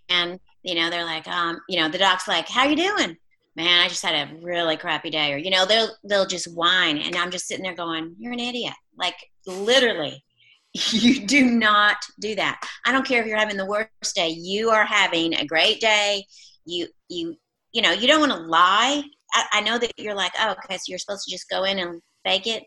and, 0.09 0.39
you 0.63 0.75
know, 0.75 0.89
they're 0.89 1.05
like, 1.05 1.27
um, 1.27 1.59
you 1.67 1.79
know, 1.79 1.89
the 1.89 1.97
doc's 1.97 2.27
like, 2.27 2.47
how 2.47 2.65
you 2.65 2.75
doing? 2.75 3.17
Man, 3.55 3.81
I 3.81 3.87
just 3.87 4.03
had 4.03 4.29
a 4.29 4.35
really 4.41 4.77
crappy 4.77 5.09
day. 5.09 5.33
Or, 5.33 5.37
you 5.37 5.49
know, 5.49 5.65
they'll, 5.65 5.89
they'll 6.03 6.25
just 6.27 6.53
whine. 6.55 6.97
And 6.97 7.15
I'm 7.15 7.31
just 7.31 7.47
sitting 7.47 7.63
there 7.63 7.75
going, 7.75 8.15
you're 8.17 8.33
an 8.33 8.39
idiot. 8.39 8.73
Like 8.97 9.15
literally, 9.45 10.23
you 10.73 11.25
do 11.25 11.45
not 11.45 11.97
do 12.19 12.35
that. 12.35 12.61
I 12.85 12.91
don't 12.91 13.05
care 13.05 13.21
if 13.21 13.27
you're 13.27 13.37
having 13.37 13.57
the 13.57 13.65
worst 13.65 14.15
day. 14.15 14.29
You 14.29 14.69
are 14.69 14.85
having 14.85 15.35
a 15.35 15.45
great 15.45 15.81
day. 15.81 16.25
You, 16.65 16.87
you, 17.09 17.35
you 17.73 17.81
know, 17.81 17.91
you 17.91 18.07
don't 18.07 18.19
want 18.19 18.31
to 18.31 18.47
lie. 18.47 19.03
I, 19.33 19.45
I 19.53 19.61
know 19.61 19.77
that 19.77 19.91
you're 19.97 20.15
like, 20.15 20.33
oh, 20.39 20.55
okay, 20.65 20.77
so 20.77 20.83
you're 20.87 20.99
supposed 20.99 21.25
to 21.25 21.31
just 21.31 21.49
go 21.49 21.63
in 21.63 21.79
and 21.79 22.01
fake 22.25 22.47
it. 22.47 22.63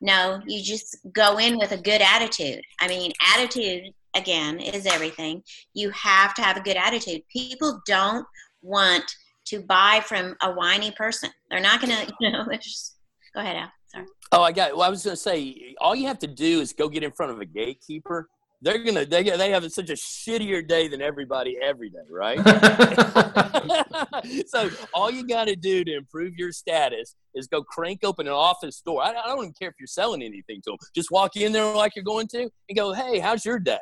No, 0.00 0.40
you 0.46 0.62
just 0.62 0.98
go 1.12 1.38
in 1.38 1.58
with 1.58 1.72
a 1.72 1.76
good 1.76 2.02
attitude. 2.02 2.62
I 2.80 2.88
mean, 2.88 3.12
attitude 3.34 3.84
again 4.14 4.58
is 4.58 4.86
everything. 4.86 5.42
You 5.74 5.90
have 5.90 6.34
to 6.34 6.42
have 6.42 6.56
a 6.56 6.62
good 6.62 6.76
attitude. 6.76 7.22
People 7.32 7.80
don't 7.86 8.26
want 8.62 9.04
to 9.46 9.60
buy 9.60 10.02
from 10.04 10.36
a 10.42 10.52
whiny 10.52 10.90
person. 10.92 11.30
They're 11.50 11.60
not 11.60 11.80
going 11.80 11.92
to, 12.06 12.12
you 12.20 12.32
know, 12.32 12.46
just 12.60 12.96
go 13.34 13.40
ahead, 13.40 13.56
Al. 13.56 13.72
Sorry. 13.86 14.06
Oh, 14.32 14.42
I 14.42 14.52
got. 14.52 14.72
Well, 14.72 14.86
I 14.86 14.90
was 14.90 15.04
going 15.04 15.16
to 15.16 15.20
say, 15.22 15.74
all 15.80 15.94
you 15.94 16.06
have 16.06 16.18
to 16.20 16.26
do 16.26 16.60
is 16.60 16.72
go 16.72 16.88
get 16.88 17.02
in 17.02 17.12
front 17.12 17.32
of 17.32 17.40
a 17.40 17.44
gatekeeper. 17.44 18.28
They're 18.62 18.78
gonna 18.78 19.04
they 19.04 19.24
they 19.24 19.50
have 19.50 19.70
such 19.72 19.90
a 19.90 19.94
shittier 19.94 20.66
day 20.66 20.86
than 20.86 21.02
everybody 21.02 21.58
every 21.60 21.90
day, 21.90 21.98
right? 22.08 22.38
so 24.46 24.70
all 24.94 25.10
you 25.10 25.26
got 25.26 25.46
to 25.46 25.56
do 25.56 25.84
to 25.84 25.96
improve 25.96 26.34
your 26.36 26.52
status 26.52 27.16
is 27.34 27.48
go 27.48 27.64
crank 27.64 28.00
open 28.04 28.28
an 28.28 28.32
office 28.32 28.80
door. 28.80 29.02
I, 29.02 29.10
I 29.10 29.26
don't 29.26 29.38
even 29.38 29.52
care 29.52 29.68
if 29.68 29.74
you're 29.80 29.88
selling 29.88 30.22
anything 30.22 30.60
to 30.64 30.70
them. 30.70 30.78
Just 30.94 31.10
walk 31.10 31.36
in 31.36 31.52
there 31.52 31.74
like 31.74 31.96
you're 31.96 32.04
going 32.04 32.28
to 32.28 32.48
and 32.68 32.76
go, 32.76 32.92
"Hey, 32.92 33.18
how's 33.18 33.44
your 33.44 33.58
day?" 33.58 33.78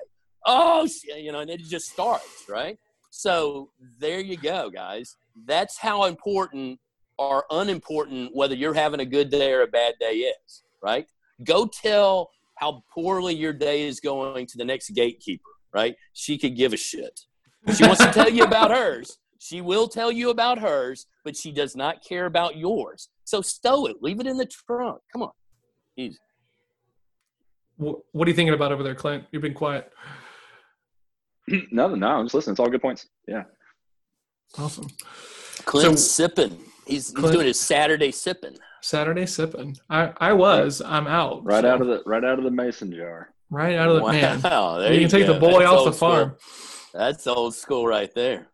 Oh, 0.46 0.88
you 1.04 1.30
know, 1.30 1.40
and 1.40 1.50
it 1.50 1.60
just 1.60 1.90
starts, 1.90 2.46
right? 2.48 2.78
So 3.10 3.70
there 3.98 4.20
you 4.20 4.36
go, 4.36 4.70
guys. 4.70 5.16
That's 5.46 5.78
how 5.78 6.04
important 6.04 6.78
or 7.18 7.44
unimportant 7.50 8.34
whether 8.34 8.54
you're 8.54 8.72
having 8.72 9.00
a 9.00 9.04
good 9.04 9.28
day 9.28 9.52
or 9.52 9.62
a 9.62 9.66
bad 9.66 9.94
day 10.00 10.14
is, 10.14 10.62
right? 10.82 11.06
Go 11.44 11.66
tell 11.66 12.30
how 12.60 12.84
poorly 12.92 13.34
your 13.34 13.54
day 13.54 13.86
is 13.86 14.00
going 14.00 14.46
to 14.46 14.58
the 14.58 14.64
next 14.64 14.90
gatekeeper, 14.90 15.48
right? 15.72 15.96
She 16.12 16.36
could 16.36 16.56
give 16.56 16.74
a 16.74 16.76
shit. 16.76 17.20
She 17.74 17.84
wants 17.84 18.04
to 18.04 18.10
tell 18.12 18.28
you 18.28 18.44
about 18.44 18.70
hers. 18.70 19.18
She 19.38 19.62
will 19.62 19.88
tell 19.88 20.12
you 20.12 20.28
about 20.28 20.58
hers, 20.58 21.06
but 21.24 21.34
she 21.34 21.52
does 21.52 21.74
not 21.74 22.04
care 22.06 22.26
about 22.26 22.56
yours. 22.58 23.08
So 23.24 23.40
stow 23.40 23.86
it. 23.86 23.96
Leave 24.02 24.20
it 24.20 24.26
in 24.26 24.36
the 24.36 24.44
trunk. 24.44 25.00
Come 25.10 25.22
on. 25.22 25.30
Easy. 25.96 26.18
What 27.78 28.02
are 28.14 28.28
you 28.28 28.34
thinking 28.36 28.52
about 28.52 28.72
over 28.72 28.82
there, 28.82 28.94
Clint? 28.94 29.24
You've 29.32 29.40
been 29.40 29.54
quiet. 29.54 29.90
no, 31.70 31.94
no, 31.94 32.06
I'm 32.08 32.26
just 32.26 32.34
listening. 32.34 32.52
It's 32.52 32.60
all 32.60 32.68
good 32.68 32.82
points. 32.82 33.08
Yeah. 33.26 33.44
Awesome. 34.58 34.88
Clint 35.64 35.98
So- 35.98 36.26
sipping. 36.26 36.58
He's, 36.86 37.08
he's 37.08 37.10
Clint- 37.12 37.32
doing 37.34 37.46
his 37.46 37.58
Saturday 37.60 38.10
sipping. 38.12 38.56
Saturday 38.82 39.26
sipping. 39.26 39.76
I, 39.88 40.12
I 40.18 40.32
was. 40.32 40.80
I'm 40.84 41.06
out. 41.06 41.44
Right 41.44 41.62
so- 41.62 41.70
out 41.70 41.80
of 41.80 41.86
the 41.86 42.02
right 42.06 42.24
out 42.24 42.38
of 42.38 42.44
the 42.44 42.50
mason 42.50 42.92
jar. 42.92 43.32
right 43.50 43.76
out 43.76 43.88
of 43.90 43.96
the 44.02 44.12
man. 44.12 44.40
Wow, 44.42 44.78
there 44.78 44.92
You 44.92 45.00
can 45.00 45.08
take 45.10 45.26
go. 45.26 45.34
the 45.34 45.40
boy 45.40 45.60
That's 45.60 45.70
off 45.72 45.84
the 45.84 45.92
school. 45.92 46.08
farm. 46.10 46.36
That's 46.92 47.26
old 47.26 47.54
school 47.54 47.86
right 47.86 48.12
there. 48.14 48.48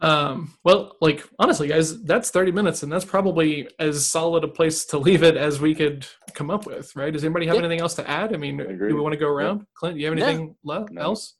Um, 0.00 0.52
well, 0.64 0.96
like 1.00 1.24
honestly, 1.38 1.68
guys, 1.68 2.02
that's 2.02 2.30
30 2.30 2.52
minutes, 2.52 2.82
and 2.82 2.92
that's 2.92 3.04
probably 3.06 3.68
as 3.78 4.06
solid 4.06 4.44
a 4.44 4.48
place 4.48 4.84
to 4.86 4.98
leave 4.98 5.22
it 5.22 5.36
as 5.36 5.60
we 5.60 5.74
could 5.74 6.06
come 6.34 6.50
up 6.50 6.66
with, 6.66 6.94
right? 6.96 7.12
Does 7.12 7.24
anybody 7.24 7.46
have 7.46 7.54
Yeah. 7.54 7.60
anything 7.60 7.80
else 7.80 7.94
to 7.94 8.10
add? 8.10 8.34
I 8.34 8.36
mean, 8.36 8.60
Agreed. 8.60 8.88
do 8.90 8.96
we 8.96 9.00
want 9.00 9.12
to 9.14 9.18
go 9.18 9.28
around? 9.28 9.66
Clint, 9.74 9.94
do 9.94 10.00
you 10.00 10.06
have 10.08 10.16
No. 10.18 10.26
anything 10.26 10.56
left 10.64 10.90
No. 10.90 11.00
else? 11.00 11.34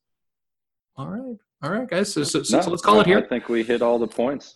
All 0.97 1.09
right, 1.09 1.37
all 1.63 1.71
right, 1.71 1.89
guys. 1.89 2.13
So, 2.13 2.23
so, 2.23 2.43
so, 2.43 2.57
No, 2.57 2.63
so 2.63 2.71
let's 2.71 2.81
call 2.83 3.01
it 3.01 3.07
here. 3.07 3.19
I 3.19 3.23
think 3.27 3.49
we 3.49 3.65
hit 3.65 3.83
all 3.83 3.99
the 3.99 4.07
points. 4.07 4.55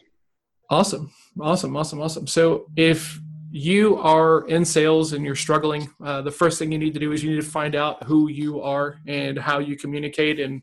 Awesome. 0.71 1.13
Awesome. 1.41 1.77
Awesome. 1.77 2.01
Awesome. 2.01 2.27
So 2.27 2.67
if 2.77 3.19
you 3.51 3.97
are 3.97 4.47
in 4.49 4.65
sales 4.65 5.15
and 5.15 5.25
you're 5.25 5.35
struggling, 5.35 5.89
uh, 6.05 6.21
the 6.21 6.31
first 6.31 6.59
thing 6.59 6.71
you 6.71 6.79
need 6.79 6.95
to 6.95 7.01
do 7.01 7.13
is 7.13 7.25
you 7.25 7.31
need 7.31 7.43
to 7.43 7.51
find 7.51 7.75
out 7.75 8.03
who 8.05 8.29
you 8.29 8.61
are 8.61 8.99
and 9.07 9.39
how 9.39 9.59
you 9.59 9.77
communicate 9.77 10.39
and 10.39 10.63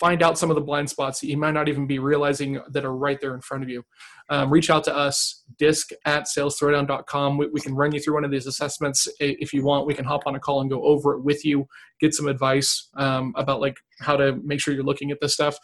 find 0.00 0.22
out 0.22 0.38
some 0.38 0.50
of 0.50 0.54
the 0.54 0.62
blind 0.62 0.88
spots 0.88 1.20
that 1.20 1.26
you 1.26 1.36
might 1.36 1.50
not 1.50 1.68
even 1.68 1.86
be 1.86 1.98
realizing 1.98 2.58
that 2.70 2.86
are 2.86 2.96
right 2.96 3.20
there 3.20 3.34
in 3.34 3.40
front 3.42 3.62
of 3.62 3.68
you. 3.68 3.84
Um, 4.30 4.50
reach 4.50 4.70
out 4.70 4.82
to 4.84 4.96
us, 4.96 5.44
disc 5.58 5.90
at 6.06 6.24
salesthrowdown.com. 6.24 7.36
We, 7.36 7.48
we 7.48 7.60
can 7.60 7.74
run 7.74 7.92
you 7.92 8.00
through 8.00 8.14
one 8.14 8.24
of 8.24 8.30
these 8.30 8.46
assessments 8.46 9.08
if 9.18 9.52
you 9.52 9.62
want. 9.62 9.86
We 9.86 9.92
can 9.92 10.06
hop 10.06 10.22
on 10.24 10.36
a 10.36 10.40
call 10.40 10.62
and 10.62 10.70
go 10.70 10.82
over 10.84 11.14
it 11.14 11.22
with 11.22 11.44
you, 11.44 11.66
get 12.00 12.14
some 12.14 12.28
advice 12.28 12.88
um, 12.96 13.34
about 13.36 13.60
like 13.60 13.76
how 13.98 14.16
to 14.16 14.40
make 14.42 14.60
sure 14.60 14.72
you're 14.72 14.84
looking 14.84 15.10
at 15.10 15.18
this 15.20 15.34
stuff. 15.34 15.58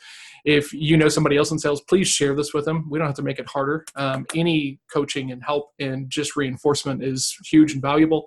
If 0.47 0.73
you 0.73 0.97
know 0.97 1.09
somebody 1.09 1.37
else 1.37 1.51
in 1.51 1.59
sales, 1.59 1.81
please 1.83 2.07
share 2.07 2.35
this 2.35 2.55
with 2.55 2.65
them. 2.65 2.87
We 2.89 2.99
don't 2.99 3.09
have 3.09 3.17
to 3.17 3.23
make 3.23 3.41
it 3.41 3.49
harder. 3.49 3.85
Um, 3.97 4.27
any 4.33 4.79
coaching 4.93 5.33
and 5.33 5.43
help 5.43 5.73
and 5.81 6.09
just 6.09 6.37
reinforcement 6.37 7.03
is 7.03 7.37
huge 7.45 7.73
and 7.73 7.83
valuable. 7.83 8.27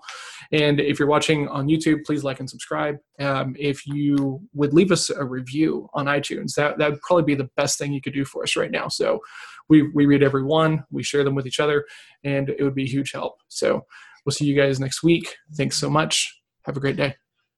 And 0.52 0.82
if 0.82 1.00
you're 1.00 1.08
watching 1.08 1.48
on 1.48 1.68
YouTube, 1.68 2.04
please 2.06 2.26
like 2.26 2.42
and 2.42 2.50
subscribe. 2.50 2.98
Um, 3.22 3.56
if 3.58 3.88
you 3.88 4.42
would 4.54 4.74
leave 4.74 4.92
us 4.92 5.10
a 5.10 5.24
review 5.24 5.90
on 5.94 6.08
iTunes, 6.08 6.56
that 6.56 6.78
that 6.78 6.92
would 6.92 7.02
probably 7.02 7.24
be 7.24 7.36
the 7.36 7.50
best 7.56 7.80
thing 7.80 7.94
you 7.94 8.02
could 8.02 8.14
do 8.14 8.26
for 8.26 8.44
us 8.44 8.58
right 8.58 8.72
now. 8.72 8.90
So 8.90 9.22
we 9.70 9.84
we 9.94 10.06
read 10.06 10.22
every 10.22 10.44
one, 10.44 10.84
we 10.92 11.04
share 11.04 11.24
them 11.24 11.36
with 11.36 11.48
each 11.48 11.62
other, 11.62 11.86
and 12.26 12.50
it 12.50 12.64
would 12.64 12.76
be 12.76 12.84
a 12.84 12.88
huge 12.88 13.14
help. 13.14 13.36
So 13.48 13.86
we'll 14.26 14.34
see 14.34 14.46
you 14.46 14.56
guys 14.56 14.80
next 14.80 15.04
week. 15.04 15.38
Thanks 15.56 15.78
so 15.78 15.90
much. 15.90 16.42
Have 16.66 16.76
a 16.76 16.82
great 16.82 16.98
day. 16.98 17.16